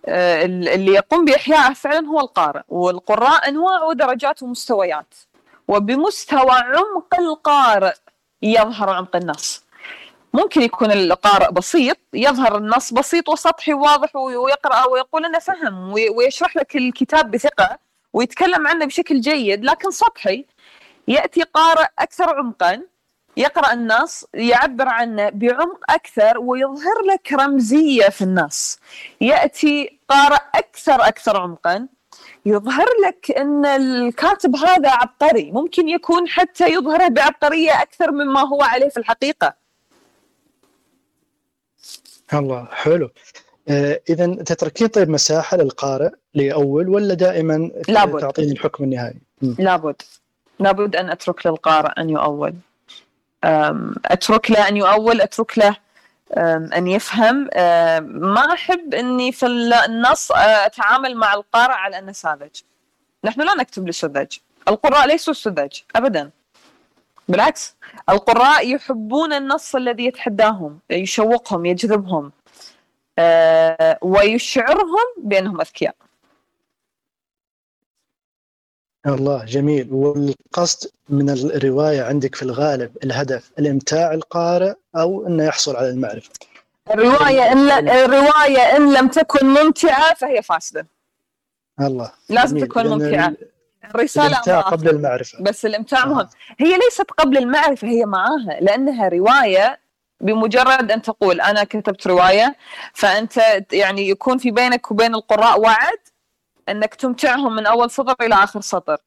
اللي 0.07 0.93
يقوم 0.93 1.25
بإحيائه 1.25 1.73
فعلا 1.73 2.07
هو 2.07 2.19
القارئ 2.19 2.61
والقراء 2.69 3.47
أنواع 3.49 3.83
ودرجات 3.83 4.43
ومستويات. 4.43 5.13
وبمستوى 5.67 6.51
عمق 6.51 7.19
القارئ 7.19 7.93
يظهر 8.41 8.89
عمق 8.89 9.15
النص. 9.15 9.63
ممكن 10.33 10.61
يكون 10.61 10.91
القارئ 10.91 11.51
بسيط 11.51 11.97
يظهر 12.13 12.57
النص 12.57 12.93
بسيط 12.93 13.29
وسطحي 13.29 13.73
وواضح 13.73 14.15
ويقرأ 14.15 14.85
ويقول 14.87 15.25
أنا 15.25 15.39
فهم 15.39 15.91
وي- 15.93 16.09
ويشرح 16.09 16.57
لك 16.57 16.75
الكتاب 16.75 17.31
بثقة 17.31 17.77
ويتكلم 18.13 18.67
عنه 18.67 18.85
بشكل 18.85 19.21
جيد 19.21 19.65
لكن 19.65 19.91
سطحي 19.91 20.45
يأتي 21.07 21.43
قارئ 21.43 21.87
أكثر 21.99 22.37
عمقا 22.37 22.81
يقرأ 23.37 23.73
النص 23.73 24.25
يعبر 24.33 24.87
عنه 24.87 25.29
بعمق 25.29 25.79
أكثر 25.89 26.39
ويظهر 26.39 27.01
لك 27.13 27.33
رمزية 27.33 28.09
في 28.09 28.21
النص. 28.21 28.79
يأتي 29.21 29.99
قارئ 30.09 30.41
أكثر 30.55 31.07
أكثر 31.07 31.37
عمقا 31.37 31.87
يظهر 32.45 32.85
لك 33.07 33.31
إن 33.31 33.65
الكاتب 33.65 34.55
هذا 34.55 34.89
عبقري. 34.89 35.51
ممكن 35.51 35.89
يكون 35.89 36.27
حتى 36.27 36.67
يظهره 36.73 37.07
بعبقرية 37.07 37.81
أكثر 37.81 38.11
مما 38.11 38.39
هو 38.39 38.61
عليه 38.61 38.89
في 38.89 38.97
الحقيقة. 38.97 39.53
الله 42.33 42.67
حلو. 42.71 43.09
آه، 43.69 44.01
إذا 44.09 44.35
تتركين 44.35 44.87
طيب 44.87 45.09
مساحة 45.09 45.57
للقارئ 45.57 46.09
لأول 46.33 46.89
ولا 46.89 47.13
دائما 47.13 47.71
لابد. 47.89 48.21
تعطيني 48.21 48.51
الحكم 48.51 48.83
النهائي؟ 48.83 49.21
لابد. 49.41 50.01
لابد 50.59 50.95
أن 50.95 51.09
أترك 51.09 51.45
للقارئ 51.47 52.01
أن 52.01 52.09
يؤول. 52.09 52.53
أترك 54.05 54.51
له 54.51 54.67
أن 54.67 54.77
يؤول 54.77 55.21
أترك 55.21 55.57
له 55.57 55.75
أن 56.77 56.87
يفهم. 56.87 57.49
ما 58.03 58.53
أحب 58.53 58.93
إني 58.93 59.31
في 59.31 59.45
النص 59.45 60.31
أتعامل 60.35 61.15
مع 61.15 61.33
القارئ 61.33 61.73
على 61.73 61.99
أنه 61.99 62.11
ساذج. 62.11 62.61
نحن 63.23 63.41
لا 63.41 63.55
نكتب 63.55 63.87
للسذج 63.87 64.37
القراء 64.67 65.07
ليسوا 65.07 65.33
سذج 65.33 65.79
ابدا. 65.95 66.29
بالعكس 67.27 67.75
القراء 68.09 68.75
يحبون 68.75 69.33
النص 69.33 69.75
الذي 69.75 70.05
يتحداهم 70.05 70.79
يشوقهم 70.89 71.65
يجذبهم 71.65 72.31
ويشعرهم 74.01 75.07
بأنهم 75.17 75.61
أذكياء. 75.61 75.95
الله 79.07 79.45
جميل. 79.45 79.87
والقصد 79.91 80.89
من 81.09 81.29
الرواية 81.29 82.01
عندك 82.03 82.35
في 82.35 82.43
الغالب 82.43 82.97
الهدف 83.03 83.51
الإمتاع 83.59 84.13
القارئ 84.13 84.73
أو 84.95 85.27
أنه 85.27 85.43
يحصل 85.43 85.75
على 85.75 85.89
المعرفة؟ 85.89 86.29
الرواية 86.93 87.51
إن 87.51 87.67
ل... 87.67 87.89
الرواية 87.89 88.77
إن 88.77 88.93
لم 88.93 89.07
تكن 89.07 89.45
ممتعة 89.45 90.13
فهي 90.13 90.41
فاسدة. 90.41 90.87
الله 91.79 92.11
لازم 92.29 92.57
جميل. 92.57 92.67
تكون 92.69 92.87
ممتعة. 92.87 93.33
الرسالة 93.95 94.27
الإمتاع 94.27 94.59
أمر 94.59 94.67
قبل 94.67 94.89
المعرفة. 94.89 95.43
بس 95.43 95.65
الإمتاع 95.65 96.03
آه. 96.03 96.05
مهم 96.05 96.27
هي 96.59 96.77
ليست 96.77 97.11
قبل 97.17 97.37
المعرفة 97.37 97.87
هي 97.87 98.05
معاها 98.05 98.59
لأنها 98.61 99.07
رواية 99.09 99.79
بمجرد 100.21 100.91
أن 100.91 101.01
تقول 101.01 101.41
أنا 101.41 101.63
كتبت 101.63 102.07
رواية 102.07 102.55
فأنت 102.93 103.37
يعني 103.73 104.09
يكون 104.09 104.37
في 104.37 104.51
بينك 104.51 104.91
وبين 104.91 105.15
القراء 105.15 105.59
وعد 105.59 105.97
أنك 106.69 106.95
تمتعهم 106.95 107.55
من 107.55 107.65
أول 107.65 107.91
سطر 107.91 108.15
إلى 108.21 108.35
آخر 108.35 108.61
سطر 108.61 108.97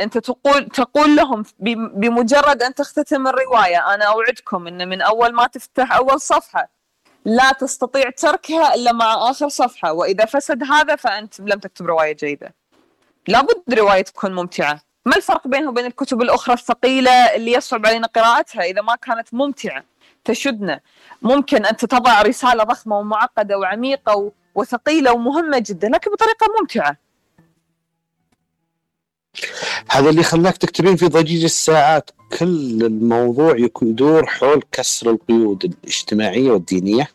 أنت 0.00 0.18
تقول 0.18 0.66
تقول 0.66 1.16
لهم 1.16 1.44
بم- 1.58 1.88
بمجرد 1.88 2.62
أن 2.62 2.74
تختتم 2.74 3.26
الرواية 3.28 3.94
أنا 3.94 4.04
أوعدكم 4.04 4.66
إن 4.66 4.88
من 4.88 5.02
أول 5.02 5.32
ما 5.32 5.46
تفتح 5.46 5.96
أول 5.96 6.20
صفحة 6.20 6.68
لا 7.24 7.52
تستطيع 7.52 8.10
تركها 8.10 8.74
إلا 8.74 8.92
مع 8.92 9.30
آخر 9.30 9.48
صفحة 9.48 9.92
وإذا 9.92 10.24
فسد 10.24 10.62
هذا 10.62 10.96
فأنت 10.96 11.40
لم 11.40 11.58
تكتب 11.58 11.86
رواية 11.86 12.12
جيدة. 12.16 12.54
لابد 13.28 13.74
رواية 13.74 14.02
تكون 14.02 14.34
ممتعة. 14.34 14.80
ما 15.06 15.16
الفرق 15.16 15.48
بينها 15.48 15.68
وبين 15.68 15.86
الكتب 15.86 16.22
الأخرى 16.22 16.54
الثقيلة 16.54 17.10
اللي 17.10 17.52
يصعب 17.52 17.86
علينا 17.86 18.06
قراءتها؟ 18.06 18.62
إذا 18.62 18.82
ما 18.82 18.94
كانت 18.96 19.34
ممتعة 19.34 19.84
تشدنا. 20.24 20.80
ممكن 21.22 21.66
انت 21.66 21.84
تضع 21.84 22.22
رسالة 22.22 22.64
ضخمة 22.64 22.98
ومعقدة 22.98 23.58
وعميقة 23.58 24.32
وثقيلة 24.54 25.12
ومهمة 25.12 25.58
جدا 25.58 25.88
لكن 25.88 26.10
بطريقة 26.10 26.46
ممتعة. 26.60 26.96
هذا 29.90 30.10
اللي 30.10 30.22
خلاك 30.22 30.56
تكتبين 30.56 30.96
في 30.96 31.06
ضجيج 31.06 31.44
الساعات. 31.44 32.10
كل 32.38 32.82
الموضوع 32.84 33.56
يك- 33.58 33.82
يدور 33.82 34.26
حول 34.26 34.62
كسر 34.72 35.10
القيود 35.10 35.64
الاجتماعية 35.64 36.50
والدينية. 36.50 37.08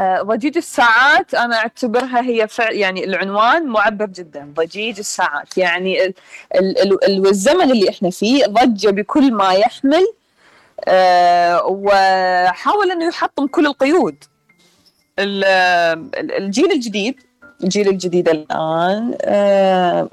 آه، 0.00 0.22
ضجيج 0.22 0.56
الساعات 0.56 1.34
أنا 1.34 1.56
أعتبرها 1.56 2.20
هي 2.20 2.48
فعل 2.48 2.74
يعني 2.74 3.04
العنوان 3.04 3.66
معبر 3.66 4.06
جدا. 4.06 4.52
ضجيج 4.56 4.98
الساعات. 4.98 5.58
يعني 5.58 6.04
ال 6.06 6.14
ال 6.54 6.78
ال 6.82 7.04
ال 7.04 7.26
الزمن 7.28 7.70
اللي 7.70 7.88
إحنا 7.90 8.10
فيه 8.10 8.44
ضج 8.46 8.88
بكل 8.88 9.32
ما 9.32 9.52
يحمل 9.52 10.06
آه، 10.88 11.62
وحاول 11.66 12.90
إنه 12.90 13.06
يحطم 13.08 13.46
كل 13.46 13.66
القيود. 13.66 14.24
ال- 15.18 15.44
ال- 16.14 16.32
الجيل 16.32 16.72
الجديد 16.72 17.20
الجيل 17.64 17.88
الجديد 17.88 18.28
الآن 18.28 19.14
آه، 19.22 20.08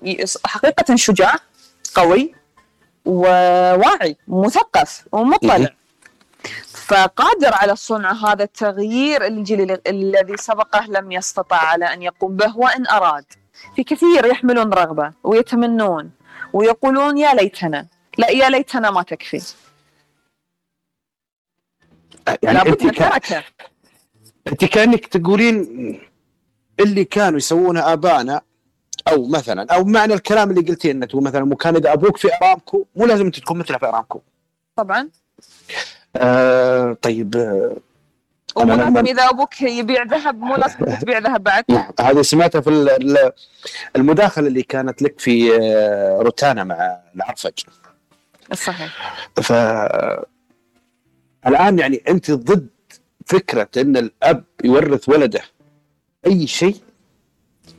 حقيقة 0.46 0.96
شجاع 0.96 1.36
قوي 1.96 2.34
وواعي 3.06 4.18
مثقف 4.28 5.06
ومطلع. 5.12 5.68
فقادر 6.68 7.54
على 7.54 7.76
صنع 7.76 8.12
هذا 8.12 8.44
التغيير 8.44 9.26
الجيل 9.26 9.72
ال- 9.72 9.88
الذي 9.88 10.38
سبقه 10.38 10.86
لم 10.86 11.12
يستطع 11.12 11.56
على 11.58 11.86
أن 11.94 12.02
يقوم 12.02 12.36
به 12.36 12.58
وإن 12.58 12.88
أراد. 12.88 13.26
في 13.76 13.84
كثير 13.84 14.26
يحملون 14.26 14.74
رغبة 14.74 15.12
ويتمنون 15.24 16.12
ويقولون 16.54 17.18
يا 17.18 17.34
ليتنا. 17.34 17.88
لا 18.18 18.30
يا 18.30 18.50
ليتنا 18.50 18.92
ما 18.92 19.02
تكفي. 19.04 19.42
يعني 22.44 22.58
لابد 22.58 22.84
من 22.84 22.90
كا... 22.90 23.08
الحركه 23.08 23.44
انت 24.48 24.66
كانك 24.66 25.06
تقولين 25.08 26.00
اللي 26.80 27.04
كانوا 27.06 27.38
يسوونه 27.38 27.94
ابائنا 27.94 28.42
أو 29.08 29.28
مثلا 29.28 29.74
أو 29.76 29.84
معنى 29.84 30.14
الكلام 30.14 30.50
اللي 30.50 30.62
قلتيه 30.62 30.92
إنه 30.92 31.08
مثلا 31.14 31.44
مو 31.46 31.56
كان 31.56 31.76
اذا 31.76 31.94
أبوك 31.94 32.18
في 32.18 32.28
ارامكو 32.42 32.86
مو 32.96 33.06
لازم 33.06 33.26
أنت 33.26 33.40
تكون 33.40 33.58
مثله 33.58 33.78
في 33.78 33.86
ارامكو 33.86 34.22
طبعا. 34.76 35.10
آه 36.16 36.98
طيب 37.02 37.36
آه 37.36 38.64
لازم 38.64 38.98
إذا 38.98 39.30
أبوك 39.30 39.62
يبيع 39.62 40.04
ذهب 40.04 40.40
مو 40.40 40.56
لازم 40.56 40.78
تبيع 41.02 41.18
ذهب 41.20 41.44
بعد. 41.44 41.64
هذه 42.00 42.22
سمعتها 42.22 42.62
في 42.62 42.70
ال- 42.70 42.90
ال- 42.90 43.32
المداخلة 43.96 44.48
اللي 44.48 44.64
كانت 44.64 45.02
لك 45.02 45.20
في 45.20 45.56
آه، 45.62 46.18
روتانا 46.22 46.64
مع 46.64 46.98
العرفج. 47.16 47.52
صحيح. 48.54 49.18
ف 49.42 49.52
الآن 51.48 51.80
يعني 51.80 52.04
أنت 52.08 52.32
ضد 52.32 52.68
فكرة 53.26 53.70
إن 53.78 53.98
الأب 53.98 54.44
يورث 54.64 55.10
ولده. 55.10 55.42
أي 56.28 56.48
شيء 56.48 56.76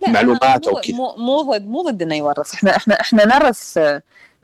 معلومات 0.08 0.68
أو 0.68 0.74
كذا. 0.80 0.94
مو 0.96 1.14
مو 1.16 1.52
ضد 1.52 1.66
مو 1.66 1.82
ضد 1.82 2.02
إنه 2.02 2.14
يورث 2.14 2.54
إحنا 2.54 2.76
إحنا 2.76 3.00
إحنا 3.00 3.24
نرث 3.24 3.78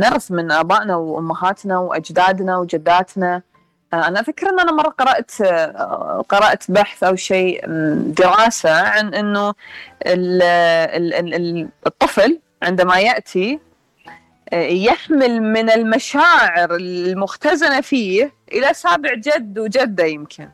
نرث 0.01 0.31
من 0.31 0.53
آبائنا 0.53 0.97
وأمهاتنا 0.97 1.79
وأجدادنا 1.79 2.59
وجداتنا 2.59 3.43
آه، 3.93 4.09
أنا 4.09 4.21
اذكر 4.21 4.49
إن 4.49 4.61
أنا 4.61 4.73
مرة 4.73 4.89
قرأت 4.89 5.41
آه، 5.41 6.25
قرأت 6.29 6.71
بحث 6.71 7.03
أو 7.03 7.17
شيء 7.17 7.65
دراسة 8.07 8.71
عن 8.83 9.15
إنه 9.15 9.49
ال- 10.07 10.43
ال- 10.43 11.15
ال- 11.15 11.35
ال- 11.35 11.69
الطفل 11.87 12.41
عندما 12.63 12.99
يأتي 13.01 13.59
آه، 14.53 14.57
يحمل 14.67 15.43
من 15.43 15.71
المشاعر 15.71 16.77
المختزنة 16.77 17.81
فيه 17.81 18.33
إلى 18.53 18.75
سابع 18.75 19.15
جد 19.15 19.59
وجدة 19.59 20.05
يمكن. 20.05 20.49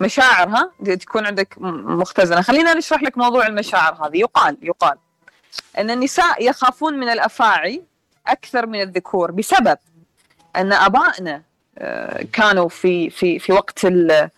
مشاعر 0.00 0.48
ها؟ 0.48 0.70
تكون 0.94 1.26
عندك 1.26 1.54
مختزنة. 1.58 2.40
خلينا 2.42 2.74
نشرح 2.74 3.02
لك 3.02 3.18
موضوع 3.18 3.46
المشاعر 3.46 4.06
هذه. 4.06 4.16
يقال 4.18 4.56
يقال 4.62 4.96
أن 5.78 5.90
النساء 5.90 6.44
يخافون 6.48 6.94
من 6.94 7.08
الأفاعي 7.08 7.82
أكثر 8.26 8.66
من 8.66 8.80
الذكور 8.80 9.30
بسبب 9.30 9.78
أن 10.56 10.72
آبائنا 10.72 11.42
آه، 11.78 12.26
كانوا 12.32 12.68
في 12.68 13.10
في 13.10 13.38
في 13.38 13.52
وقت 13.52 13.84
ال- 13.84 14.30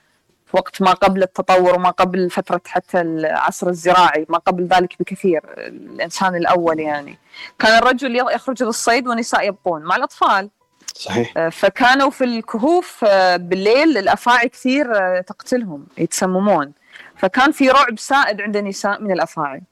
وقت 0.52 0.82
ما 0.82 0.92
قبل 0.92 1.22
التطور 1.22 1.74
وما 1.74 1.90
قبل 1.90 2.30
فترة 2.30 2.60
حتى 2.66 3.00
العصر 3.00 3.68
الزراعي 3.68 4.26
ما 4.28 4.38
قبل 4.38 4.66
ذلك 4.66 4.94
بكثير 5.00 5.42
الإنسان 5.58 6.34
الأول 6.36 6.80
يعني. 6.80 7.18
كان 7.58 7.78
الرجل 7.78 8.16
يخرج 8.16 8.62
للصيد 8.62 9.08
والنساء 9.08 9.46
يبقون. 9.48 9.82
مع 9.82 9.96
الأطفال 9.96 10.50
صحيح. 10.94 11.32
آه، 11.36 11.48
فكانوا 11.48 12.10
في 12.10 12.24
الكهوف 12.24 13.04
آه، 13.04 13.36
بالليل 13.36 13.98
الأفاعي 13.98 14.48
كثير 14.48 14.96
آه، 14.96 15.20
تقتلهم 15.20 15.86
يتسممون. 15.98 16.72
فكان 17.16 17.52
في 17.52 17.70
رعب 17.70 17.98
سائد 17.98 18.40
عند 18.40 18.56
النساء 18.56 19.02
من 19.02 19.12
الأفاعي. 19.12 19.62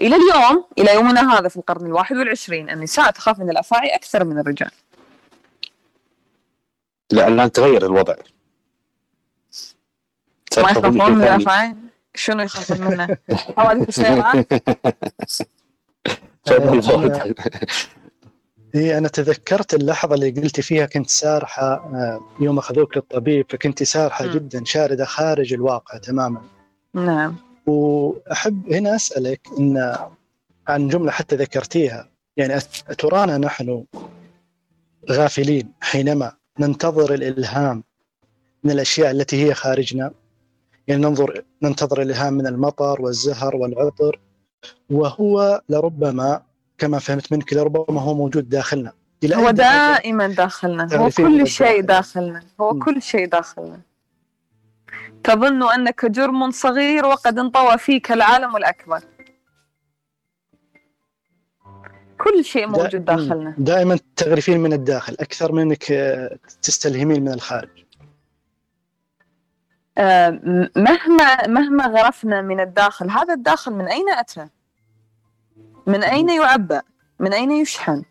إلى 0.00 0.16
اليوم 0.16 0.64
إلى 0.78 0.94
يومنا 0.94 1.38
هذا 1.38 1.48
في 1.48 1.56
القرن 1.56 1.86
الواحد 1.86 2.16
والعشرين 2.16 2.70
النساء 2.70 3.10
تخاف 3.10 3.38
من 3.38 3.50
الأفاعي 3.50 3.88
أكثر 3.88 4.24
من 4.24 4.38
الرجال. 4.38 4.70
لا 7.10 7.28
الان 7.28 7.52
تغير 7.52 7.86
الوضع. 7.86 8.14
ما 10.56 10.70
يخافون 10.70 11.12
من. 11.12 11.22
الأفاعي؟ 11.22 11.74
شنو 12.14 12.42
يخافون 12.42 12.80
منه؟ 12.80 13.16
حوادث 13.56 13.88
السيارات 13.88 14.46
إيه 18.74 18.98
أنا 18.98 19.08
تذكرت 19.08 19.74
اللحظة 19.74 20.14
اللي 20.14 20.30
قلتي 20.30 20.62
فيها 20.62 20.86
كنت 20.86 21.10
سارحة 21.10 21.72
آه، 21.74 22.20
يوم 22.40 22.58
أخذوك 22.58 22.96
للطبيب 22.96 23.46
فكنت 23.50 23.82
سارحة 23.82 24.24
مم. 24.26 24.32
جدا 24.32 24.64
شاردة 24.64 25.04
خارج 25.04 25.52
الواقع 25.52 25.98
تماما. 25.98 26.42
نعم. 26.94 27.36
وأحب 27.66 28.72
هنا 28.72 28.96
أسألك 28.96 29.40
إن 29.58 29.96
عن 30.68 30.88
جملة 30.88 31.10
حتى 31.10 31.36
ذكرتيها. 31.36 32.08
يعني 32.36 32.56
أترانا 32.88 33.38
نحن 33.38 33.84
غافلين 35.10 35.72
حينما 35.80 36.32
ننتظر 36.58 37.14
الإلهام 37.14 37.84
من 38.64 38.70
الأشياء 38.70 39.10
التي 39.10 39.44
هي 39.46 39.54
خارجنا. 39.54 40.10
يعني 40.88 41.02
ننظر 41.02 41.44
ننتظر 41.62 42.02
الإلهام 42.02 42.32
من 42.34 42.46
المطر 42.46 43.02
والزهر 43.02 43.56
والعطر 43.56 44.20
وهو 44.90 45.62
لربما 45.68 46.42
كما 46.78 46.98
فهمت 46.98 47.32
منك 47.32 47.52
لربما 47.52 48.00
هو 48.00 48.14
موجود 48.14 48.48
داخلنا. 48.48 48.92
إلى 49.24 49.36
هو؟ 49.36 49.50
دائما 49.50 50.26
داخلنا. 50.28 50.82
هو 50.84 50.88
تعرفين 50.88 51.26
كل 51.38 51.46
شيء 51.46 51.80
داخلنا. 51.80 52.42
هو 52.60 52.72
مم. 52.72 52.82
كل 52.84 53.02
شيء 53.02 53.26
داخلنا. 53.28 53.80
تظن 55.24 55.72
أنك 55.72 56.04
جرم 56.06 56.50
صغير 56.50 57.06
وقد 57.06 57.38
انطوى 57.38 57.78
فيك 57.78 58.12
العالم 58.12 58.56
الأكبر. 58.56 59.00
كل 62.18 62.44
شيء 62.44 62.66
موجود 62.66 62.90
دا- 62.90 62.98
داخلنا. 63.14 63.54
دائما 63.58 63.98
تغرفين 64.16 64.60
من 64.60 64.72
الداخل. 64.72 65.16
أكثر 65.20 65.52
من 65.52 65.62
انك 65.62 65.92
آه، 65.92 66.38
تستلهمين 66.62 67.22
من 67.22 67.32
الخارج. 67.32 67.68
آه، 69.98 70.30
م- 70.30 70.68
مهما 70.76 71.46
مهما 71.46 71.86
غرفنا 71.86 72.42
من 72.42 72.60
الداخل 72.60 73.10
هذا 73.10 73.34
الداخل 73.34 73.72
من 73.72 73.88
أين 73.88 74.08
أتى؟ 74.10 74.48
من 75.88 76.04
أين 76.04 76.28
يعبأ؟ 76.28 76.82
من 77.18 77.32
أين 77.32 77.50
يشحن؟ 77.50 78.04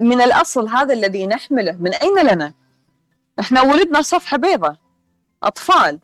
من 0.00 0.20
الأصل 0.20 0.68
هذا 0.68 0.94
الذي 0.94 1.26
نحمله 1.26 1.76
من 1.80 1.94
أين 1.94 2.18
لنا؟ 2.18 2.52
إحنا 3.40 3.62
ولدنا 3.62 4.02
صفحة 4.02 4.36
بيضاء 4.36 4.76
أطفال 5.42 5.98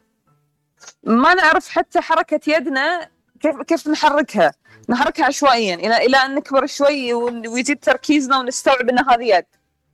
ما 1.04 1.34
نعرف 1.34 1.68
حتى 1.68 2.00
حركة 2.00 2.40
يدنا 2.46 3.08
كيف 3.40 3.62
كيف 3.62 3.88
نحركها 3.88 4.52
نحركها 4.88 5.26
عشوائيا 5.26 5.74
إلى 5.74 5.96
إلى 6.06 6.16
أن 6.16 6.34
نكبر 6.34 6.66
شوي 6.66 7.14
ويزيد 7.14 7.78
تركيزنا 7.78 8.38
ونستوعب 8.38 8.88
إن 8.88 8.98
هذه 8.98 9.36
يد 9.36 9.44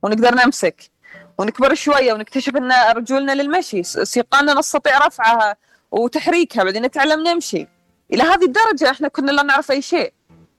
ونقدر 0.03 0.35
نمسك 0.35 0.91
ونكبر 1.37 1.73
شوية 1.73 2.13
ونكتشف 2.13 2.55
إن 2.55 2.71
رجولنا 2.71 3.31
للمشي 3.31 3.83
سيقاننا 3.83 4.53
نستطيع 4.53 5.07
رفعها 5.07 5.55
وتحريكها 5.91 6.63
بعدين 6.63 6.81
نتعلم 6.85 7.27
نمشي 7.27 7.67
إلى 8.13 8.23
هذه 8.23 8.45
الدرجة 8.45 8.91
إحنا 8.91 9.07
كنا 9.07 9.31
لا 9.31 9.43
نعرف 9.43 9.71
أي 9.71 9.81
شيء 9.81 10.13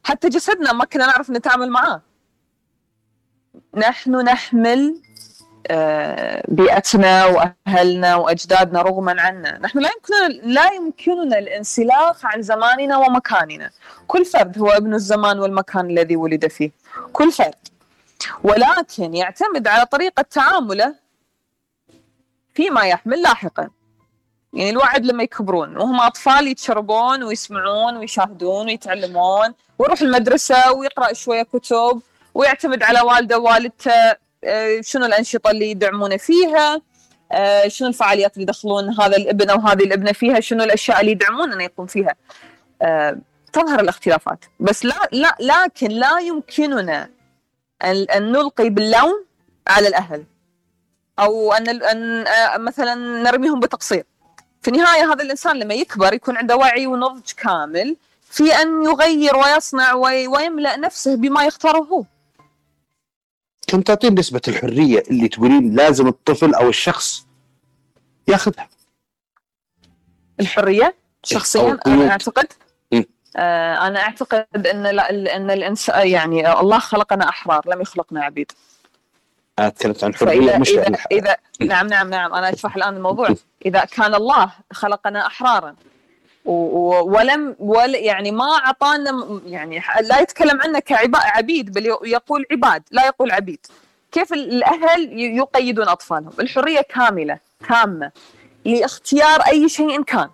حتى 0.04 0.28
جسدنا 0.28 0.72
ما 0.72 0.84
كنا 0.84 1.06
نعرف 1.06 1.30
نتعامل 1.30 1.70
معاه. 1.70 2.02
نحن 3.74 4.16
نحمل 4.16 5.02
آه، 5.66 6.44
بيئتنا 6.48 7.26
وأهلنا 7.26 8.16
وأجدادنا 8.16 8.82
رغما 8.82 9.22
عنا، 9.22 9.58
نحن 9.58 9.78
لا 9.78 9.90
يمكننا 9.94 10.52
لا 10.52 10.72
يمكننا 10.72 11.38
الانسلاخ 11.38 12.26
عن 12.26 12.42
زماننا 12.42 12.96
ومكاننا، 12.96 13.70
كل 14.06 14.24
فرد 14.24 14.58
هو 14.58 14.68
ابن 14.68 14.94
الزمان 14.94 15.38
والمكان 15.38 15.90
الذي 15.90 16.16
ولد 16.16 16.46
فيه، 16.46 16.70
كل 17.12 17.32
فرد. 17.32 17.68
ولكن 18.44 19.14
يعتمد 19.14 19.68
على 19.68 19.86
طريقة 19.86 20.22
تعامله 20.22 20.94
فيما 22.54 22.82
يحمل 22.82 23.22
لاحقا. 23.22 23.70
يعني 24.52 24.70
الواحد 24.70 25.06
لما 25.06 25.22
يكبرون 25.22 25.76
وهم 25.76 26.00
أطفال 26.00 26.48
يتشربون 26.48 27.22
ويسمعون 27.22 27.96
ويشاهدون 27.96 28.66
ويتعلمون 28.66 29.54
ويروح 29.78 30.00
المدرسة 30.00 30.72
ويقرأ 30.72 31.12
شوية 31.12 31.42
كتب 31.42 32.02
ويعتمد 32.34 32.82
على 32.82 33.00
والده 33.00 33.38
ووالدته 33.38 33.92
آه، 34.44 34.80
شنو 34.80 35.06
الأنشطة 35.06 35.50
اللي 35.50 35.70
يدعمونه 35.70 36.16
فيها 36.16 36.82
آه، 37.32 37.68
شنو 37.68 37.88
الفعاليات 37.88 38.34
اللي 38.34 38.42
يدخلون 38.42 39.00
هذا 39.00 39.16
الابن 39.16 39.50
أو 39.50 39.60
هذه 39.60 39.82
الابنة 39.84 40.12
فيها 40.12 40.40
شنو 40.40 40.64
الأشياء 40.64 41.00
اللي 41.00 41.12
يدعمون 41.12 41.52
إنه 41.52 41.64
يقوم 41.64 41.86
فيها. 41.86 42.14
آه، 42.82 43.18
تظهر 43.52 43.80
الاختلافات. 43.80 44.44
بس 44.60 44.84
لا 44.84 45.08
لا 45.12 45.36
لكن 45.40 45.88
لا 45.88 46.18
يمكننا 46.18 47.10
أن 47.84 48.32
نلقي 48.32 48.70
باللوم 48.70 49.24
على 49.68 49.88
الأهل. 49.88 50.24
أو 51.18 51.52
أن 51.52 52.24
مثلا 52.64 52.94
نرميهم 52.94 53.60
بتقصير. 53.60 54.04
في 54.62 54.68
النهايه 54.68 55.12
هذا 55.12 55.22
الإنسان 55.22 55.58
لما 55.58 55.74
يكبر 55.74 56.14
يكون 56.14 56.36
عنده 56.36 56.56
وعي 56.56 56.86
ونضج 56.86 57.32
كامل 57.36 57.96
في 58.30 58.54
أن 58.54 58.84
يغير 58.84 59.36
ويصنع 59.36 59.94
ويملأ 59.94 60.76
نفسه 60.76 61.16
بما 61.16 61.44
يختاره. 61.44 61.78
هو 61.78 62.04
كم 63.66 63.80
تعطين 63.82 64.18
نسبة 64.18 64.40
الحرية 64.48 65.02
اللي 65.10 65.28
تقولين 65.28 65.74
لازم 65.74 66.08
الطفل 66.08 66.54
أو 66.54 66.68
الشخص 66.68 67.26
ياخذها؟ 68.28 68.68
الحرية 70.40 70.94
شخصيا 71.24 71.78
أنا 71.86 72.10
أعتقد 72.10 72.46
آه 73.36 73.86
أنا 73.86 74.00
أعتقد 74.00 74.66
أن 74.66 74.82
لا 74.82 75.10
أن 75.36 75.50
الإنسان 75.50 76.08
يعني 76.08 76.52
الله 76.60 76.78
خلقنا 76.78 77.28
أحرار 77.28 77.62
لم 77.68 77.80
يخلقنا 77.80 78.24
عبيد. 78.24 78.52
تكلمت 79.56 80.04
عن 80.04 80.14
حرية 80.14 80.56
مش 80.58 80.70
إذا, 80.70 80.96
إذا 81.12 81.36
نعم 81.60 81.86
نعم 81.86 82.10
نعم. 82.10 82.34
أنا 82.34 82.52
أشرح 82.52 82.76
الآن 82.76 82.96
الموضوع. 82.96 83.28
إذا 83.66 83.84
كان 83.84 84.14
الله 84.14 84.52
خلقنا 84.72 85.26
أحرارا 85.26 85.74
ولم 86.44 87.56
ول 87.58 87.94
يعني 87.94 88.30
ما 88.30 88.44
أعطانا 88.44 89.40
يعني 89.46 89.82
لا 90.02 90.20
يتكلم 90.20 90.60
عنا 90.62 90.78
كعبيد 90.78 91.72
بل 91.72 91.86
يقول 92.04 92.46
عباد 92.52 92.82
لا 92.90 93.06
يقول 93.06 93.30
عبيد. 93.30 93.66
كيف 94.12 94.32
الأهل 94.32 95.20
يقيدون 95.20 95.88
أطفالهم؟ 95.88 96.32
الحرية 96.40 96.80
كاملة 96.80 97.38
تامة 97.68 98.10
لاختيار 98.64 99.40
أي 99.40 99.68
شيء 99.68 100.02
كان 100.02 100.28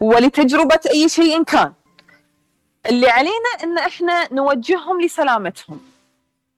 ولتجربة 0.00 0.80
أي 0.90 1.08
شيء 1.08 1.42
كان. 1.42 1.72
اللي 2.86 3.08
علينا 3.08 3.50
إن 3.64 3.78
إحنا 3.78 4.34
نوجههم 4.34 5.00
لسلامتهم. 5.00 5.80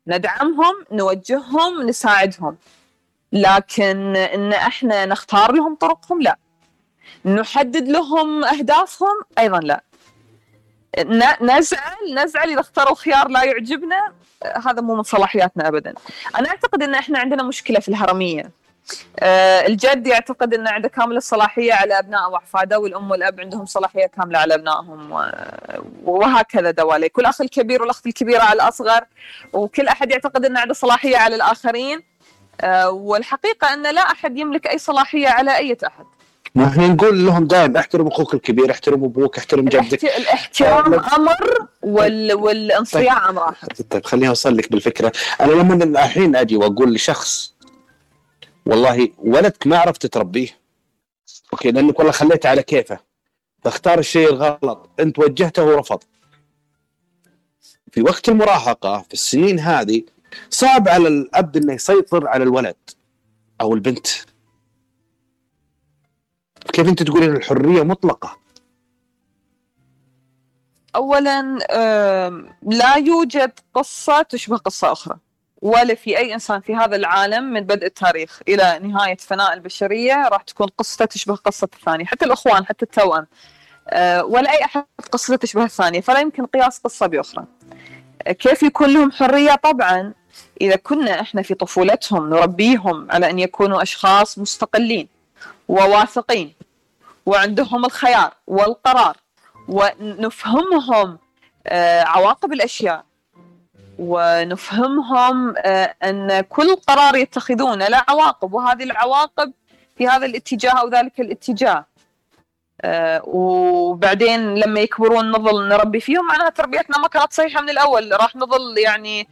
ندعمهم 0.06 0.74
نوجههم 0.92 1.82
نساعدهم. 1.82 2.56
لكن 3.32 4.16
إن 4.16 4.52
إحنا 4.52 5.06
نختار 5.06 5.52
لهم 5.52 5.74
طرقهم 5.74 6.22
لا. 6.22 6.36
نحدد 7.24 7.88
لهم 7.88 8.44
أهدافهم 8.44 9.20
أيضا 9.38 9.60
لا. 9.60 9.82
نزعل 11.42 12.14
نزعل 12.14 12.50
إذا 12.50 12.60
اختاروا 12.60 12.94
خيار 12.94 13.28
لا 13.28 13.44
يعجبنا 13.44 14.12
هذا 14.66 14.80
مو 14.80 14.94
من 14.94 15.02
صلاحياتنا 15.02 15.68
ابدا. 15.68 15.94
أنا 16.38 16.48
أعتقد 16.48 16.82
إن 16.82 16.94
إحنا 16.94 17.18
عندنا 17.18 17.42
مشكلة 17.42 17.80
في 17.80 17.88
الهرمية. 17.88 18.50
الجد 19.66 20.06
يعتقد 20.06 20.54
إن 20.54 20.68
عنده 20.68 20.88
كامل 20.88 21.16
الصلاحية 21.16 21.72
على 21.72 21.98
أبنائه 21.98 22.26
وأحفاده 22.26 22.78
والأم 22.78 23.10
والأب 23.10 23.40
عندهم 23.40 23.66
صلاحية 23.66 24.06
كاملة 24.06 24.38
على 24.38 24.54
أبنائهم 24.54 25.12
وهكذا 26.04 26.70
دوالي. 26.70 27.08
كل 27.08 27.24
أخ 27.24 27.40
الكبير 27.40 27.82
والأخت 27.82 28.06
الكبيرة 28.06 28.42
على 28.42 28.62
الأصغر 28.62 29.04
وكل 29.52 29.88
أحد 29.88 30.10
يعتقد 30.10 30.44
إن 30.44 30.56
عنده 30.56 30.74
صلاحية 30.74 31.16
على 31.16 31.36
الآخرين 31.36 32.02
أه 32.60 32.90
والحقيقة 32.90 33.74
إن 33.74 33.94
لا 33.94 34.00
أحد 34.00 34.38
يملك 34.38 34.66
أي 34.66 34.78
صلاحية 34.78 35.28
على 35.28 35.56
أي 35.56 35.76
أحد. 35.86 36.04
إحنا 36.64 36.86
نقول 36.88 37.26
لهم 37.26 37.46
دائما 37.46 37.80
احترم 37.80 38.06
أخوك 38.06 38.34
الكبير 38.34 38.70
احترم 38.70 39.04
أبوك 39.04 39.38
احترم 39.38 39.64
جدك. 39.64 40.04
الاحترام 40.04 40.94
أمر 40.94 41.66
وال... 41.82 42.34
والانصياع 42.34 43.18
طيب. 43.18 43.28
أمر. 43.28 43.48
اخر 43.48 43.66
طيب 43.90 44.04
خليني 44.06 44.28
أوصل 44.28 44.56
لك 44.56 44.72
بالفكرة. 44.72 45.12
أنا 45.40 45.52
لما 45.52 45.84
الحين 45.84 46.36
أجي 46.36 46.56
وأقول 46.56 46.94
لشخص 46.94 47.55
والله 48.66 49.08
ولدك 49.18 49.66
ما 49.66 49.78
عرفت 49.78 50.06
تربيه. 50.06 50.60
أوكي 51.52 51.70
لأنك 51.70 51.98
والله 51.98 52.12
خليته 52.12 52.48
على 52.48 52.62
كيفه. 52.62 52.98
فاختار 53.64 53.98
الشيء 53.98 54.28
الغلط. 54.28 54.90
أنت 55.00 55.18
وجهته 55.18 55.64
ورفض. 55.64 56.02
في 57.92 58.02
وقت 58.02 58.28
المراهقة 58.28 59.02
في 59.02 59.14
السنين 59.14 59.60
هذه 59.60 60.02
صعب 60.50 60.88
على 60.88 61.08
الأب 61.08 61.56
إنه 61.56 61.72
يسيطر 61.72 62.28
على 62.28 62.44
الولد 62.44 62.76
أو 63.60 63.74
البنت. 63.74 64.06
كيف 66.72 66.88
أنت 66.88 67.02
تقولين 67.02 67.36
الحرية 67.36 67.82
مطلقة؟ 67.82 68.38
اولا 70.96 71.58
لا 72.62 72.96
يوجد 72.96 73.52
قصة 73.74 74.22
تشبه 74.22 74.56
قصة 74.56 74.92
أخرى. 74.92 75.18
ولا 75.62 75.94
في 75.94 76.18
أي 76.18 76.34
إنسان 76.34 76.60
في 76.60 76.76
هذا 76.76 76.96
العالم 76.96 77.44
من 77.44 77.60
بدء 77.60 77.86
التاريخ 77.86 78.40
إلى 78.48 78.78
نهاية 78.82 79.16
فناء 79.16 79.52
البشرية 79.52 80.28
راح 80.28 80.42
تكون 80.42 80.66
قصته 80.78 81.04
تشبه 81.04 81.34
قصة 81.34 81.68
الثانية 81.74 82.04
حتى 82.04 82.24
الأخوان 82.24 82.66
حتى 82.66 82.84
التوأم 82.84 83.26
أه، 83.88 84.24
ولا 84.24 84.50
أي 84.50 84.64
أحد 84.64 84.84
قصته 85.12 85.36
تشبه 85.36 85.64
الثانية 85.64 86.00
فلا 86.00 86.20
يمكن 86.20 86.46
قياس 86.46 86.78
قصة 86.78 87.06
بأخرى. 87.06 87.44
كيف 88.26 88.62
يكون 88.62 88.94
لهم 88.94 89.12
حرية؟ 89.12 89.54
طبعا 89.54 90.14
إذا 90.60 90.76
كنا 90.76 91.20
إحنا 91.20 91.42
في 91.42 91.54
طفولتهم 91.54 92.30
نربيهم 92.30 93.10
على 93.10 93.30
أن 93.30 93.38
يكونوا 93.38 93.82
أشخاص 93.82 94.38
مستقلين 94.38 95.08
وواثقين 95.68 96.54
وعندهم 97.26 97.84
الخيار 97.84 98.34
والقرار 98.46 99.16
ونفهمهم 99.68 101.18
آه، 101.66 102.02
عواقب 102.02 102.52
الأشياء 102.52 103.04
ونفهمهم 103.98 105.54
آه، 105.58 105.94
أن 106.04 106.40
كل 106.40 106.76
قرار 106.76 107.16
يتخذونه 107.16 107.88
له 107.88 108.04
عواقب 108.08 108.52
وهذه 108.52 108.82
العواقب 108.82 109.52
في 109.96 110.08
هذا 110.08 110.26
الاتجاه 110.26 110.70
أو 110.70 110.88
ذلك 110.88 111.20
الاتجاه 111.20 111.86
آه، 112.80 113.22
وبعدين 113.24 114.54
لما 114.54 114.80
يكبرون 114.80 115.30
نظل 115.30 115.68
نربي 115.68 116.00
فيهم 116.00 116.26
معناها 116.26 116.48
تربيتنا 116.48 116.98
ما 116.98 117.08
كانت 117.08 117.32
صحيحة 117.32 117.60
من 117.60 117.70
الأول 117.70 118.12
راح 118.12 118.36
نظل 118.36 118.78
يعني 118.78 119.28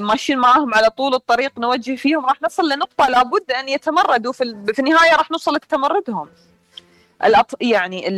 ماشيين 0.00 0.38
معاهم 0.38 0.74
على 0.74 0.90
طول 0.90 1.14
الطريق 1.14 1.58
نوجه 1.58 1.96
فيهم 1.96 2.26
راح 2.26 2.42
نصل 2.42 2.68
لنقطة 2.68 3.08
لابد 3.08 3.52
أن 3.52 3.68
يتمردوا 3.68 4.32
في, 4.32 4.64
في 4.72 4.78
النهاية 4.78 5.16
راح 5.16 5.30
نوصل 5.30 5.54
لتمردهم. 5.54 6.28
يعني 7.60 8.08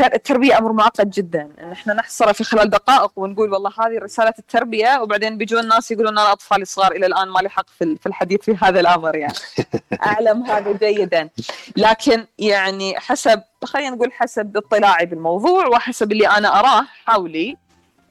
التربية 0.00 0.58
أمر 0.58 0.72
معقد 0.72 1.10
جدا. 1.10 1.50
ان 1.60 1.72
إحنا 1.72 1.94
نحصره 1.94 2.32
في 2.32 2.44
خلال 2.44 2.70
دقائق 2.70 3.12
ونقول 3.16 3.52
والله 3.52 3.70
هذه 3.70 3.98
رسالة 3.98 4.34
التربية 4.38 5.00
وبعدين 5.02 5.38
بيجون 5.38 5.68
ناس 5.68 5.90
يقولون 5.90 6.18
أنا 6.18 6.32
اطفالي 6.32 6.64
صغار 6.64 6.92
إلى 6.92 7.06
الآن 7.06 7.28
ما 7.28 7.40
لي 7.40 7.48
حق 7.48 7.66
في 7.70 8.06
الحديث 8.06 8.40
في 8.40 8.56
هذا 8.62 8.80
الأمر 8.80 9.16
يعني. 9.16 9.34
أعلم 10.06 10.42
هذا 10.42 10.72
جيدا. 10.72 11.28
لكن 11.76 12.26
يعني 12.38 13.00
حسب 13.00 13.42
خلينا 13.64 13.90
نقول 13.90 14.12
حسب 14.12 14.56
اطلاعي 14.56 15.06
بالموضوع 15.06 15.66
وحسب 15.66 16.12
اللي 16.12 16.28
أنا 16.28 16.60
أراه 16.60 16.86
حولي 17.04 17.56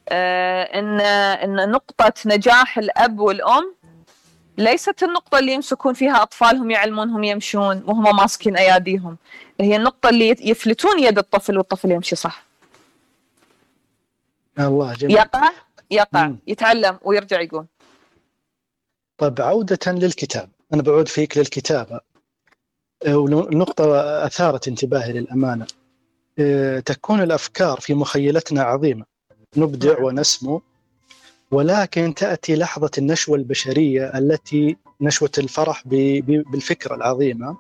آه 0.09 0.63
إن 0.63 1.01
إن 1.01 1.71
نقطة 1.71 2.13
نجاح 2.25 2.77
الأب 2.77 3.19
والأم 3.19 3.74
ليست 4.57 5.03
النقطة 5.03 5.39
اللي 5.39 5.53
يمسكون 5.53 5.93
فيها 5.93 6.21
أطفالهم 6.23 6.71
يعلمونهم 6.71 7.23
يمشون 7.23 7.83
وهم 7.87 8.15
ماسكين 8.17 8.57
أياديهم. 8.57 9.17
هي 9.61 9.75
النقطة 9.75 10.09
اللي 10.09 10.35
يفلتون 10.39 10.99
يد 10.99 11.17
الطفل 11.17 11.57
والطفل 11.57 11.91
يمشي 11.91 12.15
صح. 12.15 12.45
الله 14.59 14.93
جميل. 14.93 15.15
يقع؟ 15.15 15.51
يقع. 15.91 16.27
مم. 16.27 16.37
يتعلم 16.47 16.99
ويرجع 17.01 17.41
يقول. 17.41 17.65
طيب 19.17 19.41
عودة 19.41 19.79
للكتاب. 19.87 20.49
أنا 20.73 20.81
بعود 20.81 21.07
فيك 21.07 21.37
للكتابة 21.37 21.99
أه، 23.07 23.17
ونقطة 23.17 23.85
أثارت 24.25 24.67
انتباهي 24.67 25.13
للأمانة. 25.13 25.67
أه، 26.39 26.79
تكون 26.79 27.21
الأفكار 27.21 27.79
في 27.79 27.93
مخيلتنا 27.93 28.63
عظيمة. 28.63 29.05
نبدع 29.57 29.93
نعم. 29.93 30.03
ونسمو. 30.03 30.61
ولكن 31.51 32.13
تأتي 32.13 32.55
لحظة 32.55 32.91
النشوة 32.97 33.37
البشرية 33.37 34.17
التي 34.17 34.77
نشوة 35.01 35.31
الفرح 35.37 35.87
بالفكرة 35.87 36.95
العظيمة 36.95 37.57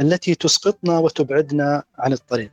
التي 0.00 0.34
تسقطنا 0.34 0.98
وتبعدنا 0.98 1.82
عن 1.98 2.12
الطريق. 2.12 2.52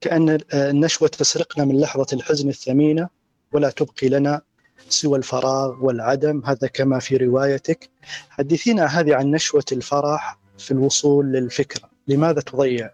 كأن 0.00 0.38
النشوة 0.54 1.08
تسرقنا 1.08 1.64
من 1.64 1.80
لحظة 1.80 2.06
الحزن 2.12 2.48
الثمينة 2.48 3.08
ولا 3.52 3.70
تبقي 3.70 4.08
لنا 4.08 4.40
سوى 4.88 5.18
الفراغ 5.18 5.84
والعدم. 5.84 6.42
هذا 6.44 6.68
كما 6.68 6.98
في 6.98 7.16
روايتك. 7.16 7.90
حدثينا 8.30 8.86
هذه 8.86 9.14
عن 9.14 9.30
نشوة 9.30 9.64
الفرح 9.72 10.38
في 10.58 10.70
الوصول 10.70 11.26
للفكرة. 11.26 11.90
لماذا 12.08 12.40
تضيع 12.40 12.90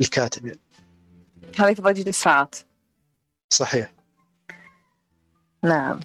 الكاتب؟ 0.00 0.56
هذه 1.58 1.74
ضجيج 1.74 2.08
الساعات 2.08 2.54
صحيح. 3.50 3.97
نعم. 5.62 6.00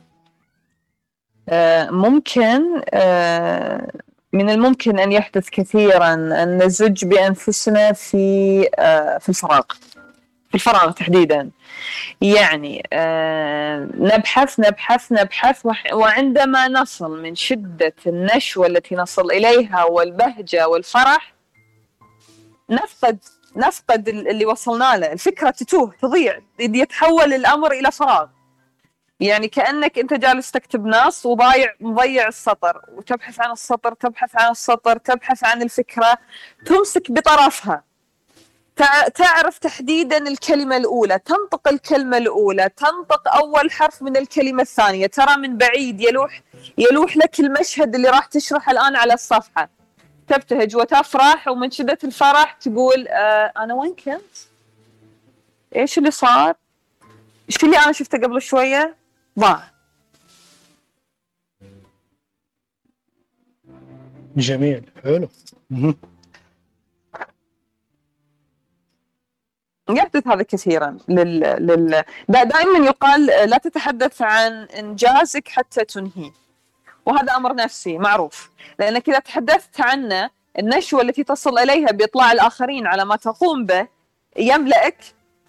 آه، 1.50 1.90
ممكن 1.90 2.82
آه، 2.94 3.92
من 4.34 4.50
الممكن 4.50 5.00
أن 5.00 5.12
يحدث 5.12 5.50
كثيرا 5.50 6.14
أن 6.14 6.64
نزج 6.64 7.06
بأنفسنا 7.06 7.92
في 7.94 8.68
آه، 8.80 9.18
في 9.18 9.30
الفراغ 9.30 9.62
في 10.50 10.56
الفراغ 10.56 10.92
تحديدا. 10.92 11.50
يعني 12.22 12.84
نبحث 14.00 14.60
نبحث 14.60 15.12
نبحث 15.12 15.66
وعندما 15.94 16.68
نصل 16.68 17.22
من 17.22 17.36
شدة 17.36 17.94
النشوة 18.08 18.68
التي 18.68 18.96
نصل 18.96 19.32
إليها 19.32 19.84
والبهجة 19.84 20.68
والفرح 20.68 21.34
نفقد 22.70 23.18
نفقد 23.56 24.08
ال- 24.10 24.28
اللي 24.28 24.46
وصلنا 24.46 24.98
له. 24.98 25.12
الفكرة 25.12 25.50
تتوه 25.50 25.94
تضيع 26.02 26.40
يتحول 26.60 27.34
الأمر 27.34 27.72
إلى 27.72 27.92
فراغ. 27.92 28.28
يعني 29.20 29.48
كأنك 29.48 30.00
أنت 30.00 30.14
جالس 30.14 30.52
تكتب 30.52 30.86
نص 30.86 31.26
وضايع 31.26 31.74
مضيع 31.80 32.28
السطر 32.28 32.82
وتبحث 32.92 33.40
عن 33.40 33.52
السطر 33.52 33.94
تبحث 33.94 34.36
عن 34.36 34.52
السطر 34.52 34.98
تبحث 34.98 35.44
عن 35.44 35.62
الفكرة 35.62 36.18
تمسك 36.66 37.12
بطرفها 37.12 37.84
تع- 38.76 39.08
تعرف 39.08 39.58
تحديدا 39.58 40.18
الكلمة 40.18 40.78
الأولى 40.78 41.20
تنطق 41.20 41.68
الكلمة 41.68 42.18
الأولى 42.18 42.70
تنطق 42.78 43.36
أول 43.36 43.72
حرف 43.72 44.02
من 44.02 44.18
الكلمة 44.18 44.62
الثانية 44.62 45.08
ترى 45.08 45.38
من 45.38 45.58
بعيد 45.58 46.02
يلوح 46.02 46.42
يلوح 46.78 47.18
لك 47.18 47.40
المشهد 47.40 47.96
اللي 47.96 48.10
راح 48.10 48.26
تشرحه 48.26 48.72
الآن 48.72 48.96
على 48.96 49.14
الصفحة 49.14 49.70
تبتهج 50.28 50.76
وتفرح 50.76 51.48
ومن 51.48 51.72
شدة 51.72 51.98
الفرح 52.04 52.54
تقول 52.54 53.08
آه 53.08 53.52
أنا 53.58 53.74
وين 53.74 53.96
كنت؟ 53.96 54.38
إيش 55.76 55.98
اللي 55.98 56.12
صار؟ 56.12 56.56
إيش 57.50 57.64
اللي 57.64 57.78
أنا 57.78 57.92
شفته 57.92 58.18
قبل 58.18 58.42
شوية؟ 58.42 58.96
ضاع 59.40 59.64
جميل. 64.38 64.84
حلو. 65.04 65.30
يحدث 69.90 70.28
هذا 70.28 70.44
كثيرا 70.44 70.98
لل... 71.08 71.40
لل... 71.40 72.04
دا- 72.30 72.44
دائما 72.44 72.86
يقال 72.86 73.26
لا 73.26 73.58
تتحدث 73.58 74.22
عن 74.22 74.52
إنجازك 74.64 75.48
حتى 75.48 75.86
تنهيه. 75.86 76.32
وهذا 77.06 77.36
أمر 77.36 77.56
نفسي 77.56 77.98
معروف. 77.98 78.52
لأنك 78.80 79.10
إذا 79.10 79.20
تحدثت 79.20 79.82
عنه 79.82 80.30
النشوة 80.60 81.02
التي 81.02 81.24
تصل 81.24 81.58
إليها 81.58 81.92
بإطلاع 81.92 82.32
الآخرين 82.32 82.88
على 82.88 83.06
ما 83.06 83.16
تقوم 83.16 83.66
به 83.66 83.88
يملأك 84.38 84.98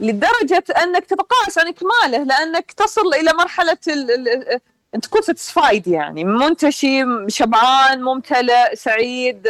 لدرجة 0.01 0.64
أنك 0.82 1.05
تتقاعس 1.05 1.59
عن 1.59 1.66
اكماله 1.66 2.24
لأنك 2.24 2.72
تصل 2.72 3.14
إلى 3.14 3.32
مرحلة 3.32 3.78
ال... 3.88 4.11
ال... 4.11 4.61
أنت 4.95 5.05
تكون 5.05 5.22
ساتسفايد 5.22 5.86
يعني. 5.86 6.24
منتشي 6.24 7.05
شبعان 7.28 8.03
ممتلئ 8.03 8.74
سعيد 8.74 9.49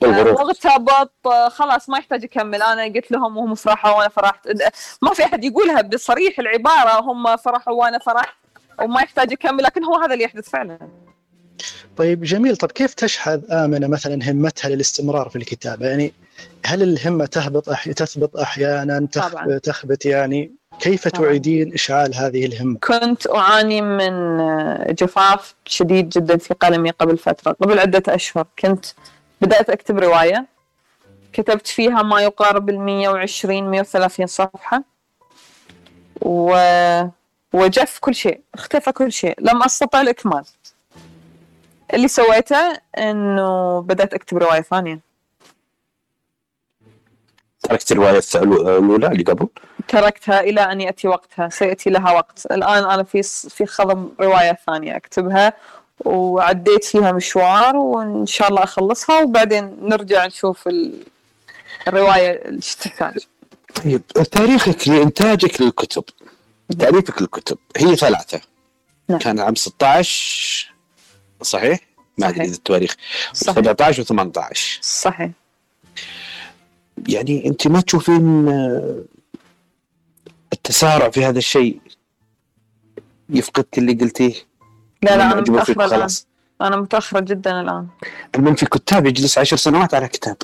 والغرور 0.00 0.32
مغتبط 0.32 1.12
آه، 1.26 1.48
خلاص 1.48 1.88
ما 1.88 1.98
يحتاج 1.98 2.24
أكمل. 2.24 2.62
أنا 2.62 2.84
قلت 2.84 3.10
لهم 3.10 3.36
وهم 3.36 3.54
فرحوا 3.54 3.92
وأنا 3.92 4.08
فرحت. 4.08 4.48
ما 5.02 5.14
في 5.14 5.24
أحد 5.24 5.44
يقولها 5.44 5.82
بصريح 5.82 6.38
العبارة 6.38 7.00
هم 7.00 7.36
فرحوا 7.36 7.74
وأنا 7.74 7.98
فرحت 7.98 8.34
وما 8.80 9.00
يحتاج 9.02 9.32
أكمل 9.32 9.62
لكن 9.62 9.84
هو 9.84 9.94
هذا 9.96 10.12
اللي 10.12 10.24
يحدث 10.24 10.50
فعلا. 10.50 10.78
طيب 11.96 12.24
جميل. 12.24 12.56
طب 12.56 12.72
كيف 12.72 12.94
تشحذ 12.94 13.52
آمنة 13.52 13.86
مثلا 13.86 14.30
همتها 14.30 14.68
للاستمرار 14.68 15.28
في 15.28 15.36
الكتابة؟ 15.36 15.86
يعني 15.86 16.12
هل 16.66 16.82
الهمة 16.82 17.26
تهبط 17.26 17.68
أح... 17.68 17.88
تثبط 17.88 18.36
أحيانا 18.36 19.08
تخ... 19.12 19.28
طبعاً. 19.28 19.58
تخبت 19.58 20.06
يعني؟ 20.06 20.52
كيف 20.80 21.08
طبعاً. 21.08 21.26
تعيدين 21.28 21.74
إشعال 21.74 22.14
هذه 22.14 22.46
الهمة؟ 22.46 22.78
كنت 22.78 23.26
أعاني 23.26 23.80
من 23.82 24.36
جفاف 24.94 25.54
شديد 25.64 26.08
جدا 26.08 26.36
في 26.36 26.54
قلمي 26.54 26.90
قبل 26.90 27.18
فترة 27.18 27.52
قبل 27.52 27.78
عدة 27.78 28.02
أشهر. 28.14 28.46
كنت 28.58 28.86
بدأت 29.40 29.70
أكتب 29.70 29.98
رواية. 29.98 30.46
كتبت 31.32 31.66
فيها 31.66 32.02
ما 32.02 32.20
يقارب 32.20 32.70
ال 32.70 32.80
120 32.80 33.70
130 33.70 34.26
صفحة. 34.26 34.82
و... 36.22 36.56
وجف 37.52 37.98
كل 38.00 38.14
شيء 38.14 38.40
اختفى 38.54 38.92
كل 38.92 39.12
شيء. 39.12 39.34
لم 39.38 39.62
أستطع 39.62 40.00
الإكمال. 40.00 40.44
اللي 41.94 42.08
سويته 42.08 42.72
إنه 42.98 43.80
بدأت 43.80 44.14
أكتب 44.14 44.38
رواية 44.38 44.60
ثانية. 44.60 45.09
تركت 47.70 47.92
الرواية 47.92 48.20
الأولى 48.34 49.06
اللي 49.06 49.22
قبل؟ 49.22 49.48
تركتها 49.88 50.40
إلى 50.40 50.60
أن 50.60 50.80
يأتي 50.80 51.08
وقتها 51.08 51.48
سيأتي 51.48 51.90
لها 51.90 52.12
وقت. 52.12 52.46
الآن 52.50 52.84
أنا 52.90 53.02
في 53.02 53.22
في 53.50 53.66
خضم 53.66 54.08
رواية 54.20 54.58
ثانية 54.66 54.96
أكتبها 54.96 55.52
وعديت 56.04 56.84
فيها 56.84 57.12
مشوار 57.12 57.76
وإن 57.76 58.26
شاء 58.26 58.48
الله 58.48 58.62
أخلصها 58.64 59.22
وبعدين 59.22 59.76
نرجع 59.82 60.26
نشوف 60.26 60.68
ال- 60.68 61.02
الرواية 61.88 62.42
إيش 62.48 62.74
تحتاج 62.74 63.18
طيب 63.84 64.02
تاريخك 64.06 64.88
لإنتاجك 64.88 65.60
للكتب. 65.60 66.04
تأليفك 66.78 67.22
للكتب 67.22 67.58
هي 67.76 67.96
ثلاثة. 67.96 68.40
نعم. 69.08 69.18
كان 69.18 69.40
عام 69.40 69.54
16 69.54 70.72
صحيح؟ 71.42 71.78
ما 72.18 72.28
أدري 72.28 72.44
التواريخ. 72.44 72.96
صحيح. 73.32 73.54
17 73.54 74.04
و18 74.04 74.54
صحيح. 74.82 75.30
يعني 77.08 77.46
انت 77.46 77.68
ما 77.68 77.80
تشوفين 77.80 78.48
آه، 78.48 79.04
التسارع 80.52 81.10
في 81.10 81.24
هذا 81.24 81.38
الشيء 81.38 81.80
يفقدك 83.28 83.78
اللي 83.78 83.92
قلتيه؟ 83.92 84.34
لا 85.02 85.16
لا 85.16 85.32
أنا 85.32 85.40
متأخرة 85.40 85.84
الآن. 85.84 86.08
أنا 86.60 86.76
متأخرة 86.76 87.20
جدا 87.20 87.60
الآن. 87.60 87.88
المهم 88.34 88.54
في 88.54 88.66
كتاب 88.66 89.06
يجلس 89.06 89.38
عشر 89.38 89.56
سنوات 89.56 89.94
على 89.94 90.08
كتاب. 90.08 90.36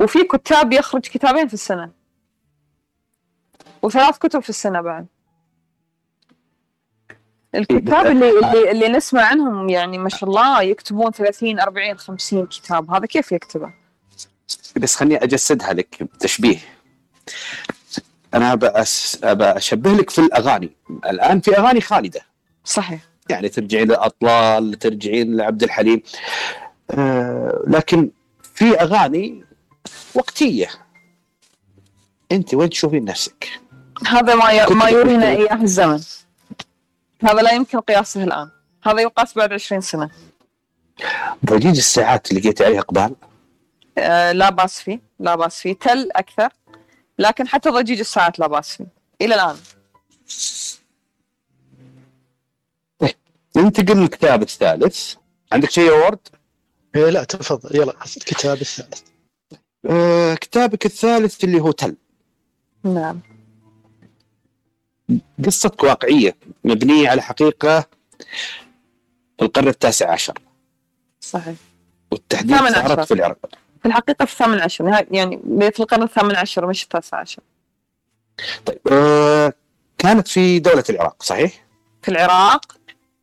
وفي 0.00 0.24
كتاب 0.24 0.72
يخرج 0.72 1.00
كتابين 1.00 1.48
في 1.48 1.54
السنة. 1.54 1.90
وثلاث 3.82 4.18
كتب 4.18 4.40
في 4.40 4.50
السنة 4.50 4.80
بعد. 4.80 5.06
الكتاب 7.54 8.06
اللي 8.06 8.30
اللي 8.30 8.70
اللي 8.70 8.88
نسمع 8.88 9.22
عنهم 9.22 9.68
يعني 9.68 9.98
ما 9.98 10.08
شاء 10.08 10.30
الله 10.30 10.62
يكتبون 10.62 11.10
30 11.10 11.60
40 11.60 11.98
50 11.98 12.46
كتاب. 12.46 12.90
هذا 12.90 13.06
كيف 13.06 13.32
يكتبه؟ 13.32 13.83
بس 14.76 14.96
خليني 14.96 15.16
أجسدها 15.16 15.72
لك 15.72 16.08
تشبيه. 16.20 16.58
أنا 18.34 18.58
أشبه 19.24 19.92
لك 19.92 20.10
في 20.10 20.18
الأغاني. 20.18 20.70
الآن 21.06 21.40
في 21.40 21.58
أغاني 21.58 21.80
خالدة. 21.80 22.20
صحيح. 22.64 23.00
يعني 23.28 23.48
ترجعين 23.48 23.88
للأطلال 23.88 24.78
ترجعين 24.78 25.36
لعبد 25.36 25.62
الحليم. 25.62 26.02
آه 26.90 27.62
لكن 27.66 28.10
في 28.54 28.80
أغاني 28.80 29.44
وقتية. 30.14 30.68
أنت 32.32 32.54
وين 32.54 32.70
تشوفين 32.70 33.04
نفسك؟ 33.04 33.48
هذا 34.06 34.34
ما 34.34 34.50
ي... 34.50 34.66
ما 34.66 34.88
يورينا. 34.88 35.30
إياه 35.30 35.62
الزمن. 35.62 36.00
هذا 37.22 37.42
لا 37.42 37.52
يمكن 37.52 37.80
قياسه 37.80 38.24
الآن. 38.24 38.50
هذا 38.82 39.00
يقاس 39.00 39.34
بعد 39.34 39.52
20 39.52 39.80
سنة. 39.80 40.10
ضجيج 41.46 41.76
الساعات 41.76 42.30
اللي 42.30 42.40
لقيت 42.40 42.62
عليها 42.62 42.80
إقبال. 42.80 43.14
لا 44.32 44.50
باس 44.50 44.80
فيه 44.80 45.00
لا 45.18 45.34
باس 45.34 45.60
فيه. 45.60 45.72
تل 45.72 46.10
أكثر 46.12 46.48
لكن 47.18 47.48
حتى 47.48 47.70
ضجيج 47.70 47.98
الساعات 47.98 48.38
لا 48.38 48.46
باس 48.46 48.76
فيه. 48.76 48.86
إلى 49.20 49.34
الآن. 49.34 49.56
ننتقل 53.56 53.96
للكتاب 53.96 54.42
الثالث. 54.42 55.14
عندك 55.52 55.70
شيء 55.70 55.84
يا 55.84 55.92
ورد؟ 55.92 56.28
إيه 56.96 57.10
لا 57.10 57.24
تفضل. 57.24 57.76
يلا 57.76 57.94
الكتاب 58.16 58.60
الثالث. 58.60 59.02
آه 59.90 60.34
كتابك 60.34 60.86
الثالث 60.86 61.44
اللي 61.44 61.60
هو 61.60 61.70
تل. 61.70 61.96
نعم. 62.84 63.20
قصتك 65.46 65.82
واقعية 65.82 66.36
مبنية 66.64 67.08
على 67.08 67.22
حقيقة 67.22 67.80
في 69.38 69.44
القرن 69.44 69.68
التاسع 69.68 70.12
عشر. 70.12 70.38
صحيح. 71.20 71.56
والتحديد 72.10 72.52
عشر. 72.52 73.04
في 73.04 73.14
العراق 73.14 73.38
في 73.84 73.88
الحقيقة 73.88 74.24
في 74.24 74.32
الثامن 74.32 74.60
عشر 74.60 75.04
يعني 75.10 75.40
بدايه 75.44 75.72
القرن 75.80 76.02
الثامن 76.02 76.36
عشر 76.36 76.66
مش 76.66 76.82
التاسع 76.82 77.16
عشر 77.16 77.42
طيب 78.66 78.78
آه 78.92 79.52
كانت 79.98 80.28
في 80.28 80.58
دولة 80.58 80.84
العراق 80.90 81.22
صحيح؟ 81.22 81.64
في 82.02 82.08
العراق 82.08 82.76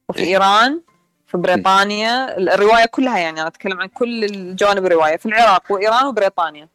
وفي 0.10 0.20
إيه. 0.20 0.28
إيران 0.28 0.82
في 1.28 1.38
بريطانيا 1.38 2.38
الرواية 2.38 2.86
كلها 2.86 3.18
يعني 3.18 3.40
أنا 3.40 3.48
أتكلم 3.48 3.82
عن 3.82 3.88
كل 3.88 4.24
الجوانب 4.24 4.86
الرواية 4.86 5.18
في 5.18 5.26
العراق 5.26 5.64
وإيران 5.70 6.06
وبريطانيا 6.06 6.68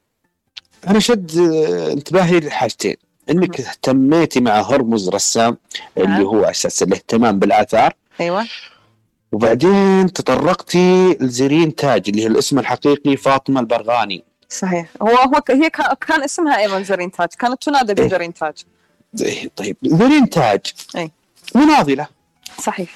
أنا 0.89 0.99
شد 0.99 1.39
آه، 1.39 1.93
انتباهي 1.93 2.41
لحاجتين 2.41 2.97
إنك 3.31 3.61
اهتميتي 3.61 4.41
مع 4.41 4.61
هرمز 4.61 5.09
رسام 5.09 5.57
اللي 5.97 6.09
نعم. 6.09 6.23
هو 6.23 6.45
أساس 6.45 6.83
الاهتمام 6.83 7.39
بالآثار 7.39 7.95
أيوه 8.21 8.47
وبعدين 9.33 10.13
تطرقتي 10.13 11.17
لزرين 11.21 11.75
تاج 11.75 12.03
اللي 12.09 12.23
هي 12.23 12.27
الاسم 12.27 12.59
الحقيقي 12.59 13.17
فاطمة 13.17 13.61
البرغاني. 13.61 14.25
صحيح. 14.49 14.89
هو 15.03 15.09
هو 15.09 15.41
هي 15.51 15.71
كا- 15.71 15.95
كان 15.95 16.23
اسمها 16.23 16.59
أيضا 16.59 16.83
زرين 16.83 17.11
تاج 17.11 17.29
كانت 17.39 17.63
تنادى 17.63 18.03
إيه. 18.03 18.09
بزرين 18.09 18.35
تاج. 18.35 18.55
إيه، 19.23 19.51
طيب. 19.57 19.77
زرين 19.83 20.31
تاج 20.31 20.61
أي. 20.97 21.11
مناضلة. 21.55 22.07
صحيح. 22.63 22.95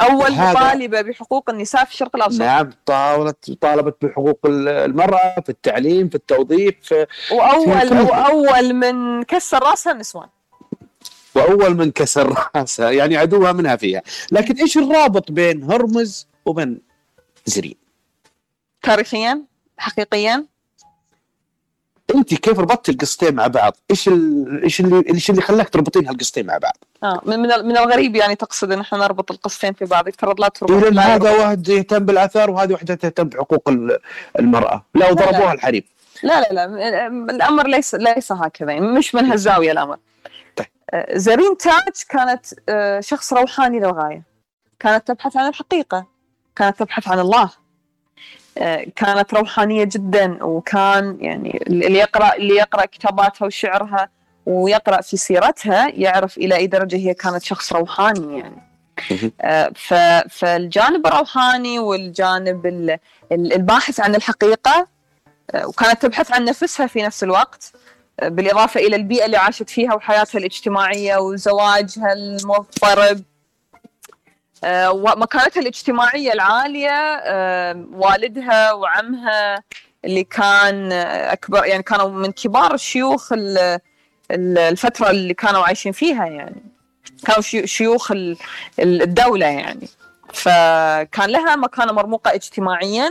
أول 0.00 0.32
مطالبة 0.32 1.00
بحقوق 1.00 1.50
النساء 1.50 1.84
في 1.84 1.92
الشرق 1.92 2.16
الأوسط. 2.16 2.40
نعم 2.40 2.70
طالت 2.86 3.50
طالبت 3.60 3.96
بحقوق 4.04 4.38
المرأة 4.46 5.34
في 5.40 5.48
التعليم 5.48 6.08
في 6.08 6.14
التوظيف 6.14 6.74
في 6.82 7.06
واول 7.32 7.88
كل- 7.88 8.00
وأول 8.00 8.72
من 8.74 9.22
كسر 9.22 9.62
رأسها 9.62 9.92
النسوان 9.92 10.28
وأول 11.34 11.76
من 11.76 11.90
كسر 11.90 12.48
راسها 12.56 12.90
يعني 12.90 13.16
عدوها 13.16 13.52
منها 13.52 13.76
فيها. 13.76 14.02
لكن 14.32 14.56
إيش 14.56 14.78
الرابط 14.78 15.32
بين 15.32 15.62
هرمز 15.72 16.26
وبين 16.46 16.78
زرين؟ 17.46 17.74
تاريخيا؟ 18.82 19.42
حقيقيا؟ 19.78 20.44
أنت 22.14 22.34
كيف 22.34 22.58
ربطت 22.58 22.88
القصتين 22.88 23.34
مع 23.34 23.46
بعض؟ 23.46 23.76
إيش. 23.90 24.08
إيش 24.64 24.80
اللي 24.80 25.04
إيش 25.14 25.30
اللي 25.30 25.42
خلاك 25.42 25.68
تربطين 25.68 26.08
هالقصتين 26.08 26.46
مع 26.46 26.58
بعض؟ 26.58 26.76
آه 27.02 27.20
من 27.26 27.38
من 27.38 27.52
ال- 27.52 27.66
من 27.66 27.76
الغريب 27.76 28.16
يعني 28.16 28.34
تقصد 28.34 28.72
إن 28.72 28.80
إحنا 28.80 28.98
نربط 28.98 29.30
القصتين 29.30 29.72
في 29.72 29.84
بعض 29.84 30.08
يفترض 30.08 30.40
لا 30.40 30.48
تربط 30.48 30.70
لأن 30.70 30.94
لا 30.94 31.14
هذا. 31.14 31.30
واحد 31.30 31.68
يهتم 31.68 31.98
بالاثار 31.98 32.50
وهذه 32.50 32.72
واحدة 32.72 32.94
تهتم 32.94 33.24
بحقوق 33.24 33.68
ال- 33.68 33.98
المرأة. 34.38 34.84
لا 34.94 35.00
لا. 35.04 35.10
وضربوها 35.10 35.52
الحريم. 35.52 35.82
لا 36.22 36.40
لا 36.40 36.52
لا. 36.52 37.06
الأمر 37.06 37.66
ليس 37.66 37.94
ليس 37.94 38.32
هكذا. 38.32 38.72
يعني 38.72 38.86
مش 38.86 39.14
من 39.14 39.24
هالزاويه 39.24 39.72
الأمر. 39.72 39.96
زرين 41.12 41.56
تاج 41.56 42.02
كانت 42.08 42.46
آه، 42.68 43.00
شخص 43.00 43.32
روحاني 43.32 43.80
للغاية. 43.80 44.22
كانت 44.80 45.08
تبحث 45.08 45.36
عن 45.36 45.48
الحقيقة 45.48 46.06
كانت 46.56 46.78
تبحث 46.78 47.08
عن 47.08 47.18
الله. 47.18 47.50
آه، 48.58 48.86
كانت 48.96 49.34
روحانية 49.34 49.84
جدا 49.84 50.44
وكان 50.44 51.16
يعني 51.20 51.62
اللي 51.66 51.98
يقرأ 51.98 52.34
اللي 52.34 52.54
يقرأ 52.54 52.84
كتاباتها 52.86 53.46
وشعرها 53.46 54.08
ويقرأ 54.46 55.00
في 55.00 55.16
سيرتها 55.16 55.88
يعرف 55.88 56.38
إلى 56.38 56.56
أي 56.56 56.66
درجة 56.66 56.96
هي 56.96 57.14
كانت 57.14 57.42
شخص 57.42 57.72
روحاني 57.72 58.38
يعني. 58.38 58.62
آه، 59.40 59.72
فالجانب 60.30 61.06
الروحاني 61.06 61.78
والجانب 61.78 62.66
ال- 62.66 62.98
ال- 63.32 63.52
الباحث 63.52 64.00
عن 64.00 64.14
الحقيقة 64.14 64.86
آه، 65.50 65.66
وكانت 65.66 66.02
تبحث 66.02 66.32
عن 66.32 66.44
نفسها 66.44 66.86
في 66.86 67.02
نفس 67.02 67.22
الوقت 67.24 67.72
بالإضافة 68.22 68.80
إلى 68.80 68.96
البيئة 68.96 69.24
اللي 69.24 69.36
عاشت 69.36 69.70
فيها 69.70 69.94
وحياتها 69.94 70.38
الاجتماعية 70.38 71.16
وزواجها 71.16 72.12
المضطرب. 72.12 73.22
آه، 74.64 74.90
ومكانتها 74.92 75.60
الاجتماعية 75.60 76.32
العالية 76.32 76.90
آه، 77.24 77.84
والدها 77.92 78.72
وعمها 78.72 79.62
اللي 80.04 80.24
كان 80.24 80.92
أكبر 80.92 81.64
يعني 81.64 81.82
كانوا 81.82 82.08
من 82.08 82.32
كبار 82.32 82.74
الشيوخ 82.74 83.32
ال- 83.32 83.78
ال- 84.30 84.58
الفترة 84.58 85.10
اللي 85.10 85.34
كانوا 85.34 85.62
عايشين 85.64 85.92
فيها 85.92 86.26
يعني. 86.26 86.62
كانوا 87.26 87.40
شيو- 87.42 87.66
شيوخ 87.66 88.10
ال- 88.12 88.36
ال- 88.80 89.02
الدولة 89.02 89.46
يعني. 89.46 89.88
فكان 90.32 91.30
لها 91.30 91.56
مكانة 91.56 91.92
مرموقة 91.92 92.34
اجتماعيا. 92.34 93.10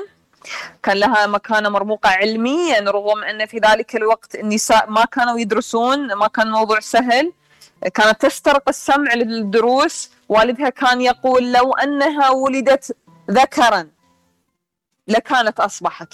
كان 0.84 0.98
لها 0.98 1.28
مكانة 1.28 1.70
مرموقة 1.70 2.10
علميا 2.10 2.80
رغم 2.80 3.24
أن 3.24 3.46
في 3.46 3.58
ذلك 3.58 3.96
الوقت 3.96 4.36
النساء 4.36 4.89
ما 4.89 5.06
كانوا 5.06 5.39
يدرسون 5.39 6.14
ما 6.14 6.28
كان 6.28 6.48
الموضوع 6.48 6.80
سهل. 6.80 7.34
كانت 7.94 8.22
تسترق 8.22 8.70
السمع 8.70 9.14
للدروس. 9.14 10.12
والدها 10.30 10.70
كان 10.70 11.02
يقول 11.02 11.54
لو 11.54 11.74
أنها 11.74 12.30
ولدت 12.30 12.98
ذكرا 13.32 13.89
لكانت 15.08 15.60
أصبحت. 15.60 16.14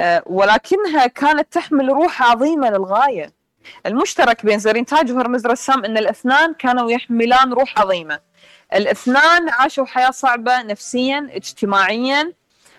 آه، 0.00 0.22
ولكنها 0.26 1.06
كانت 1.06 1.52
تحمل 1.52 1.88
روح 1.88 2.22
عظيمة 2.22 2.70
للغاية. 2.70 3.32
المشترك 3.86 4.46
بين 4.46 4.58
زرين 4.58 4.86
تاج 4.86 5.12
وهرمز 5.12 5.46
رسام 5.46 5.84
أن 5.84 5.98
الأثنان 5.98 6.54
كانوا 6.54 6.90
يحملان 6.90 7.52
روح 7.52 7.78
عظيمة. 7.78 8.20
الاثنان 8.74 9.48
عاشوا 9.48 9.86
حياة 9.86 10.10
صعبة 10.10 10.62
نفسيا 10.62 11.28
اجتماعيا 11.32 12.32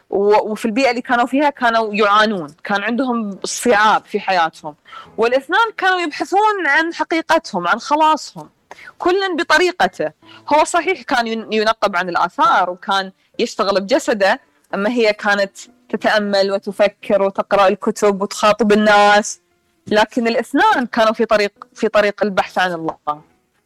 وفي 0.09 0.65
البيئة 0.65 0.89
اللي 0.89 1.01
كانوا 1.01 1.25
فيها 1.25 1.49
كانوا 1.49 1.93
يعانون 1.93 2.55
كان 2.63 2.83
عندهم 2.83 3.39
صعاب 3.43 4.05
في 4.05 4.19
حياتهم. 4.19 4.75
والاثنان 5.17 5.71
كانوا 5.77 5.99
يبحثون 5.99 6.67
عن 6.67 6.93
حقيقتهم 6.93 7.67
عن 7.67 7.79
خلاصهم 7.79 8.49
كل 8.97 9.35
بطريقته. 9.39 10.11
هو 10.53 10.63
صحيح 10.63 11.01
كان 11.01 11.27
ين- 11.27 11.53
ينقب 11.53 11.95
عن 11.95 12.09
الآثار 12.09 12.69
وكان 12.69 13.11
يشتغل 13.39 13.81
بجسده 13.81 14.39
أما 14.73 14.89
هي 14.89 15.13
كانت 15.13 15.57
تتأمل 15.89 16.51
وتفكر 16.51 17.21
وتقرأ 17.21 17.67
الكتب 17.67 18.21
وتخاطب 18.21 18.71
الناس. 18.71 19.39
لكن 19.87 20.27
الاثنان 20.27 20.85
كانوا 20.85 21.13
في 21.13 21.25
طريق 21.25 21.67
في 21.73 21.87
طريق 21.87 22.23
البحث 22.23 22.57
عن 22.57 22.73
الله. 22.73 22.97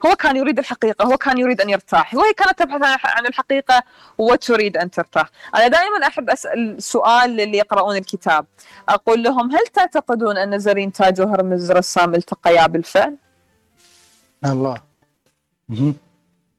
هو 0.06 0.16
كان 0.16 0.38
يريد 0.38 0.60
الحقيقة 0.60 1.06
هو 1.06 1.18
كان 1.18 1.38
يريد 1.38 1.62
أن 1.62 1.70
يرتاح 1.70 2.16
وهي 2.16 2.34
كانت 2.34 2.60
تبحث 2.60 2.82
عن- 2.84 2.98
عن 3.04 3.26
الحقيقة 3.26 3.84
وتريد 4.18 4.78
أن 4.78 4.92
ترتاح 4.92 5.30
أنا 5.56 5.68
دائما 5.68 6.08
أحب 6.08 6.30
أسأل 6.30 6.84
سؤال 6.84 7.30
للي 7.30 7.58
يقرؤون 7.58 7.96
الكتاب 7.96 8.46
أقول 8.90 9.24
لهم 9.24 9.52
هل 9.52 9.68
تعتقدون 9.74 10.38
أن 10.38 10.60
زرين 10.60 10.92
تاج 10.92 11.22
وهرمز 11.22 11.72
رسام 11.72 12.16
التقيا 12.16 12.68
بالفعل؟ 12.68 13.16
الله. 14.46 14.78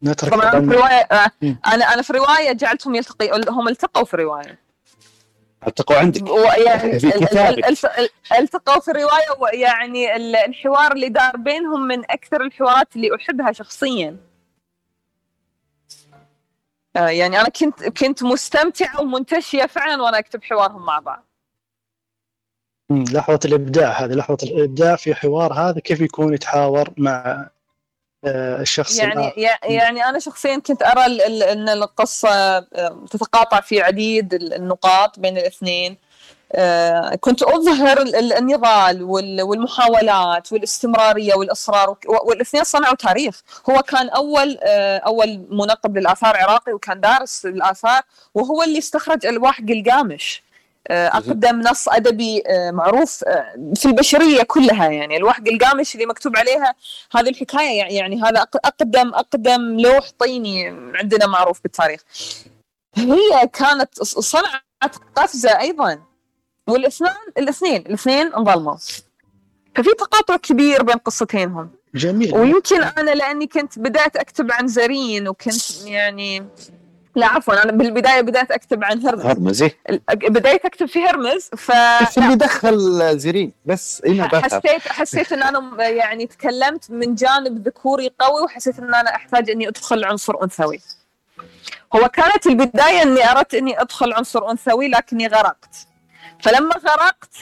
نترك 0.02 0.34
طبعا 0.34 0.50
في. 0.50 0.74
رواية 0.76 0.94
آه، 1.12 1.30
مم. 1.42 1.58
أنا 1.66 1.84
أنا 1.94 2.02
في 2.02 2.12
رواية 2.12 2.52
جعلتهم 2.52 2.94
يلتقي 2.94 3.40
هم 3.48 3.68
التقوا 3.68 4.04
في 4.04 4.16
رواية 4.16 4.58
التقوا 5.66 5.96
عندك. 5.96 6.30
ويعني 6.30 6.98
في 7.00 7.10
كتابك. 7.10 7.58
ال- 7.68 7.86
ال- 7.98 8.08
التقوا 8.38 8.80
في 8.80 8.90
الرواية 8.90 9.38
ويعني 9.40 10.16
ال- 10.16 10.36
الحوار 10.36 10.92
اللي 10.92 11.08
دار 11.08 11.36
بينهم 11.36 11.80
من 11.88 12.10
أكثر 12.10 12.40
الحوارات 12.42 12.96
اللي 12.96 13.08
أحبها 13.16 13.52
شخصيا. 13.52 14.16
آه، 16.96 17.08
يعني 17.08 17.40
أنا 17.40 17.48
كنت 17.48 17.84
كنت 17.84 18.22
مستمتعة 18.22 19.00
ومنتشية 19.00 19.66
فعلا 19.66 20.02
وأنا 20.02 20.18
أكتب 20.18 20.44
حوارهم 20.44 20.86
مع 20.86 20.98
بعض. 20.98 21.24
لحظة 22.90 23.40
الإبداع 23.44 23.90
هذه 24.04 24.12
لحظة 24.12 24.38
الإبداع 24.42 24.96
في 24.96 25.14
حوار 25.14 25.52
هذا 25.52 25.80
كيف 25.80 26.00
يكون 26.00 26.34
يتحاور 26.34 26.90
مع 26.96 27.48
الشخص 28.60 28.96
يعني 29.36 29.74
يعني 29.74 30.04
أنا 30.04 30.18
شخصيا 30.18 30.56
كنت 30.66 30.82
أرى 30.82 31.06
ال- 31.06 31.22
ال- 31.22 31.42
أن 31.42 31.68
القصة 31.68 32.28
آه، 32.58 33.06
تتقاطع 33.10 33.60
في 33.60 33.82
عديد 33.82 34.34
ال- 34.34 34.54
النقاط 34.54 35.18
بين 35.18 35.38
الاثنين. 35.38 35.96
آه، 36.52 37.14
كنت 37.20 37.42
ال- 38.14 38.32
النضال 38.32 39.02
وال- 39.02 39.42
والمحاولات 39.42 40.52
والاستمرارية 40.52 41.34
والإصرار 41.34 41.90
وك- 41.90 42.26
والاثنين 42.28 42.64
صنعوا 42.64 42.94
تاريخ. 42.94 43.42
هو 43.70 43.82
كان 43.82 44.08
أول 44.08 44.58
آه، 44.62 44.98
أول 44.98 45.46
منقب 45.50 45.98
للآثار 45.98 46.36
عراقي 46.36 46.72
وكان 46.72 47.00
دارس 47.00 47.46
الآثار 47.46 48.02
وهو 48.34 48.62
اللي 48.62 48.78
استخرج 48.78 49.26
ألواح 49.26 49.60
قلقامش 49.68 50.42
آه، 50.88 51.08
أقدم 51.08 51.60
نص 51.60 51.88
أدبي 51.88 52.42
آه، 52.46 52.70
معروف 52.70 53.24
آه، 53.24 53.72
في 53.76 53.86
البشرية 53.86 54.42
كلها. 54.42 54.88
يعني 54.90 55.16
ألواح 55.16 55.40
قلقامش 55.40 55.94
اللي 55.94 56.06
مكتوب 56.06 56.36
عليها 56.36 56.74
هذه 57.16 57.28
الحكاية 57.28 57.78
يعني- 57.96 58.22
هذا 58.22 58.40
أقدم 58.40 59.14
أقدم 59.14 59.80
لوح 59.80 60.10
طيني 60.18 60.66
عندنا 60.94 61.26
معروف 61.26 61.62
بالتاريخ. 61.62 62.00
هي 62.94 63.46
كانت 63.52 64.02
صنعت 64.02 64.96
قفزة 65.16 65.60
أيضا. 65.60 66.02
والاثنين 66.68 67.10
الاثنين 67.38 67.80
الاثنين 67.86 68.34
انظلموا. 68.34 68.76
ففي 69.76 69.90
تقاطع 69.98 70.36
كبير 70.36 70.82
بين 70.82 70.96
قصتينهم. 70.96 71.70
جميل. 71.94 72.34
ويمكن 72.36 72.82
أنا 72.82 73.10
لأني 73.10 73.46
كنت 73.46 73.78
بدأت 73.78 74.16
أكتب 74.16 74.52
عن 74.52 74.68
زرين 74.68 75.28
وكنت 75.28 75.86
يعني 75.86 76.46
لا 77.14 77.26
عفوا 77.26 77.62
أنا 77.62 77.72
بالبداية 77.72 78.20
بدأت 78.20 78.50
أكتب 78.50 78.84
عن 78.84 79.06
هرمز. 79.06 79.26
هرمزي 79.26 79.70
بديت 80.12 80.64
أكتب 80.64 80.86
في 80.86 81.04
هرمز 81.04 81.50
ف 81.56 81.72
بس 82.02 82.18
اللي 82.18 82.36
دخل 82.36 83.18
زرين 83.18 83.52
بس 83.66 84.02
هنا 84.06 84.40
حسيت 84.42 84.88
حسيت 84.88 85.32
إن 85.32 85.42
أنا 85.42 85.88
يعني 85.88 86.26
تكلمت 86.26 86.90
من 86.90 87.14
جانب 87.14 87.68
ذكوري 87.68 88.10
قوي 88.18 88.42
وحسيت 88.42 88.78
إن 88.78 88.94
أنا 88.94 89.14
أحتاج 89.16 89.50
إني 89.50 89.68
أدخل 89.68 90.04
عنصر 90.04 90.42
أنثوي. 90.42 90.80
هو 91.96 92.08
كانت 92.08 92.46
البداية 92.46 93.02
إني 93.02 93.30
أردت 93.30 93.54
إني 93.54 93.80
أدخل 93.80 94.12
عنصر 94.12 94.50
أنثوي 94.50 94.88
لكني 94.88 95.26
غرقت. 95.26 95.86
فلما 96.42 96.74
غرقت 96.74 97.34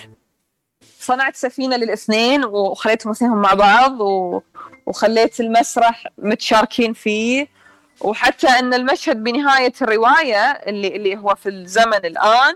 صنعت 1.00 1.36
سفينة 1.36 1.76
للاثنين 1.76 2.44
وخليتهم 2.44 3.10
اثنينهم 3.12 3.42
مع 3.42 3.54
بعض 3.54 4.00
و... 4.00 4.40
وخليت 4.86 5.40
المسرح 5.40 6.06
متشاركين 6.18 6.92
فيه. 6.92 7.56
وحتى 8.00 8.46
إن 8.48 8.74
المشهد 8.74 9.22
بنهاية 9.24 9.72
الرواية 9.82 10.50
اللي 10.50 10.96
اللي 10.96 11.16
هو 11.16 11.34
في 11.34 11.48
الزمن 11.48 11.94
الآن 12.04 12.54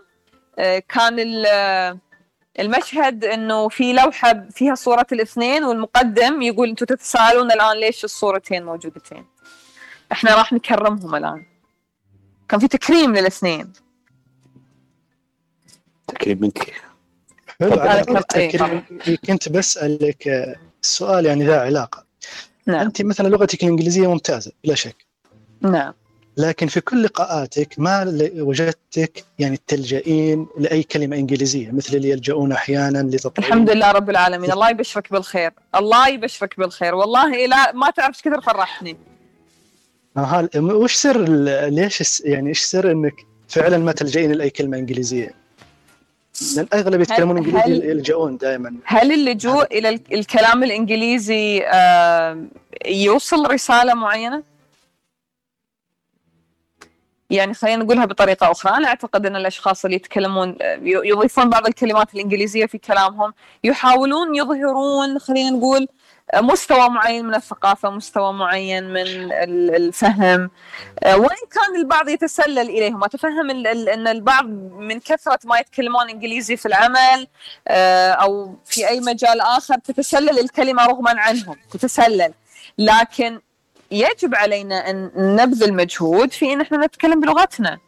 آه، 0.58 0.78
كان 0.88 1.18
ال- 1.18 1.98
المشهد 2.60 3.24
إنه 3.24 3.68
في 3.68 3.92
لوحة 3.92 4.46
فيها 4.50 4.74
صورة 4.74 5.06
الاثنين 5.12 5.64
والمقدم 5.64 6.42
يقول 6.42 6.68
أنتم 6.68 6.86
تتساءلون 6.86 7.52
الآن 7.52 7.76
ليش 7.76 8.04
الصورتين 8.04 8.64
موجودتين؟ 8.64 9.26
إحنا 10.12 10.34
راح 10.34 10.52
نكرمهم 10.52 11.14
الآن. 11.14 11.46
كان 12.48 12.60
في 12.60 12.68
تكريم 12.68 13.16
للاثنين. 13.16 13.72
تكريم 16.08 16.38
منك. 16.40 16.74
على 17.62 18.04
كنت- 18.04 18.36
إيه، 18.36 18.46
التكريم 18.46 19.18
كنت 19.26 19.48
بسألك 19.48 20.28
آه، 20.28 20.56
السؤال 20.82 21.26
يعني 21.26 21.46
ذا 21.46 21.60
علاقة. 21.60 22.04
نعم. 22.66 22.80
أنت 22.80 23.02
مثلا 23.02 23.28
لغتك 23.28 23.62
الإنجليزية 23.64 24.06
ممتازة 24.10 24.52
بلا 24.64 24.74
شك. 24.74 24.96
نعم. 25.62 25.92
لكن 26.36 26.66
في 26.66 26.80
كل 26.80 27.02
لقاءاتك 27.04 27.74
ما 27.78 28.18
وجدتك 28.36 29.24
يعني 29.38 29.60
تلجئين 29.66 30.46
لأي 30.58 30.82
كلمة 30.82 31.16
إنجليزية 31.16 31.70
مثل 31.70 31.96
اللي 31.96 32.10
يلجؤون 32.10 32.52
أحيانا 32.52 32.98
لتطوير. 32.98 33.48
الحمد 33.48 33.70
لله 33.70 33.90
رب 33.90 34.10
العالمين. 34.10 34.52
الله 34.52 34.70
يبشرك 34.70 35.12
بالخير. 35.12 35.50
الله 35.74 36.08
يبشرك 36.08 36.58
بالخير. 36.58 36.94
والله 36.94 37.46
لا 37.46 37.72
ما 37.72 37.90
تعرف 37.90 38.14
إيش 38.16 38.22
كثر 38.22 38.40
فرحتني. 38.40 38.96
هال- 40.16 40.50
وش 40.56 40.94
سر 40.94 41.28
ليش 41.68 42.20
يعني 42.24 42.48
إيش 42.48 42.60
سر 42.60 42.90
إنك 42.90 43.14
فعلا 43.48 43.78
ما 43.78 43.92
تلجئين 43.92 44.32
لأي 44.32 44.50
كلمة 44.50 44.78
إنجليزية؟ 44.78 45.30
لأن 46.56 46.66
الاغلب 46.72 47.00
يتكلمون 47.00 47.36
إنجليزي 47.36 47.90
يلجؤون 47.90 48.36
دائما. 48.36 48.74
هل 48.84 49.12
اللجوء 49.12 49.78
إلى 49.78 49.88
ال- 49.88 50.14
الكلام 50.14 50.62
الإنجليزي 50.64 51.62
آه، 51.66 52.44
يوصل 52.86 53.50
رسالة 53.50 53.94
معينة؟ 53.94 54.49
يعني 57.30 57.54
خلينا 57.54 57.84
نقولها 57.84 58.04
بطريقة 58.04 58.50
أخرى، 58.50 58.76
أنا 58.76 58.88
أعتقد 58.88 59.26
أن 59.26 59.36
الأشخاص 59.36 59.84
اللي 59.84 59.96
يتكلمون 59.96 60.56
يضيفون 60.82 61.50
بعض 61.50 61.66
الكلمات 61.66 62.14
الإنجليزية 62.14 62.66
في 62.66 62.78
كلامهم 62.78 63.34
يحاولون 63.64 64.34
يظهرون 64.34 65.18
خلينا 65.18 65.50
نقول 65.50 65.88
مستوى 66.34 66.88
معين 66.88 67.24
من 67.26 67.34
الثقافة، 67.34 67.90
مستوى 67.90 68.32
معين 68.32 68.84
من 68.84 69.02
ال- 69.32 69.74
الفهم. 69.76 70.50
آه، 71.02 71.16
وإن 71.16 71.36
كان 71.50 71.76
البعض 71.80 72.08
يتسلل 72.08 72.58
إليهم، 72.58 73.04
أتفهم 73.04 73.50
أن 73.50 74.06
البعض 74.08 74.44
من 74.78 75.00
كثرة 75.00 75.38
ما 75.44 75.58
يتكلمون 75.58 76.10
إنجليزي 76.10 76.56
في 76.56 76.66
العمل 76.66 77.26
آه، 77.68 78.10
أو 78.10 78.54
في 78.64 78.88
أي 78.88 79.00
مجال 79.00 79.40
آخر 79.40 79.74
تتسلل 79.74 80.38
الكلمة 80.38 80.86
رغما 80.86 81.20
عنهم 81.20 81.56
تتسلل. 81.72 82.32
لكن 82.78 83.40
يجب 83.90 84.34
علينا 84.34 84.90
أن 84.90 85.10
نبذل 85.16 85.74
مجهود 85.74 86.32
في 86.32 86.52
إن 86.52 86.60
إحنا 86.60 86.86
نتكلم 86.86 87.20
بلغتنا. 87.20 87.78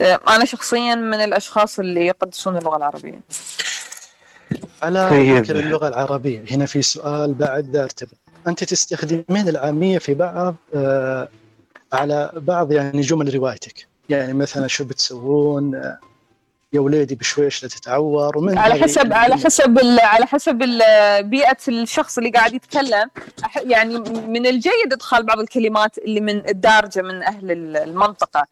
آه، 0.00 0.20
أنا 0.28 0.44
شخصيا 0.44 0.94
من 0.94 1.14
الأشخاص 1.14 1.78
اللي 1.78 2.06
يقدسون 2.06 2.56
اللغة 2.56 2.76
العربية. 2.76 3.20
على 4.82 5.10
طيب. 5.10 5.36
ذكر 5.36 5.56
اللغة 5.56 5.88
العربية. 5.88 6.44
هنا 6.50 6.66
في 6.66 6.82
سؤال 6.82 7.34
بعد 7.34 7.70
ذا 7.70 7.84
ارتبط 7.84 8.16
أنت 8.46 8.64
تستخدمين 8.64 9.48
العامية 9.48 9.98
في 9.98 10.14
بعض 10.14 10.54
آه 10.74 11.28
على 11.92 12.30
بعض 12.34 12.72
يعني 12.72 13.00
جمل 13.00 13.34
روايتك. 13.34 13.86
يعني 14.08 14.32
مثلا 14.32 14.66
شو 14.66 14.84
بتسوون 14.84 15.74
آه، 15.74 15.98
يا 16.74 16.80
وليدي 16.80 17.14
بشويش 17.14 17.62
لا 17.62 17.68
تتعور 17.68 18.38
ومن 18.38 18.58
على 18.58 18.74
حسب 18.74 19.12
على 19.12 19.34
حسب 19.36 19.78
على 20.02 20.26
حسب 20.26 20.54
بيئة 21.20 21.56
الشخص 21.68 22.18
اللي 22.18 22.30
قاعد 22.30 22.54
يتكلم. 22.54 23.10
يعني 23.56 23.98
من 24.26 24.46
الجيد 24.46 24.92
إدخال 24.92 25.22
بعض 25.26 25.38
الكلمات 25.40 25.98
اللي 25.98 26.20
من 26.20 26.48
الدارجة 26.48 27.02
من 27.02 27.22
أهل 27.22 27.50
ال- 27.50 27.76
المنطقة. 27.76 28.46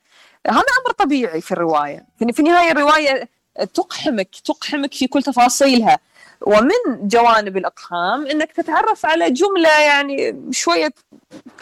هذا 0.46 0.56
أمر 0.58 0.92
طبيعي 0.98 1.40
في 1.40 1.52
الرواية. 1.52 2.04
في 2.18 2.32
في 2.32 2.40
النهايه 2.40 2.72
الرواية 2.72 3.28
تقحمك 3.74 4.28
تقحمك 4.44 4.94
في 4.94 5.06
كل 5.06 5.22
تفاصيلها. 5.22 5.98
ومن 6.40 7.08
جوانب 7.08 7.56
الأقحام 7.56 8.26
إنك 8.26 8.52
تتعرف 8.52 9.06
على 9.06 9.30
جملة 9.30 9.80
يعني 9.80 10.42
شوية 10.50 10.90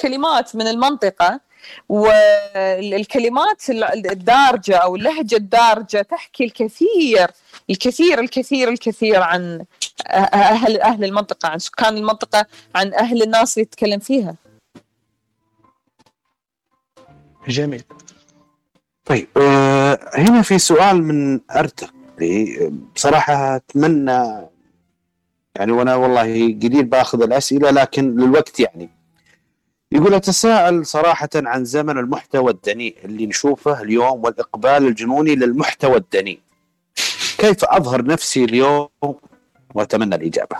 كلمات 0.00 0.56
من 0.56 0.66
المنطقة 0.66 1.40
والكلمات 1.88 3.62
الدارجة 3.70 4.76
أو 4.76 4.96
اللهجة 4.96 5.36
الدارجة 5.36 6.02
تحكي 6.02 6.44
الكثير 6.44 7.30
الكثير 7.70 8.20
الكثير 8.20 8.68
الكثير 8.68 9.22
عن 9.22 9.64
أهل 10.10 10.80
أهل 10.80 11.04
المنطقة 11.04 11.48
عن 11.48 11.58
سكان 11.58 11.96
المنطقة 11.96 12.46
عن 12.74 12.94
أهل 12.94 13.22
الناس 13.22 13.58
اللي 13.58 13.62
يتكلم 13.62 13.98
فيها. 13.98 14.34
جميل. 17.48 17.82
طيب 19.04 19.28
آه 19.36 19.98
هنا 20.14 20.42
في 20.42 20.58
سؤال 20.58 21.02
من 21.02 21.40
ارتق 21.50 21.94
لي 22.18 22.72
بصراحة 22.94 23.56
أتمنى 23.56 24.48
يعني 25.56 25.72
وأنا 25.72 25.94
والله 25.94 26.22
قليل 26.62 26.84
باخذ 26.84 27.22
الأسئلة 27.22 27.70
لكن 27.70 28.16
للوقت 28.16 28.60
يعني 28.60 28.90
يقول 29.92 30.14
أتساءل 30.14 30.86
صراحة 30.86 31.28
عن 31.34 31.64
زمن 31.64 31.98
المحتوى 31.98 32.50
الدنيء 32.52 32.96
اللي 33.04 33.26
نشوفه 33.26 33.82
اليوم 33.82 34.24
والإقبال 34.24 34.86
الجنوني 34.86 35.34
للمحتوى 35.34 35.96
الدنيء. 35.96 36.40
كيف 37.38 37.64
أظهر 37.64 38.04
نفسي 38.04 38.44
اليوم؟ 38.44 38.88
وأتمنى 39.74 40.14
الإجابة. 40.14 40.56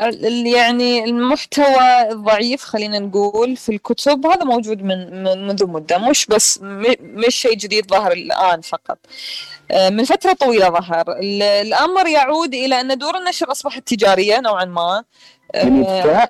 ال- 0.00 0.46
يعني 0.46 1.04
المحتوى 1.04 2.10
الضعيف 2.10 2.62
خلينا 2.64 2.98
نقول 2.98 3.56
في 3.56 3.68
الكتب. 3.68 4.26
هذا 4.26 4.44
موجود 4.44 4.82
من 4.82 5.22
من- 5.24 5.46
منذ 5.46 5.66
مدة 5.66 5.98
مش 5.98 6.26
بس 6.26 6.58
مش 7.02 7.34
شيء 7.36 7.54
جديد 7.54 7.90
ظهر 7.90 8.12
الآن 8.12 8.60
فقط. 8.60 8.98
آه، 9.70 9.90
من 9.90 10.04
فترة 10.04 10.32
طويلة 10.32 10.68
ظهر. 10.68 11.04
ال- 11.08 11.42
الأمر 11.42 12.06
يعود 12.06 12.54
إلى 12.54 12.80
أن 12.80 12.98
دور 12.98 13.18
النشر 13.18 13.50
أصبحت 13.52 13.88
تجارية 13.88 14.40
نوعا 14.40 14.64
ما. 14.64 15.04
من 15.54 15.84
يدفع؟ 15.84 16.28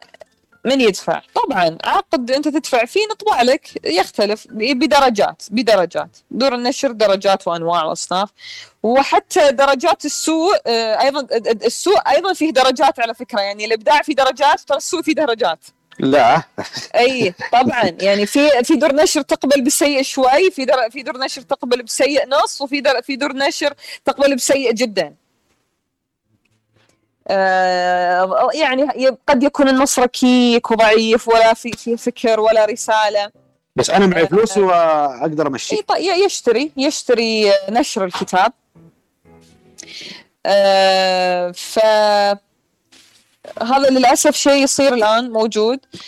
من 0.65 0.81
يدفع. 0.81 1.23
طبعا 1.35 1.79
عقد 1.85 2.31
أنت 2.31 2.49
تدفع 2.49 2.85
فيه 2.85 3.01
نطبع 3.11 3.43
لك 3.43 3.87
يختلف 3.87 4.47
بدرجات 4.51 5.43
بدرجات. 5.51 6.17
دور 6.31 6.55
النشر 6.55 6.91
درجات 6.91 7.49
وأنواع 7.49 7.85
وأصناف. 7.85 8.31
وحتى 8.83 9.53
درجات 9.53 10.05
السوء 10.05 10.57
آه، 10.67 11.01
أيضا 11.01 11.27
السوء 11.67 11.99
أيضا 11.99 12.33
فيه 12.33 12.51
درجات 12.51 13.01
على 13.01 13.15
فكرة. 13.15 13.41
يعني 13.41 13.65
الإبداع 13.65 14.03
في 14.03 14.15
درجات 14.15 14.61
ترى 14.61 14.77
السوء 14.77 15.03
فيه 15.03 15.13
درجات. 15.15 15.59
لا. 15.99 16.43
أي 16.95 17.35
طبعا. 17.53 17.97
يعني 18.01 18.27
في 18.27 18.49
في 18.65 18.77
دور 18.77 18.95
نشر 18.95 19.23
تقبل 19.23 19.63
بالسيء 19.63 20.03
شوي 20.03 20.51
في 20.51 20.65
در 20.65 20.91
في 20.91 21.03
دور 21.03 21.19
نشر 21.19 21.43
تقبل 21.43 21.83
بسيء 21.83 22.29
نص 22.29 22.61
وفي 22.61 22.81
در 22.81 23.03
في 23.03 23.17
دور 23.17 23.33
نشر 23.33 23.75
تقبل 24.05 24.37
بسيء 24.37 24.73
جدا. 24.73 25.15
يعني 28.55 28.83
ي- 28.97 29.17
قد 29.27 29.43
يكون 29.43 29.69
النص 29.69 29.99
ركيك 29.99 30.71
وضعيف 30.71 31.29
ولا 31.29 31.55
في 31.55 31.73
في 31.73 31.97
فكر 31.97 32.41
ولا 32.41 32.65
رسالة. 32.65 33.31
بس 33.77 33.91
أنا 33.91 34.07
معي 34.07 34.27
فلوس 34.27 34.59
وأقدر 34.59 35.47
أمشي. 35.47 35.77
إي 35.77 35.83
ط- 35.83 35.93
ي- 35.97 36.25
يشتري 36.25 36.73
يشتري 36.77 37.53
نشر 37.69 38.05
الكتاب. 38.05 38.53
آه 40.47 41.51
ف 41.51 41.79
هذا 43.63 43.91
للأسف 43.91 44.37
شيء 44.37 44.63
يصير 44.63 44.95
الآن 44.95 45.31
موجود. 45.31 45.81
آه، 45.95 45.99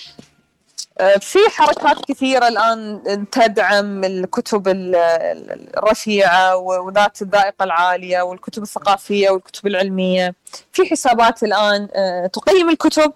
في 1.20 1.38
حركات 1.50 2.04
كثيرة 2.04 2.48
الآن 2.48 3.00
تدعم 3.32 4.04
الكتب 4.04 4.68
ال- 4.68 4.94
ال- 4.96 5.76
الرفيعة 5.78 6.56
وذات 6.56 7.22
الذائقة 7.22 7.64
العالية 7.64 8.22
والكتب 8.22 8.62
الثقافية 8.62 9.30
والكتب 9.30 9.66
العلمية. 9.66 10.34
في 10.72 10.86
حسابات 10.90 11.42
الآن 11.42 11.88
آه، 11.94 12.26
تقيم 12.26 12.70
الكتب. 12.70 13.12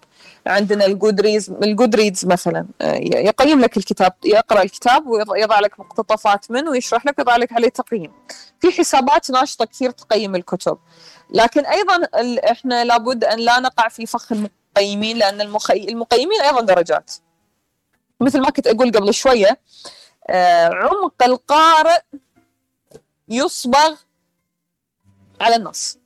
عندنا 0.46 0.86
الجودريز 0.86 1.50
الجودريدز 1.50 2.26
مثلا 2.26 2.66
آه، 2.80 2.94
يقيم 3.02 3.60
لك 3.60 3.76
الكتاب 3.76 4.12
يقرأ 4.24 4.62
الكتاب 4.62 5.06
ويضع 5.06 5.60
لك 5.60 5.80
مقتطفات 5.80 6.50
منه 6.50 6.70
ويشرح 6.70 7.06
لك 7.06 7.18
ويضع 7.18 7.36
لك 7.36 7.52
عليه 7.52 7.68
تقييم. 7.68 8.12
في 8.60 8.72
حسابات 8.72 9.30
ناشطة 9.30 9.64
كثير 9.64 9.90
تقيم 9.90 10.34
الكتب. 10.36 10.78
لكن 11.30 11.66
أيضا 11.66 11.96
ال- 11.96 12.38
إحنا 12.44 12.84
لابد 12.84 13.24
أن 13.24 13.38
لا 13.38 13.60
نقع 13.60 13.88
في 13.88 14.06
فخ 14.06 14.32
المقيمين 14.32 15.22
المخي... 15.22 15.84
المقيمين 15.88 16.40
أيضا 16.40 16.60
درجات. 16.60 17.10
مثل 18.20 18.40
ما 18.40 18.51
كنت 18.51 18.66
أقول 18.66 18.93
قبل 18.93 19.15
شوية 19.15 19.61
آه، 20.31 20.69
عمق 20.69 21.23
القارئ 21.23 22.01
يصبغ 23.28 23.97
على 25.40 25.57
النص. 25.57 25.99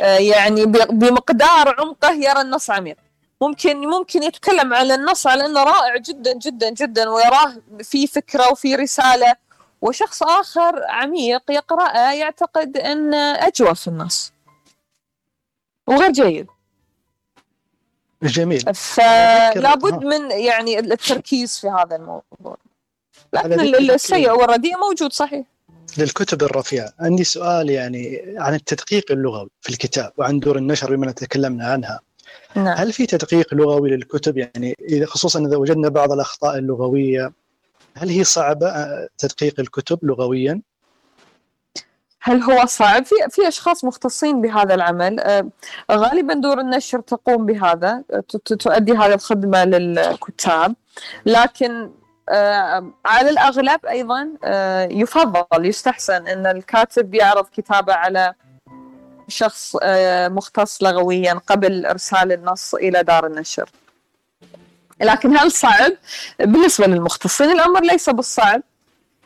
آه، 0.00 0.18
يعني 0.18 0.66
بمقدار 0.90 1.80
عمقه 1.80 2.12
يرى 2.12 2.40
النص 2.40 2.70
عميق. 2.70 2.96
ممكن 3.40 3.76
ممكن 3.76 4.22
يتكلم 4.22 4.74
على 4.74 4.94
النص 4.94 5.26
على 5.26 5.46
إنه 5.46 5.62
رائع 5.64 5.96
جدا 5.96 6.32
جدا 6.32 6.70
جدا 6.70 7.08
ويراه 7.10 7.56
في 7.82 8.06
فكرة 8.06 8.52
وفي 8.52 8.74
رسالة. 8.76 9.36
وشخص 9.82 10.22
آخر 10.22 10.84
عميق 10.88 11.50
يقرأه 11.50 12.12
يعتقد 12.12 12.76
أن 12.76 13.14
اجوف 13.14 13.88
النص. 13.88 14.32
وغير 15.86 16.10
جيد. 16.10 16.46
جميل 18.22 18.74
فلا 18.74 19.72
آه. 19.72 19.98
من 19.98 20.30
يعني 20.30 20.78
التركيز 20.78 21.58
في 21.58 21.68
هذا 21.68 21.96
الموضوع. 21.96 22.56
لكن 23.32 23.60
السيء 23.90 24.30
والرديء 24.30 24.76
موجود 24.76 25.12
صحيح. 25.12 25.46
للكتب 25.98 26.42
الرفيعة. 26.42 26.92
عندي 27.00 27.24
سؤال 27.24 27.70
يعني 27.70 28.22
عن 28.36 28.54
التدقيق 28.54 29.12
اللغوي 29.12 29.50
في 29.60 29.70
الكتاب 29.70 30.12
وعن 30.16 30.38
دور 30.38 30.58
النشر 30.58 30.96
بما 30.96 31.12
تكلمنا 31.12 31.66
عنها. 31.66 32.00
نعم. 32.54 32.76
هل 32.78 32.92
في 32.92 33.06
تدقيق 33.06 33.54
لغوي 33.54 33.90
للكتب؟ 33.90 34.38
يعني 34.38 34.74
إذا 34.88 35.06
خصوصا 35.06 35.46
إذا 35.46 35.56
وجدنا 35.56 35.88
بعض 35.88 36.12
الأخطاء 36.12 36.58
اللغوية 36.58 37.32
هل 37.94 38.08
هي 38.08 38.24
صعبة 38.24 38.68
آه، 38.68 39.08
تدقيق 39.18 39.60
الكتب 39.60 39.98
لغويا؟ 40.02 40.62
هل 42.26 42.42
هو 42.42 42.66
صعب؟ 42.66 43.04
في 43.04 43.14
في 43.30 43.48
أشخاص 43.48 43.84
مختصين 43.84 44.40
بهذا 44.40 44.74
العمل 44.74 45.20
آه، 45.20 45.48
غالبا 45.92 46.34
دور 46.34 46.60
النشر 46.60 47.00
تقوم 47.00 47.46
بهذا 47.46 48.02
ت- 48.28 48.52
تؤدي 48.52 48.92
هذه 48.92 49.14
الخدمة 49.14 49.64
للكتاب 49.64 50.74
لكن 51.26 51.90
آه، 52.28 52.90
على 53.06 53.30
الأغلب 53.30 53.86
أيضا 53.86 54.28
آه، 54.44 54.88
يفضل 54.90 55.66
يستحسن 55.66 56.26
إن 56.28 56.46
الكاتب 56.46 57.14
يعرض 57.14 57.46
كتابه 57.56 57.94
على 57.94 58.34
شخص 59.28 59.76
آه، 59.82 60.28
مختص 60.28 60.82
لغويا 60.82 61.32
قبل 61.46 61.86
إرسال 61.86 62.32
النص 62.32 62.74
إلى 62.74 63.02
دار 63.02 63.26
النشر. 63.26 63.70
لكن 65.00 65.36
هل 65.36 65.52
صعب؟ 65.52 65.92
بالنسبة 66.38 66.86
للمختصين 66.86 67.50
الأمر 67.50 67.80
ليس 67.80 68.10
بالصعب 68.10 68.62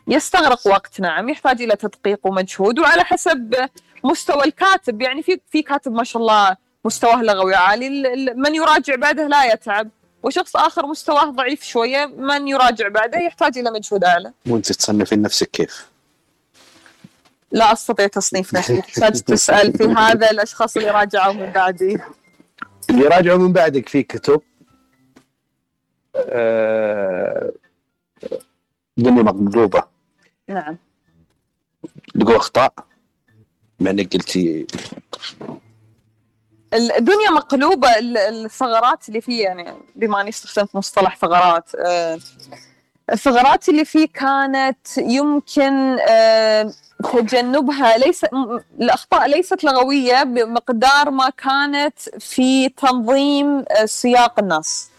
يستغرق 0.09 0.67
وقت 0.67 0.99
نعم 0.99 1.29
يحتاج 1.29 1.61
إلى 1.61 1.75
تدقيق 1.75 2.19
ومجهود 2.27 2.79
وعلى 2.79 3.03
حسب 3.03 3.55
مستوى 4.03 4.43
الكاتب. 4.43 5.01
يعني 5.01 5.23
في 5.23 5.39
في 5.51 5.61
كاتب 5.61 5.91
ما 5.91 6.03
شاء 6.03 6.21
الله 6.21 6.57
مستواه 6.85 7.23
لغوي 7.23 7.55
عالي 7.55 7.87
ال- 7.87 8.07
ال- 8.29 8.39
من 8.39 8.55
يراجع 8.55 8.95
بعده 8.95 9.27
لا 9.27 9.45
يتعب 9.53 9.89
وشخص 10.23 10.55
آخر 10.55 10.85
مستواه 10.85 11.23
ضعيف 11.25 11.63
شوية 11.63 12.05
من 12.05 12.47
يراجع 12.47 12.87
بعده 12.87 13.19
يحتاج 13.19 13.57
إلى 13.57 13.71
مجهود 13.71 14.03
أعلى. 14.03 14.31
وأنت 14.47 14.71
تصنفين 14.71 15.21
نفسك 15.21 15.49
كيف؟ 15.51 15.89
لا 17.51 17.73
أستطيع 17.73 18.07
تصنيف 18.07 18.53
نفسي 18.57 18.81
تحتاج 18.81 19.21
تسأل 19.21 19.73
في 19.77 19.83
هذا 19.83 20.31
الأشخاص 20.31 20.77
اللي 20.77 20.91
راجعوا 20.91 21.33
من 21.33 21.51
بعدي. 21.51 21.97
اللي 22.89 23.07
راجعوا 23.07 23.37
من 23.37 23.53
بعدك 23.53 23.89
في 23.89 24.03
كتب 24.03 24.41
آه، 26.15 27.51
دنيا 28.97 29.23
مقلوبة 29.23 29.83
نعم. 30.49 30.77
لقوا 32.15 32.37
أخطاء؟ 32.37 32.73
مع 33.79 33.91
إنك 33.91 34.13
قلتي 34.13 34.67
الدنيا 36.73 37.29
مقلوبة 37.31 37.97
ال- 37.97 38.17
الثغرات 38.17 39.09
اللي 39.09 39.21
فيه 39.21 39.43
يعني 39.43 39.73
بما 39.95 40.21
أني 40.21 40.29
استخدمت 40.29 40.75
مصطلح 40.75 41.17
ثغرات 41.17 41.75
آه، 41.75 42.19
الثغرات 43.11 43.69
اللي 43.69 43.85
فيه 43.85 44.07
كانت 44.13 44.97
يمكن 44.97 45.97
آه، 46.09 46.73
تجنبها 47.13 47.97
ليس 47.97 48.23
الأخطاء 48.79 49.27
ليست 49.27 49.63
لغوية 49.63 50.23
بمقدار 50.23 51.11
ما 51.11 51.29
كانت 51.29 51.99
في 52.19 52.69
تنظيم 52.69 53.57
آه، 53.71 53.85
سياق 53.85 54.39
النص. 54.39 54.89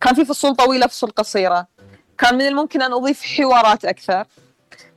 كان 0.00 0.14
في 0.14 0.24
فصول 0.24 0.56
طويلة 0.56 0.86
فصول 0.86 1.10
قصيرة. 1.10 1.66
كان 2.20 2.34
من 2.34 2.46
الممكن 2.46 2.82
أن 2.82 2.92
أضيف 2.92 3.22
حوارات 3.22 3.84
أكثر. 3.84 4.24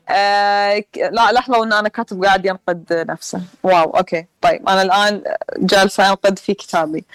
آه 0.10 0.84
لا 0.96 1.32
لحظة 1.32 1.58
وأن 1.60 1.74
أنا 1.74 1.90
كاتب 1.90 2.24
قاعد 2.26 2.46
ينقد 2.46 3.06
نفسه. 3.10 3.42
wow 3.64 3.98
okay. 3.98 4.26
طيب 4.42 4.70
أنا 4.70 4.82
الآن 4.82 5.24
جالسة 5.58 6.10
أنقد 6.10 6.40
في 6.40 6.54
كتابي. 6.54 7.06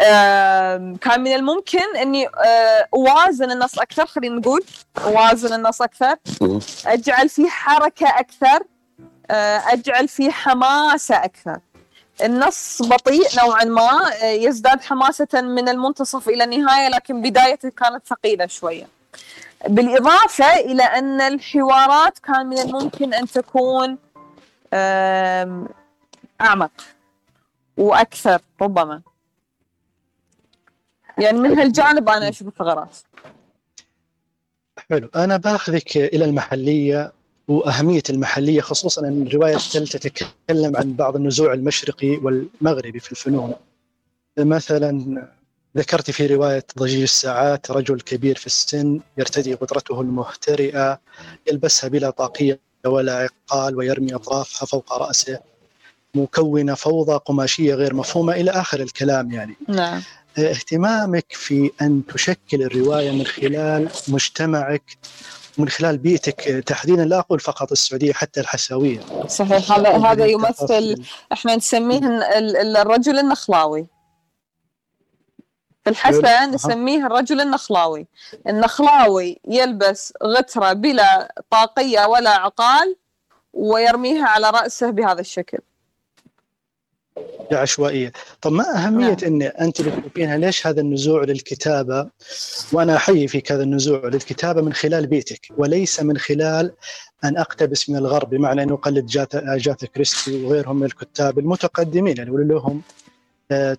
آه 0.00 0.94
كان 1.00 1.20
من 1.20 1.34
الممكن 1.34 1.96
أني 1.96 2.26
آه 2.26 2.88
أوازن 2.94 3.50
النص 3.50 3.78
أكثر 3.78 4.06
خلينا 4.06 4.36
نقول 4.36 4.64
أوازن 5.04 5.54
النص 5.54 5.82
أكثر. 5.82 6.16
مم. 6.40 6.60
أجعل 6.86 7.28
فيه 7.28 7.48
حركة 7.48 8.08
أكثر. 8.08 8.64
آه 9.30 9.62
أجعل 9.66 10.08
فيه 10.08 10.30
حماسة 10.30 11.24
أكثر. 11.24 11.58
النص 12.24 12.82
بطيء 12.82 13.26
نوعا 13.44 13.64
ما 13.64 14.12
آه، 14.22 14.24
يزداد 14.24 14.82
حماسة 14.82 15.40
من 15.40 15.68
المنتصف 15.68 16.28
إلى 16.28 16.44
النهاية 16.44 16.88
لكن 16.88 17.22
بدايته 17.22 17.68
كانت 17.68 18.06
ثقيلة 18.06 18.46
شوية. 18.46 18.86
بالإضافة 19.68 20.56
إلى 20.56 20.82
أن 20.82 21.20
الحوارات 21.20 22.18
كان 22.18 22.46
من 22.46 22.58
الممكن 22.58 23.14
أن 23.14 23.26
تكون 23.26 23.98
أعمق 26.40 26.70
وأكثر 27.76 28.40
ربما. 28.62 29.02
يعني 31.18 31.38
من 31.38 31.58
هالجانب 31.58 32.08
أنا 32.08 32.28
أشوف 32.28 32.48
الثغرات. 32.48 32.96
حلو. 34.90 35.08
أنا 35.16 35.36
باخذك 35.36 35.96
إلى 35.96 36.24
المحلية 36.24 37.12
وأهمية 37.48 38.02
المحلية 38.10 38.60
خصوصا 38.60 39.08
أن 39.08 39.26
الرواية 39.26 39.54
الثالثة 39.54 39.98
تتكلم 39.98 40.76
عن 40.76 40.92
بعض 40.92 41.16
النزوع 41.16 41.52
المشرقي 41.52 42.16
والمغربي 42.16 43.00
في 43.00 43.12
الفنون. 43.12 43.54
مثلا 44.38 45.28
ذكرت 45.76 46.10
في 46.10 46.26
رواية 46.26 46.64
ضجيج 46.78 47.02
الساعات 47.02 47.70
رجل 47.70 48.00
كبير 48.00 48.36
في 48.38 48.46
السن 48.46 49.00
يرتدي 49.18 49.54
قدرته 49.54 50.00
المهترئة 50.00 51.00
يلبسها 51.50 51.88
بلا 51.88 52.10
طاقية 52.10 52.60
ولا 52.86 53.28
عقال 53.50 53.76
ويرمي 53.76 54.14
أطرافها 54.14 54.66
فوق 54.66 54.92
رأسه 54.92 55.38
مكونه 56.14 56.74
فوضى 56.74 57.12
قماشية 57.26 57.74
غير 57.74 57.94
مفهومة 57.94 58.32
إلى 58.32 58.50
آخر 58.50 58.80
الكلام 58.80 59.32
يعني. 59.32 59.56
نعم. 59.68 60.02
اهتمامك 60.38 61.26
في 61.30 61.70
أن 61.82 62.02
تشكل 62.14 62.62
الرواية 62.62 63.10
من 63.10 63.26
خلال 63.26 63.88
مجتمعك 64.08 64.82
ومن 65.58 65.68
خلال 65.68 65.98
بيئتك 65.98 66.40
تحديدا 66.66 67.04
لا 67.04 67.18
أقول 67.18 67.40
فقط 67.40 67.72
السعودية 67.72 68.12
حتى 68.12 68.40
الحساوية. 68.40 69.00
صحيح 69.28 69.72
هذا 69.72 69.96
هذا 69.96 70.26
يمثل 70.26 71.02
إحنا 71.32 71.56
نسميه 71.56 71.98
ال- 71.98 72.22
ال- 72.56 72.76
الرجل 72.76 73.18
النخلاوي. 73.18 73.86
أها. 75.86 76.46
نسميه 76.46 77.06
الرجل 77.06 77.40
النخلاوي. 77.40 78.06
النخلاوي 78.48 79.40
يلبس 79.48 80.12
غترة 80.22 80.72
بلا 80.72 81.34
طاقية 81.50 82.06
ولا 82.06 82.30
عقال 82.30 82.96
ويرميها 83.52 84.26
على 84.26 84.50
رأسه 84.50 84.90
بهذا 84.90 85.20
الشكل. 85.20 85.58
عشوائية. 87.52 88.12
طب 88.42 88.52
ما 88.52 88.76
أهمية 88.76 89.16
إن 89.26 89.42
أنت 89.42 89.82
بتشوفينها 89.82 90.36
ليش 90.36 90.66
هذا 90.66 90.80
النزوع 90.80 91.24
للكتابة؟ 91.24 92.10
وأنا 92.72 92.96
أحيي 92.96 93.28
فيك 93.28 93.52
هذا 93.52 93.62
النزوع 93.62 94.06
للكتابة 94.06 94.62
من 94.62 94.72
خلال 94.72 95.06
بيتك 95.06 95.46
وليس 95.56 96.00
من 96.00 96.18
خلال 96.18 96.72
أن 97.24 97.36
أقتبس 97.36 97.90
من 97.90 97.96
الغرب 97.96 98.30
بمعنى 98.30 98.72
اقلد 98.72 99.06
جاتا 99.06 99.56
جاتا 99.58 99.86
كريستي 99.86 100.44
وغيرهم 100.44 100.76
من 100.76 100.86
الكتاب 100.86 101.38
المتقدمين 101.38 102.16
يعني 102.16 102.30
لهم 102.30 102.82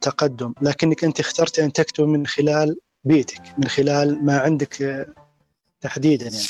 تقدم. 0.01 0.53
لكنك 0.61 1.03
أنت 1.03 1.19
اخترت 1.19 1.59
أن 1.59 1.73
تكتب 1.73 2.03
من 2.03 2.27
خلال 2.27 2.77
بيتك 3.03 3.41
من 3.57 3.67
خلال 3.67 4.25
ما 4.25 4.39
عندك 4.39 4.81
آه، 4.81 5.05
تحديدا 5.81 6.25
يعني. 6.25 6.45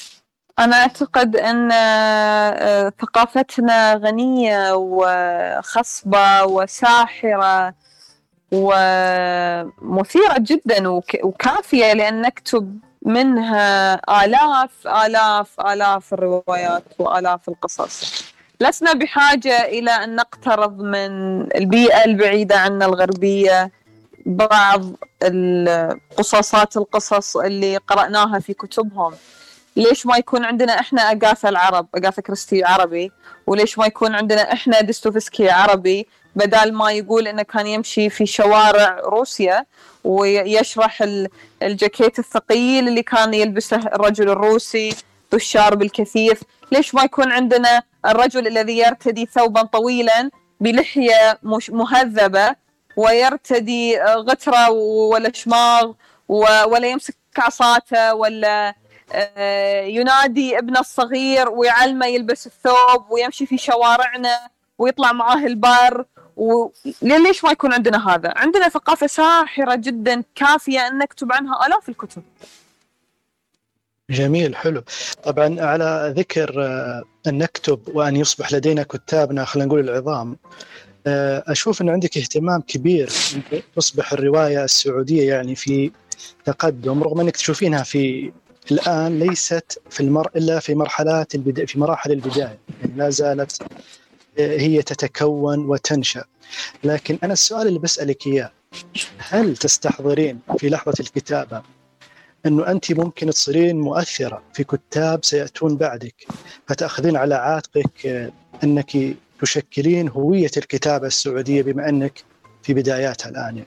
أنا 0.60 0.76
أعتقد 0.76 1.36
أن 1.36 1.72
آه، 1.72 2.94
ثقافتنا 3.02 3.94
غنية 3.96 4.74
وخصبة 4.76 6.44
وساحرة 6.44 7.74
ومثيرة 8.52 10.36
جدا 10.40 10.88
وك- 10.90 11.20
وكافية 11.24 11.94
لأن 11.94 12.22
نكتب 12.22 12.80
منها 13.06 13.94
آلاف 14.26 14.88
آلاف 14.88 15.60
آلاف 15.60 16.14
الروايات 16.14 16.84
وآلاف 17.00 17.50
القصص. 17.50 18.26
لسنا 18.62 18.94
بحاجة 18.94 19.66
إلى 19.66 19.92
أن 19.92 20.16
نقترض 20.16 20.80
من 20.82 21.08
البيئة 21.56 22.06
البعيدة 22.06 22.60
عنا 22.60 22.86
الغربية 22.86 23.72
بعض 24.26 24.82
القصصات 25.24 26.78
القصص 26.78 27.38
اللي 27.38 27.78
قرأناها 27.78 28.40
في 28.40 28.54
كتبهم. 28.54 29.14
ليش 29.76 30.06
ما 30.06 30.18
يكون 30.18 30.46
عندنا 30.46 30.80
إحنا 30.80 31.02
اغاثا 31.02 31.50
العرب؟ 31.50 31.88
اغاثا 31.98 32.22
كريستي 32.22 32.64
عربي. 32.64 33.12
وليش 33.48 33.78
ما 33.78 33.86
يكون 33.86 34.16
عندنا 34.16 34.54
إحنا 34.54 34.82
ديستوفسكي 34.82 35.50
عربي؟ 35.50 36.08
بدال 36.36 36.74
ما 36.74 36.92
يقول 36.92 37.28
إنه 37.28 37.42
كان 37.44 37.68
يمشي 37.68 38.10
في 38.10 38.26
شوارع 38.26 39.00
روسيا 39.00 39.66
ويشرح 40.04 41.02
ال- 41.02 41.28
الجاكيت 41.64 42.20
الثقيل 42.20 42.88
اللي 42.88 43.04
كان 43.04 43.34
يلبسه 43.34 43.78
الرجل 43.78 44.30
الروسي 44.30 44.96
ذو 45.32 45.38
الشارب 45.38 45.82
الكثيف 45.82 46.42
ليش 46.72 46.96
ما 46.96 47.04
يكون 47.04 47.32
عندنا 47.32 47.84
الرجل 48.06 48.48
الذي 48.48 48.78
يرتدي 48.78 49.26
ثوبا 49.26 49.62
طويلا 49.62 50.30
بلحية 50.60 51.40
مهذبة 51.70 52.56
ويرتدي 52.98 54.00
غترة 54.02 54.70
ولا 55.10 55.32
شماغ 55.34 55.92
ولا 56.28 56.88
يمسك 56.88 57.16
عصاته 57.38 58.14
ولا 58.14 58.76
آه، 59.14 59.82
ينادي 59.82 60.58
ابنه 60.58 60.80
الصغير 60.80 61.50
ويعلمه 61.50 62.06
يلبس 62.06 62.48
الثوب 62.48 63.12
ويمشي 63.12 63.46
في 63.46 63.58
شوارعنا 63.58 64.50
ويطلع 64.78 65.12
معاه 65.12 65.46
البر 65.46 66.06
و... 66.38 66.70
ليش 67.02 67.44
ما 67.44 67.52
يكون 67.52 67.74
عندنا 67.74 68.10
هذا؟ 68.10 68.34
عندنا 68.36 68.70
ثقافة 68.70 69.08
ساحرة 69.08 69.76
جدا 69.76 70.24
كافية 70.36 70.88
أن 70.88 70.98
نكتب 70.98 71.34
عنها 71.34 71.66
آلاف 71.68 71.90
الكتب. 71.90 72.24
جميل 74.10 74.56
حلو. 74.56 74.84
طبعا 75.24 75.62
على 75.62 76.14
ذكر 76.18 76.64
آه، 76.66 77.04
أن 77.28 77.38
نكتب 77.38 77.80
وأن 77.88 78.16
يصبح 78.16 78.54
لدينا 78.54 78.84
كتابنا 78.84 79.46
خلينا 79.46 79.68
نقول 79.68 79.90
العظام 79.90 80.38
آه، 81.08 81.44
أشوف 81.48 81.82
أن 81.82 81.90
عندك 81.90 82.18
اهتمام 82.18 82.62
كبير 82.62 83.10
تصبح 83.76 84.14
الرواية 84.14 84.64
السعودية 84.64 85.34
يعني 85.34 85.56
في 85.56 85.92
تقدم 86.46 87.04
رغم 87.04 87.20
أنك 87.20 87.36
تشوفينها 87.36 87.84
في 87.84 88.32
الآن 88.72 89.20
ليست 89.20 89.82
في 89.90 90.00
المر 90.02 90.30
إلا 90.36 90.60
في 90.60 90.76
مرحلات 90.76 91.36
البداية 91.36 91.66
في 91.66 91.80
مراحل 91.80 92.12
البداية. 92.12 92.60
يعني 92.82 92.94
لا 92.96 93.10
زالت 93.10 93.62
آه، 94.40 94.58
هي 94.58 94.82
تتكون 94.82 95.66
وتنشأ. 95.70 96.24
لكن 96.84 97.18
أنا 97.24 97.34
السؤال 97.34 97.68
اللي 97.68 97.80
بسألك 97.80 98.28
إياه 98.28 98.52
هل 99.18 99.58
تستحضرين 99.58 100.40
في 100.58 100.70
لحظة 100.70 100.96
الكتابة 101.00 101.62
أنه 102.46 102.72
أنت 102.72 102.92
ممكن 102.92 103.30
تصيرين 103.30 103.80
مؤثرة 103.80 104.42
في 104.54 104.64
كتاب 104.64 105.26
سيأتون 105.26 105.78
بعدك 105.78 106.16
فتأخذين 106.68 107.18
على 107.18 107.36
عاتقك 107.36 108.06
آه، 108.06 108.32
أنك 108.64 108.92
تشكلين 109.42 110.10
هوية 110.10 110.52
الكتابة 110.58 111.08
السعودية 111.08 111.62
بما 111.62 111.90
أنك 111.90 112.24
في 112.64 112.74
بداياتها 112.74 113.30
الآن. 113.30 113.64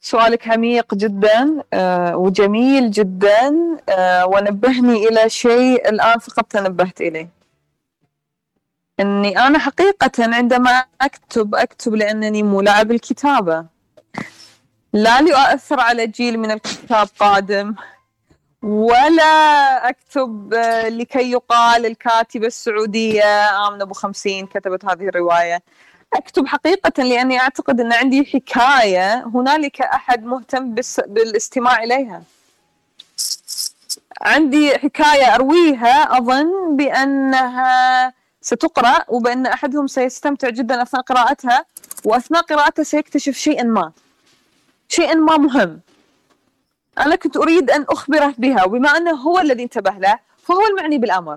سؤالك 0.00 0.48
عميق 0.48 0.94
جدا 0.94 1.62
آه، 1.72 2.16
وجميل 2.16 2.90
جدا 2.90 3.54
آه، 3.88 4.26
ونبهني 4.26 5.08
إلى 5.08 5.30
شيء 5.30 5.88
الآن 5.88 6.18
فقط 6.18 6.44
تنبهت 6.44 7.00
إليه 7.00 7.28
أني 9.00 9.38
أنا 9.38 9.58
حقيقة 9.58 10.10
عندما 10.18 10.84
أكتب 11.00 11.54
أكتب 11.54 11.94
لأنني 11.94 12.42
مولعة 12.42 12.82
بالكتابة 12.82 13.66
لا 14.96 15.20
لأؤثر 15.20 15.80
على 15.80 16.06
جيل 16.06 16.38
من 16.38 16.50
الكتاب 16.50 17.08
قادم 17.18 17.74
ولا 18.62 19.88
أكتب 19.88 20.54
آه، 20.54 20.88
لكي 20.88 21.30
يقال 21.30 21.86
الكاتبة 21.86 22.46
السعودية. 22.46 23.48
آمنة 23.68 23.82
أبو 23.82 23.94
خمسين 23.94 24.46
كتبت 24.46 24.84
هذه 24.84 25.08
الرواية. 25.08 25.62
أكتب 26.14 26.46
حقيقة 26.46 27.02
لأني 27.02 27.40
أعتقد 27.40 27.80
أن 27.80 27.92
عندي 27.92 28.24
حكاية 28.24 29.24
هنالك 29.26 29.82
أحد 29.82 30.24
مهتم 30.24 30.74
بالاستماع 31.06 31.82
إليها. 31.82 32.22
عندي 34.20 34.78
حكاية 34.78 35.34
أرويها 35.34 36.18
أظن 36.18 36.76
بأنها 36.76 38.12
ستقرأ 38.40 39.04
وبأن 39.08 39.46
أحدهم 39.46 39.86
سيستمتع 39.86 40.48
جدا 40.48 40.82
أثناء 40.82 41.02
قراءتها 41.02 41.64
وأثناء 42.04 42.42
قراءتها 42.42 42.82
سيكتشف 42.82 43.36
شيئا 43.36 43.62
ما. 43.62 43.92
شيئا 44.88 45.14
ما 45.14 45.36
مهم. 45.36 45.80
أنا 46.98 47.16
كنت 47.16 47.36
أريد 47.36 47.70
أن 47.70 47.82
أخبره 47.88 48.34
بها 48.38 48.64
وبما 48.64 48.88
أنه 48.88 49.14
هو 49.14 49.38
الذي 49.38 49.62
انتبه 49.62 49.90
له 49.90 50.18
فهو 50.38 50.66
المعني 50.66 50.98
بالأمر. 50.98 51.36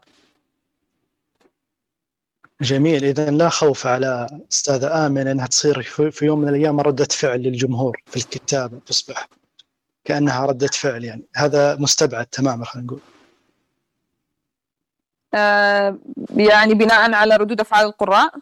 جميل. 2.62 3.04
إذا 3.06 3.32
لا 3.32 3.50
خوف 3.50 3.88
على 3.88 4.40
أستاذة 4.52 5.06
آمن 5.06 5.28
أنها 5.28 5.48
تصير 5.48 5.82
في 5.82 6.12
في 6.12 6.26
يوم 6.26 6.40
من 6.40 6.50
الأيام 6.50 6.80
ردة 6.80 7.08
فعل 7.12 7.40
للجمهور 7.40 8.02
في 8.06 8.18
الكتابة 8.18 8.80
تصبح 8.86 9.28
كأنها 10.06 10.46
ردة 10.46 10.68
فعل 10.68 11.04
يعني. 11.04 11.24
هذا 11.36 11.76
مستبعد 11.76 12.26
تماما 12.26 12.66
خلينا 12.66 12.88
نقول. 12.88 13.00
آه 15.34 15.98
يعني 16.38 16.74
بناء 16.74 17.12
على 17.14 17.36
ردود 17.36 17.60
أفعال 17.60 17.86
القراء. 17.86 18.34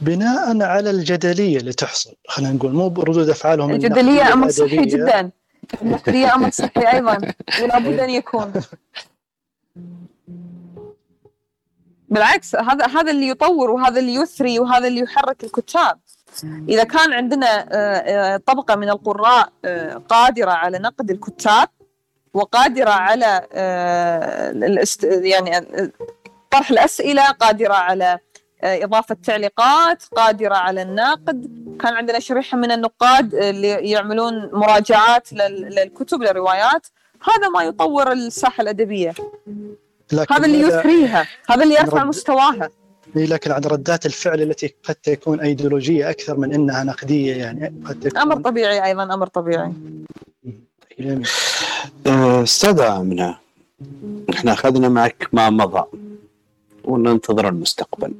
بناء 0.00 0.62
على 0.62 0.90
الجدلية 0.90 1.58
اللي 1.58 1.72
تحصل. 1.72 2.14
خلينا 2.28 2.52
نقول 2.52 2.72
مو 2.72 2.88
بردود 2.88 3.28
أفعالهم 3.28 3.70
الجدلية 3.70 4.32
أمر 4.32 4.50
صحي. 4.50 4.76
جدا. 4.76 5.30
الجدلية 5.82 6.34
أمر 6.34 6.50
صحي 6.50 6.92
أيضا. 6.92 7.18
ولا 7.62 7.78
بد 7.78 7.98
أن 7.98 8.10
يكون. 8.10 8.52
بالعكس 12.08 12.56
هذا 12.56 12.86
هذا 12.86 13.10
اللي 13.10 13.28
يطور 13.28 13.70
وهذا 13.70 14.00
اللي 14.00 14.14
يثري 14.14 14.58
وهذا 14.58 14.86
اللي 14.86 15.00
يحرك 15.00 15.44
الكتاب. 15.44 15.98
إذا 16.68 16.84
كان 16.84 17.12
عندنا 17.12 17.68
آه، 17.72 17.74
آه، 17.74 18.36
طبقة 18.36 18.76
من 18.76 18.88
القراء 18.90 19.52
آه، 19.64 19.94
قادرة 20.08 20.50
على 20.50 20.78
نقد 20.78 21.10
الكتاب 21.10 21.68
وقادرة 22.34 22.90
على 22.90 23.46
يعني 25.02 25.66
طرح 26.50 26.70
الأسئلة 26.70 27.30
قادرة 27.30 27.74
على 27.74 28.18
إضافة 28.64 29.16
تعليقات 29.24 30.02
قادرة 30.16 30.54
على 30.54 30.82
النقد. 30.82 31.62
كان 31.80 31.94
عندنا 31.94 32.18
شريحة 32.20 32.58
من 32.58 32.72
النقاد 32.72 33.34
اللي 33.34 33.68
يعملون 33.68 34.50
مراجعات 34.52 35.32
لل- 35.32 35.74
للكتب 35.74 36.22
للروايات. 36.22 36.86
هذا 37.22 37.48
ما 37.48 37.62
يطور 37.62 38.12
الساحة 38.12 38.62
الأدبية. 38.62 39.14
لكن 40.12 40.34
هذا 40.34 40.46
اللي 40.46 40.60
يثريها. 40.60 41.28
هذا 41.50 41.62
اللي 41.62 41.74
يرفع 41.74 42.04
مستواها. 42.04 42.70
إيه، 43.16 43.26
لكن 43.26 43.52
عن 43.52 43.60
ردات 43.64 44.06
الفعل 44.06 44.42
التي 44.42 44.74
قد 44.84 44.94
تكون 44.94 45.40
أيديولوجية 45.40 46.10
أكثر 46.10 46.36
من 46.36 46.54
أنها 46.54 46.84
نقدية 46.84 47.36
يعني 47.36 47.74
قد 47.86 48.00
تكون. 48.00 48.20
أمر 48.20 48.36
طبيعي 48.40 48.84
أيضا 48.84 49.02
أمر 49.02 49.26
طبيعي. 49.26 49.72
جميل. 50.98 51.28
آه، 52.06 52.42
أستاذة 52.42 53.00
آمنة 53.00 53.38
إحنا 54.34 54.52
أخذنا 54.52 54.88
معك 54.88 55.28
ما 55.32 55.50
مضى 55.50 55.84
وننتظر 56.84 57.48
المستقبل. 57.48 58.14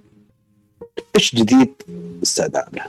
إيش 1.16 1.34
جديد 1.34 1.74
استاذة 2.22 2.64
آمنة؟ 2.68 2.86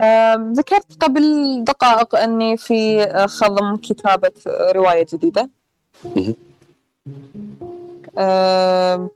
آم، 0.00 0.52
ذكرت 0.52 0.96
قبل 1.04 1.24
دقائق 1.64 2.16
أني 2.16 2.56
في 2.56 3.06
خضم 3.28 3.76
كتابة 3.76 4.32
رواية 4.48 5.06
جديدة 5.12 5.50
مهم. 6.04 6.34
آم، 8.18 9.08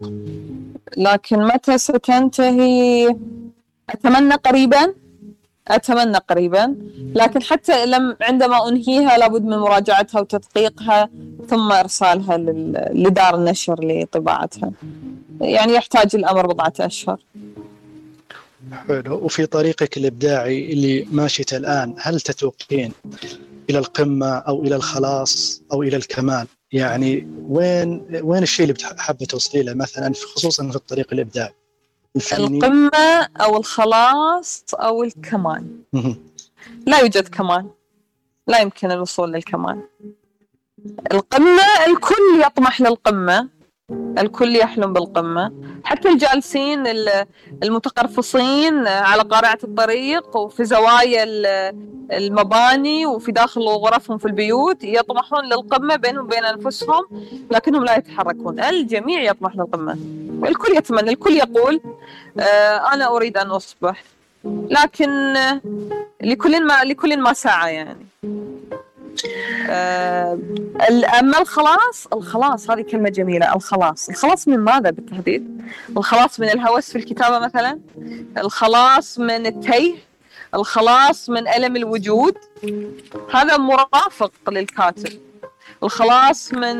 لكن 0.97 1.39
متى 1.43 1.79
ستنتهي 1.79 3.09
أتمنى 3.91 4.35
قريبا 4.35 4.95
أتمنى 5.69 6.19
قريبا. 6.19 6.77
لكن 7.15 7.43
حتى 7.43 7.87
لم 7.87 8.17
عندما 8.21 8.69
أنهيها 8.69 9.19
لابد 9.19 9.45
من 9.45 9.59
مراجعتها 9.59 10.21
وتدقيقها 10.21 11.11
ثم 11.49 11.73
إرسالها 11.73 12.39
لدار 12.93 13.35
النشر 13.35 13.77
لطباعتها. 13.83 14.73
يعني 15.41 15.73
يحتاج 15.73 16.17
الأمر 16.17 16.47
بضعة 16.47 16.73
أشهر. 16.81 17.21
حلو. 18.89 19.15
وفي 19.17 19.47
طريقك 19.47 19.97
الإبداعي 19.97 20.73
اللي 20.73 21.07
ماشيته 21.11 21.57
الآن 21.57 21.95
هل 21.99 22.21
تتوقعين 22.21 22.93
إلى 23.71 23.79
القمة 23.79 24.31
أو 24.31 24.63
إلى 24.63 24.77
الخلاص 24.77 25.63
أو 25.73 25.83
إلى 25.83 25.97
الكمال؟ 25.97 26.47
يعني 26.73 27.29
وين 27.49 28.07
وين 28.23 28.43
الشيء 28.43 28.71
اللي 28.71 28.77
حابة 28.99 29.27
توصلي 29.27 29.63
له 29.63 29.75
مثلا 29.75 30.13
خصوصا 30.35 30.71
في 30.71 30.77
الطريق 30.77 31.13
الإبداعي؟ 31.13 31.49
الفني 31.49 31.62
القمة 32.33 33.29
أو 33.41 33.57
الخلاص 33.57 34.65
أو 34.75 35.03
الكمال 35.03 35.67
مهم. 35.93 36.17
لا 36.87 36.99
يوجد 36.99 37.29
كمال 37.29 37.71
لا 38.47 38.61
يمكن 38.61 38.91
الوصول 38.91 39.33
للكمال 39.33 39.83
القمة 41.13 41.63
الكل 41.87 42.43
يطمح 42.47 42.81
للقمة. 42.81 43.49
الكل 44.19 44.57
يحلم 44.57 44.93
بالقمة. 44.93 45.53
حتى 45.85 46.09
الجالسين 46.09 46.87
ال- 46.87 47.27
المتقرفصين 47.63 48.87
على 48.87 49.23
قارعة 49.23 49.59
الطريق 49.65 50.37
وفي 50.37 50.65
زوايا 50.65 51.25
ال- 51.25 51.77
المباني 52.13 53.07
وفي 53.07 53.33
داخل 53.33 53.61
غرفهم 53.61 54.19
في 54.19 54.27
البيوت 54.27 54.85
يطمحون 54.85 55.45
للقمة 55.45 55.97
بينهم 55.97 56.25
وبين 56.25 56.45
أنفسهم 56.45 57.05
لكنهم 57.51 57.85
لا 57.85 57.97
يتحركون. 57.97 58.61
الجميع 58.61 59.23
يطمح 59.23 59.57
للقمة. 59.57 59.99
الكل 60.49 60.77
يتمنى 60.77 61.11
الكل 61.11 61.33
يقول 61.33 61.81
آه، 62.41 62.93
أنا 62.95 63.17
أريد 63.17 63.37
أن 63.37 63.51
أصبح. 63.51 64.03
لكن 64.45 65.11
آه، 65.37 65.61
لكل 66.23 66.67
ما 66.67 66.85
لكل 66.85 67.21
ما 67.21 67.33
سعى 67.33 67.75
يعني. 67.75 68.07
آه، 69.69 70.39
أما 71.21 71.39
الخلاص 71.41 72.07
الخلاص 72.13 72.71
هذه 72.71 72.83
كلمة 72.83 73.09
جميلة 73.09 73.55
الخلاص. 73.55 74.09
الخلاص 74.09 74.49
من 74.49 74.59
ماذا 74.59 74.91
بالتحديد؟ 74.91 75.63
الخلاص 75.97 76.41
من 76.41 76.49
الهوس 76.49 76.91
في 76.91 76.99
الكتابة 76.99 77.39
مثلا؟ 77.39 77.81
الخلاص 78.39 79.19
من 79.19 79.47
التيه؟ 79.47 79.95
الخلاص 80.55 81.31
من 81.31 81.49
ألم 81.49 81.77
الوجود؟ 81.77 82.35
هذا 83.35 83.57
مرافق 83.57 84.33
للكاتب. 84.51 85.21
الخلاص 85.83 86.53
من 86.55 86.77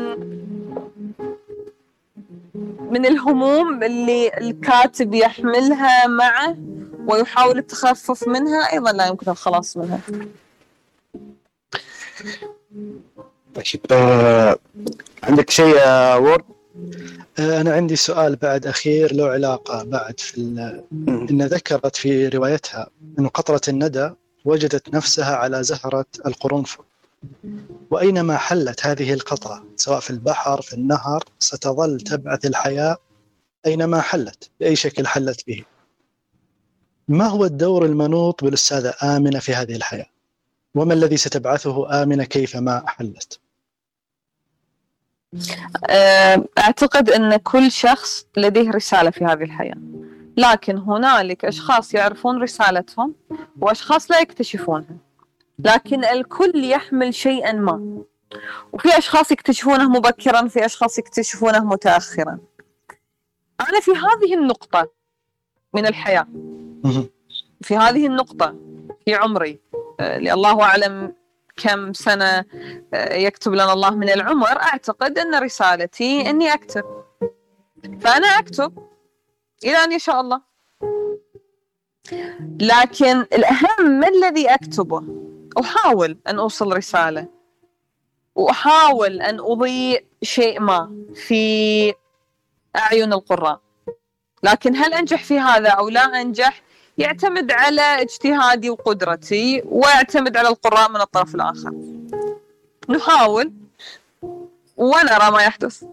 من 2.91 3.05
الهموم 3.05 3.83
اللي 3.83 4.31
الكاتب 4.37 5.13
يحملها 5.13 6.07
معه 6.07 6.57
ويحاول 7.07 7.57
التخفف 7.57 8.27
منها 8.27 8.73
أيضا 8.73 8.91
لا 8.91 9.07
يمكن 9.07 9.31
الخلاص 9.31 9.77
منها. 9.77 9.99
طيب 13.55 13.81
آه، 13.91 14.59
عندك 15.23 15.49
شيء 15.49 15.75
يا 15.75 16.15
وورد؟ 16.15 16.43
آه، 17.39 17.61
أنا 17.61 17.73
عندي 17.73 17.95
سؤال 17.95 18.35
بعد 18.35 18.67
أخير 18.67 19.13
له 19.13 19.27
علاقة 19.27 19.83
بعد 19.83 20.19
في 20.19 20.37
إن 21.07 21.41
ذكرت 21.41 21.95
في 21.95 22.27
روايتها 22.27 22.89
أن 23.19 23.27
قطرة 23.27 23.61
الندى 23.67 24.09
وجدت 24.45 24.93
نفسها 24.93 25.35
على 25.35 25.63
زهرة 25.63 26.05
القرنفل 26.25 26.83
وأينما 27.91 28.37
حلت 28.37 28.85
هذه 28.85 29.13
القطرة 29.13 29.63
سواء 29.75 29.99
في 29.99 30.09
البحر 30.09 30.61
في 30.61 30.73
النهر 30.73 31.23
ستظل 31.39 32.01
تبعث 32.01 32.45
الحياة 32.45 32.97
أينما 33.65 34.01
حلت 34.01 34.49
بأي 34.59 34.75
شكل 34.75 35.07
حلت 35.07 35.47
به؟ 35.47 35.63
ما 37.07 37.27
هو 37.27 37.45
الدور 37.45 37.85
المنوط 37.85 38.43
بالأستاذة 38.43 38.93
آمنة 39.03 39.39
في 39.39 39.53
هذه 39.53 39.75
الحياة؟ 39.75 40.12
وما 40.75 40.93
الذي 40.93 41.17
ستبعثه 41.17 42.03
آمنة 42.03 42.23
كيفما 42.23 42.83
حلت 42.87 43.39
آه، 45.89 46.45
أعتقد 46.57 47.09
أن 47.09 47.35
كل 47.37 47.71
شخص 47.71 48.25
لديه 48.37 48.71
رسالة 48.71 49.09
في 49.09 49.25
هذه 49.25 49.43
الحياة. 49.43 49.77
لكن 50.37 50.77
هنالك 50.77 51.45
أشخاص 51.45 51.93
يعرفون 51.93 52.41
رسالتهم 52.41 53.15
وأشخاص 53.59 54.11
لا 54.11 54.19
يكتشفونها. 54.19 54.97
لكن 55.59 56.05
الكل 56.05 56.51
يحمل 56.55 57.13
شيئا 57.13 57.51
ما. 57.51 58.03
وفي 58.73 58.97
أشخاص 58.97 59.31
يكتشفونه 59.31 59.89
مبكرا 59.89 60.47
في 60.47 60.65
أشخاص 60.65 60.99
يكتشفونه 60.99 61.65
متأخرا. 61.65 62.39
أنا 63.61 63.79
في 63.81 63.91
هذه 63.91 64.33
النقطة 64.33 64.91
من 65.73 65.85
الحياة. 65.85 66.27
في 67.61 67.77
هذه 67.77 68.07
النقطة 68.07 68.55
في 69.05 69.13
عمري. 69.15 69.59
آه، 70.03 70.17
الله 70.17 70.61
أعلم 70.63 71.15
كم 71.57 71.93
سنة 71.93 72.45
آه، 72.93 73.13
يكتب 73.15 73.53
لنا 73.53 73.73
الله 73.73 73.95
من 73.95 74.09
العمر. 74.09 74.61
أعتقد 74.61 75.19
أن 75.19 75.35
رسالتي 75.35 76.29
أني 76.29 76.53
أكتب. 76.53 76.83
فأنا 78.01 78.27
أكتب 78.27 78.87
إلى 79.63 79.77
أن 79.83 79.91
يشاء 79.91 80.21
الله. 80.21 80.41
لكن 82.61 83.19
الأهم 83.19 83.99
ما 83.99 84.07
الذي 84.07 84.47
أكتبه؟ 84.47 85.03
أحاول 85.59 86.17
أن 86.27 86.39
أوصل 86.39 86.77
رسالة. 86.77 87.27
وأحاول 88.35 89.21
أن 89.21 89.39
أضيء 89.39 90.05
شيء 90.23 90.59
ما 90.59 91.05
في 91.15 91.93
أعين 92.75 93.13
القراء. 93.13 93.61
لكن 94.43 94.75
هل 94.75 94.93
أنجح 94.93 95.23
في 95.23 95.39
هذا 95.39 95.69
أو 95.69 95.89
لا 95.89 96.21
أنجح؟ 96.21 96.61
يعتمد 96.97 97.51
على 97.51 97.81
اجتهادي 97.81 98.69
وقدرتي 98.69 99.61
ويعتمد 99.65 100.37
على 100.37 100.47
القراء 100.49 100.89
من 100.89 101.01
الطرف 101.01 101.35
الآخر. 101.35 101.73
نحاول. 102.89 103.51
ونرى 104.77 105.31
ما 105.31 105.41
يحدث. 105.41 105.83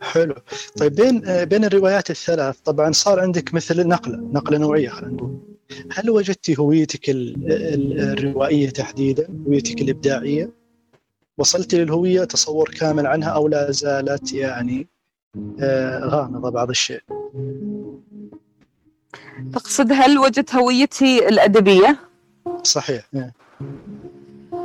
حلو. 0.00 0.34
طيب 0.78 0.94
بين 0.94 1.44
بين 1.44 1.64
الروايات 1.64 2.10
الثلاث 2.10 2.58
طبعا 2.64 2.92
صار 2.92 3.20
عندك 3.20 3.54
مثل 3.54 3.88
نقله 3.88 4.16
نقله 4.16 4.58
نوعية 4.58 4.88
خلينا 4.88 5.12
نقول. 5.14 5.36
هل 5.92 6.10
وجدتي 6.10 6.58
هويتك 6.58 7.10
ال- 7.10 7.52
ال- 7.52 8.00
الروائية 8.00 8.70
تحديدا؟ 8.70 9.28
هويتك 9.46 9.80
الإبداعية؟ 9.80 10.50
وصلتي 11.38 11.84
للهوية 11.84 12.24
تصور 12.24 12.68
كامل 12.68 13.06
عنها 13.06 13.28
أو 13.28 13.48
لا 13.48 13.70
زالت 13.70 14.32
يعني 14.32 14.86
آه، 15.60 15.98
غامضة 16.04 16.50
بعض 16.50 16.70
الشيء؟ 16.70 17.00
تقصد 19.52 19.92
هل 19.92 20.18
وجدت 20.18 20.54
هويتي 20.54 21.28
الأدبية؟ 21.28 21.98
صحيح. 22.62 23.08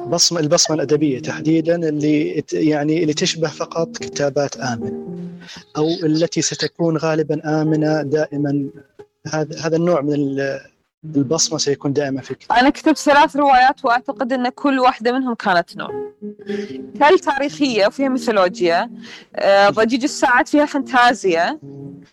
بصمة 0.08 0.40
البصمة 0.40 0.76
الأدبية 0.76 1.20
تحديدا 1.20 1.90
اللي 1.90 2.44
يعني 2.54 3.02
اللي 3.02 3.14
تشبه 3.14 3.48
فقط 3.48 3.98
كتابات 3.98 4.58
آمنة 4.58 5.08
أو 5.78 5.88
التي 6.04 6.42
ستكون 6.42 6.98
غالبا 6.98 7.62
آمنة 7.62 8.02
دائما 8.02 8.70
هذا 9.28 9.60
هذا 9.60 9.78
النوع 9.78 10.02
من 10.02 10.38
ال- 11.06 11.16
البصمة 11.18 11.58
سيكون 11.58 11.94
دائما 11.94 12.22
في 12.22 12.32
الكتاب. 12.32 12.58
أنا 12.58 12.70
كتبت 12.70 12.98
ثلاث 12.98 13.36
روايات 13.36 13.86
وأعتقد 13.86 14.34
أن 14.34 14.50
كل 14.50 14.80
واحدة 14.80 15.12
منهم 15.12 15.34
كانت 15.34 15.78
نوع. 15.78 16.12
تل 17.00 17.20
تاريخية 17.20 17.88
وفيها 17.88 18.10
ميثولوجيا 18.10 18.90
آه، 19.36 19.70
ضجيج 19.70 20.04
الساعات 20.04 20.48
فيها 20.48 20.66
فانتازيا 20.66 21.60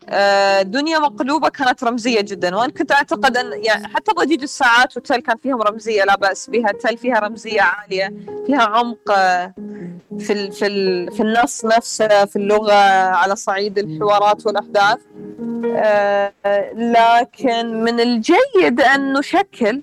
آه، 0.09 0.63
دنيا 0.63 0.99
مقلوبة 0.99 1.49
كانت 1.49 1.85
رمزية 1.85 2.21
جدا. 2.21 2.57
وأنا 2.57 2.73
كنت 2.73 2.93
أعتقد 2.93 3.37
أن 3.37 3.65
يعني 3.65 3.89
حتى 3.89 4.13
ضجيج 4.13 4.43
الساعات 4.43 4.97
وتل 4.97 5.17
كان 5.21 5.37
فيهم 5.37 5.63
رمزية 5.63 6.05
لا 6.05 6.17
بأس 6.17 6.51
بها. 6.51 6.73
تل 6.73 6.97
فيها 6.99 7.19
رمزية 7.19 7.61
عالية 7.63 8.15
فيها 8.47 8.63
عمق 8.63 9.11
آه، 9.11 9.55
في 10.19 10.51
في 10.51 10.67
في 11.11 11.21
النص 11.23 11.65
نفسه 11.65 12.25
في 12.25 12.37
اللغة 12.37 12.73
على 13.11 13.37
صعيد 13.37 13.79
الحوارات 13.79 14.47
والأحداث. 14.47 14.99
آه، 15.41 15.48
لكن 16.75 17.85
من 17.85 18.01
الجيد 18.01 18.81
أن 18.81 19.13
نشكل. 19.13 19.83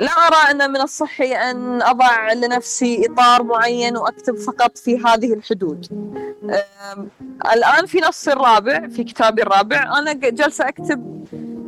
لا 0.00 0.10
أرى 0.10 0.50
أن 0.50 0.70
من 0.70 0.80
الصحي 0.80 1.32
أن 1.32 1.82
أضع 1.82 2.32
لنفسي 2.32 3.06
إطار 3.06 3.42
معين 3.42 3.96
وأكتب 3.96 4.36
فقط 4.36 4.78
في 4.78 4.98
هذه 4.98 5.34
الحدود. 5.34 5.86
آم، 6.92 7.08
الآن 7.52 7.86
في 7.86 8.00
نصي 8.00 8.32
الرابع 8.32 8.88
في 8.88 9.04
كتابي 9.04 9.42
الرابع 9.42 9.98
أنا 9.98 10.12
جالسة 10.12 10.68
أكتب 10.68 11.24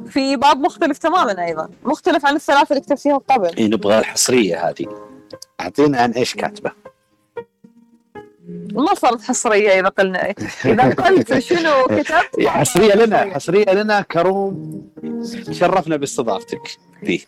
في 0.08 0.36
باب 0.36 0.60
مختلف 0.60 0.98
تماما 0.98 1.44
أيضا 1.44 1.68
مختلف 1.84 2.26
عن 2.26 2.36
الثلاثة 2.36 2.72
اللي 2.72 2.80
كتبت 2.80 2.98
فيهم 2.98 3.18
قبل. 3.18 3.56
إيه 3.56 3.66
نبغى 3.66 3.98
الحصرية 3.98 4.68
هذه. 4.68 4.86
أعطينا 5.60 5.98
عن 5.98 6.10
إيش 6.10 6.34
كاتبة. 6.34 6.72
ما 8.72 8.94
صارت 8.94 9.22
حصرية 9.22 9.80
إذا 9.80 9.88
قلنا 9.88 10.30
إذا 10.64 10.90
قلت 10.94 11.38
شنو 11.38 11.82
كتبت 11.84 12.46
حصرية 12.46 12.94
لنا 12.94 13.34
حصرية. 13.34 13.64
لنا 13.72 14.00
كروم. 14.00 14.82
شرفنا 15.52 15.96
باستضافتك. 15.96 16.60
فيه 17.06 17.20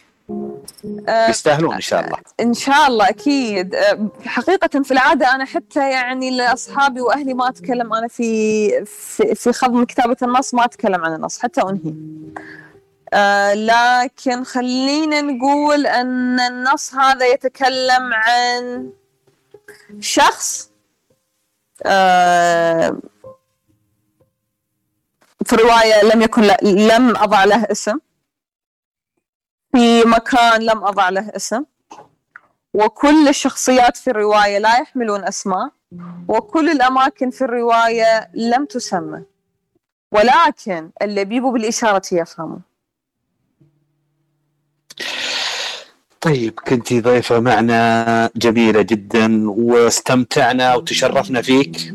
آه، 1.08 1.30
يستاهلون 1.30 1.74
إن 1.74 1.80
شاء 1.80 2.04
الله. 2.04 2.16
إن 2.40 2.54
شاء 2.54 2.86
الله 2.86 3.08
أكيد. 3.08 3.74
أه، 3.74 4.08
حقيقة 4.26 4.82
في 4.82 4.90
العادة 4.90 5.34
أنا 5.34 5.44
حتى 5.44 5.90
يعني 5.90 6.30
لأصحابي 6.36 7.00
وأهلي 7.00 7.34
ما 7.34 7.48
أتكلم. 7.48 7.94
أنا 7.94 8.08
في 8.08 8.68
في, 8.84 9.34
في 9.34 9.52
خضم 9.52 9.84
كتابة 9.84 10.16
النص 10.22 10.54
ما 10.54 10.64
أتكلم 10.64 11.04
عن 11.04 11.14
النص 11.14 11.38
حتى 11.38 11.60
أنهي. 11.60 11.94
أه 13.12 13.54
لكن 13.54 14.44
خلينا 14.44 15.20
نقول 15.20 15.86
أن 15.86 16.40
النص 16.40 16.94
هذا 16.94 17.26
يتكلم 17.26 18.10
عن 18.12 18.90
شخص 20.00 20.67
في 25.44 25.56
رواية 25.56 26.02
لم 26.14 26.22
يكن 26.22 26.42
لم 26.62 27.16
أضع 27.16 27.44
له 27.44 27.64
اسم. 27.70 27.98
في 29.72 30.02
مكان 30.04 30.62
لم 30.62 30.84
أضع 30.84 31.08
له 31.08 31.28
اسم. 31.36 31.64
وكل 32.74 33.28
الشخصيات 33.28 33.96
في 33.96 34.10
الرواية 34.10 34.58
لا 34.58 34.78
يحملون 34.80 35.24
أسماء. 35.24 35.70
وكل 36.28 36.68
الأماكن 36.68 37.30
في 37.30 37.42
الرواية 37.44 38.30
لم 38.34 38.64
تسمى. 38.64 39.22
ولكن 40.12 40.90
اللي 41.02 41.24
بيبو 41.24 41.52
بالإشارة 41.52 42.02
يفهمون 42.12 42.62
طيب 46.20 46.52
كنتي 46.68 47.00
ضيفة 47.00 47.40
معنا 47.40 48.30
جميلة 48.36 48.82
جدا 48.82 49.50
واستمتعنا 49.50 50.74
وتشرفنا 50.74 51.42
فيك. 51.42 51.94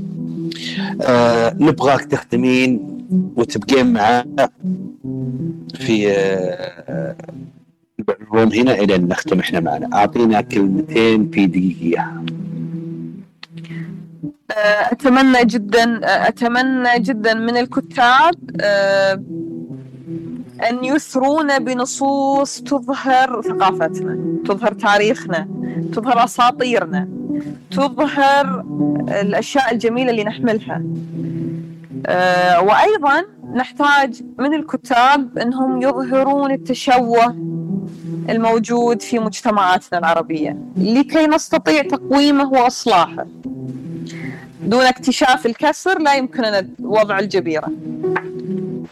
آه 1.02 1.56
نبغاك 1.60 2.02
تختمين 2.06 2.80
وتبقين 3.36 3.94
معنا 3.94 4.50
في 5.76 6.12
آه 6.12 7.16
هنا 8.34 8.74
إلى 8.74 8.96
أن 8.96 9.08
نختم 9.08 9.40
إحنا 9.40 9.60
معنا. 9.60 9.90
أعطينا 9.94 10.42
كلمتين 10.42 11.30
في 11.32 11.46
دقيقة. 11.46 12.24
آه، 14.52 14.92
أتمنى 14.92 15.46
جدا 15.46 16.06
آه، 16.06 16.28
أتمنى 16.28 17.00
جدا 17.00 17.34
من 17.34 17.58
الكتاب 17.58 18.36
آه، 18.62 19.24
أن 20.70 20.84
يثرونا 20.84 21.58
بنصوص 21.58 22.62
تظهر 22.62 23.42
ثقافتنا 23.42 24.18
تظهر 24.46 24.74
تاريخنا 24.74 25.48
تظهر 25.94 26.24
أساطيرنا 26.24 27.08
تظهر 27.72 28.66
الأشياء 29.10 29.74
الجميلة 29.74 30.12
اللي 30.12 30.24
نحملها. 30.24 30.84
آه، 32.06 32.62
وأيضا 32.62 33.24
نحتاج 33.56 34.22
من 34.40 34.54
الكتاب 34.54 35.38
أنهم 35.38 35.82
يظهرون 35.82 36.52
التشوه 36.52 37.36
الموجود 38.30 39.02
في 39.02 39.20
مجتمعاتنا 39.20 40.00
العربية 40.00 40.58
لكي 40.78 41.28
نستطيع 41.28 41.82
تقويمه 41.82 42.50
وإصلاحه. 42.52 43.26
دون 44.64 44.82
اكتشاف 44.82 45.46
الكسر 45.46 46.00
لا 46.00 46.16
يمكننا 46.16 46.68
وضع 46.82 47.20
الجبيرة. 47.20 47.68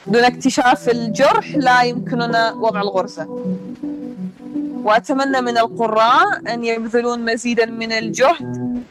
دون 0.08 0.24
اكتشاف 0.24 0.90
الجرح 0.90 1.56
لا 1.56 1.82
يمكننا 1.82 2.52
وضع 2.54 2.82
الغرزة 2.82 3.28
وأتمنى 4.84 5.42
من 5.42 5.58
القراء 5.58 6.54
أن 6.54 6.64
يبذلون 6.64 7.26
مزيدا 7.26 7.66
من 7.66 7.92
الجهد 7.92 8.82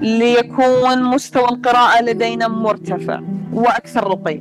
ليكون 0.00 1.02
مستوى 1.02 1.44
القراءة 1.48 2.02
لدينا 2.02 2.48
مرتفع 2.48 3.20
وأكثر 3.52 4.10
رقي 4.10 4.40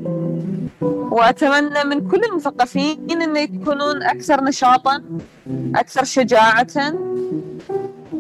وأتمنى 1.11 1.84
من 1.84 2.07
كل 2.07 2.21
المثقفين 2.31 3.21
أن 3.21 3.35
يكونون 3.35 4.03
أكثر 4.03 4.43
نشاطا 4.43 5.03
أكثر 5.76 6.03
شجاعة. 6.03 6.67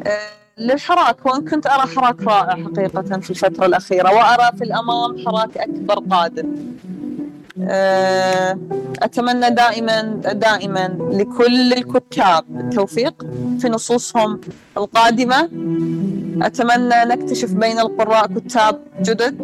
آه، 0.07 0.39
للحراك 0.57 1.25
وإن 1.25 1.45
كنت 1.49 1.67
أرى 1.67 1.87
حراك 1.95 2.21
رائع 2.23 2.63
حقيقة 2.63 3.19
في 3.19 3.29
الفترة 3.29 3.65
الأخيرة 3.65 4.13
وأرى 4.13 4.57
في 4.57 4.63
الأمام 4.63 5.25
حراك 5.25 5.57
أكبر 5.57 5.99
قادم 5.99 6.47
آه، 7.63 8.57
أتمنى 9.01 9.49
دائما 9.49 10.01
دائما 10.33 10.97
لكل 11.11 11.73
الكتاب 11.73 12.45
التوفيق 12.59 13.25
في 13.59 13.69
نصوصهم 13.69 14.41
القادمة. 14.77 15.49
أتمنى 16.41 16.95
نكتشف 17.05 17.53
بين 17.53 17.79
القراء 17.79 18.27
كتاب 18.27 18.81
جدد. 19.01 19.35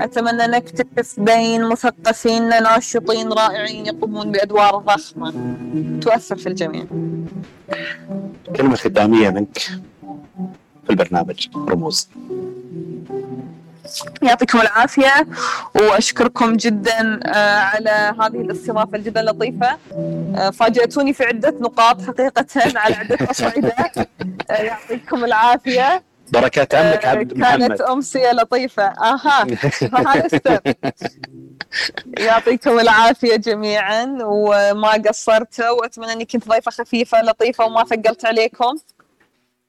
أتمنى 0.00 0.46
نكتشف 0.46 1.20
بين 1.20 1.64
مثقفين 1.64 2.48
ناشطين 2.48 3.32
رائعين 3.32 3.86
يقومون 3.86 4.32
بأدوار 4.32 4.76
ضخمة. 4.76 5.34
تؤثر 6.00 6.36
في 6.36 6.46
الجميع. 6.48 6.84
كلمة 8.56 8.76
ختامية 8.76 9.30
منك 9.30 9.58
في 10.84 10.90
البرنامج 10.90 11.48
رموز. 11.68 12.08
يعطيكم 14.22 14.60
العافية 14.60 15.26
وأشكركم 15.74 16.56
جدا 16.56 17.20
آه، 17.26 17.58
على 17.58 17.90
هذه 18.20 18.40
الاستضافة 18.40 18.98
جدا 18.98 19.22
لطيفة. 19.22 19.76
آه، 20.36 20.50
فاجأتوني 20.50 21.12
في 21.12 21.24
عدة 21.24 21.54
نقاط 21.60 22.02
حقيقة 22.02 22.46
على 22.82 22.94
عدة 22.94 23.30
أصعدة. 23.30 23.74
آه، 24.50 24.62
يعطيكم 24.62 25.24
العافية. 25.24 26.02
بركات 26.32 26.74
عمك 26.74 27.04
عبد 27.04 27.32
كانت 27.32 27.36
محمد 27.38 27.82
أمسية 27.82 28.32
لطيفة. 28.32 28.82
أها 28.84 29.46
هذا 29.92 30.28
يعطيكم 32.18 32.80
العافية 32.80 33.36
جميعا 33.36 34.18
وما 34.22 34.90
قصرتوا 35.08 35.70
وأتمنى 35.70 36.12
أني 36.12 36.24
كنت 36.24 36.48
ضيفة 36.48 36.70
خفيفة 36.70 37.22
لطيفة 37.22 37.64
وما 37.64 37.84
ثقلت 37.84 38.24
عليكم. 38.24 38.76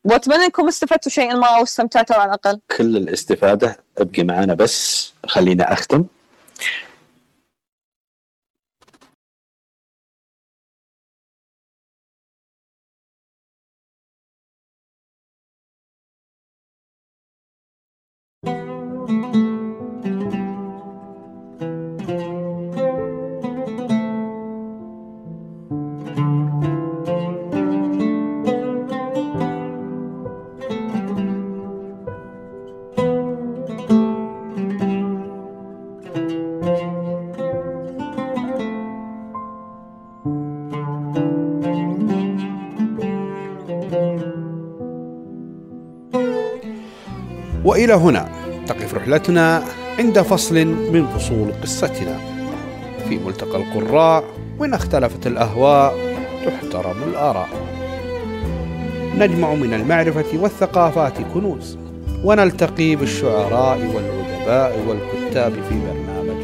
وأتمنى 0.04 0.46
أنكم 0.46 0.68
استفدتوا 0.68 1.12
شيئا 1.12 1.34
ما 1.34 1.48
أو 1.48 1.64
استمتعتوا 1.64 2.16
على 2.16 2.26
الأقل. 2.26 2.60
كل 2.78 2.98
الاستفادة. 2.98 3.87
ابقي 3.98 4.24
معنا 4.24 4.54
بس 4.54 5.14
خليني 5.28 5.64
أختم. 5.64 6.06
والى 47.88 48.00
هنا. 48.00 48.30
تقف 48.68 48.94
رحلتنا 48.94 49.64
عند 50.00 50.22
فصل 50.22 50.66
من 50.66 51.08
فصول 51.08 51.52
قصتنا. 51.62 52.18
في 53.10 53.18
ملتقى 53.18 53.58
القراء 53.58 54.24
وإن 54.60 54.74
اختلفت 54.74 55.28
الأهواء 55.28 55.96
تحترم 56.46 57.04
الآراء. 57.08 57.50
نجمع 59.18 59.54
من 59.54 59.74
المعرفة 59.74 60.26
والثقافات 60.42 61.14
كنوز 61.34 61.78
ونلتقي 62.24 62.96
بالشعراء 62.96 63.78
والادباء 63.96 64.80
والكتاب 64.88 65.54
في 65.70 65.76
برنامج 65.88 66.44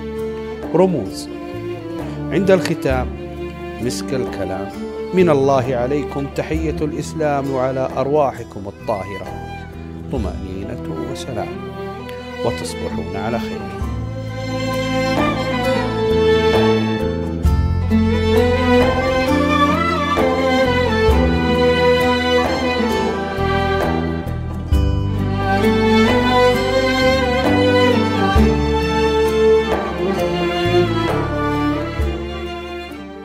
رموز. 0.76 1.30
عند 2.32 2.52
الختام 2.52 3.08
مسك 3.82 4.14
الكلام. 4.14 4.70
من 5.14 5.30
الله 5.30 5.76
عليكم 5.76 6.28
تحية 6.36 6.78
الإسلام 6.82 7.52
وعلى 7.52 7.90
أرواحكم 7.98 8.62
الطاهرة. 8.68 9.28
طمأنينة. 10.12 10.53
وسلام. 11.14 11.48
وتصبحون 12.46 13.16
على 13.16 13.40
خير. 13.40 13.63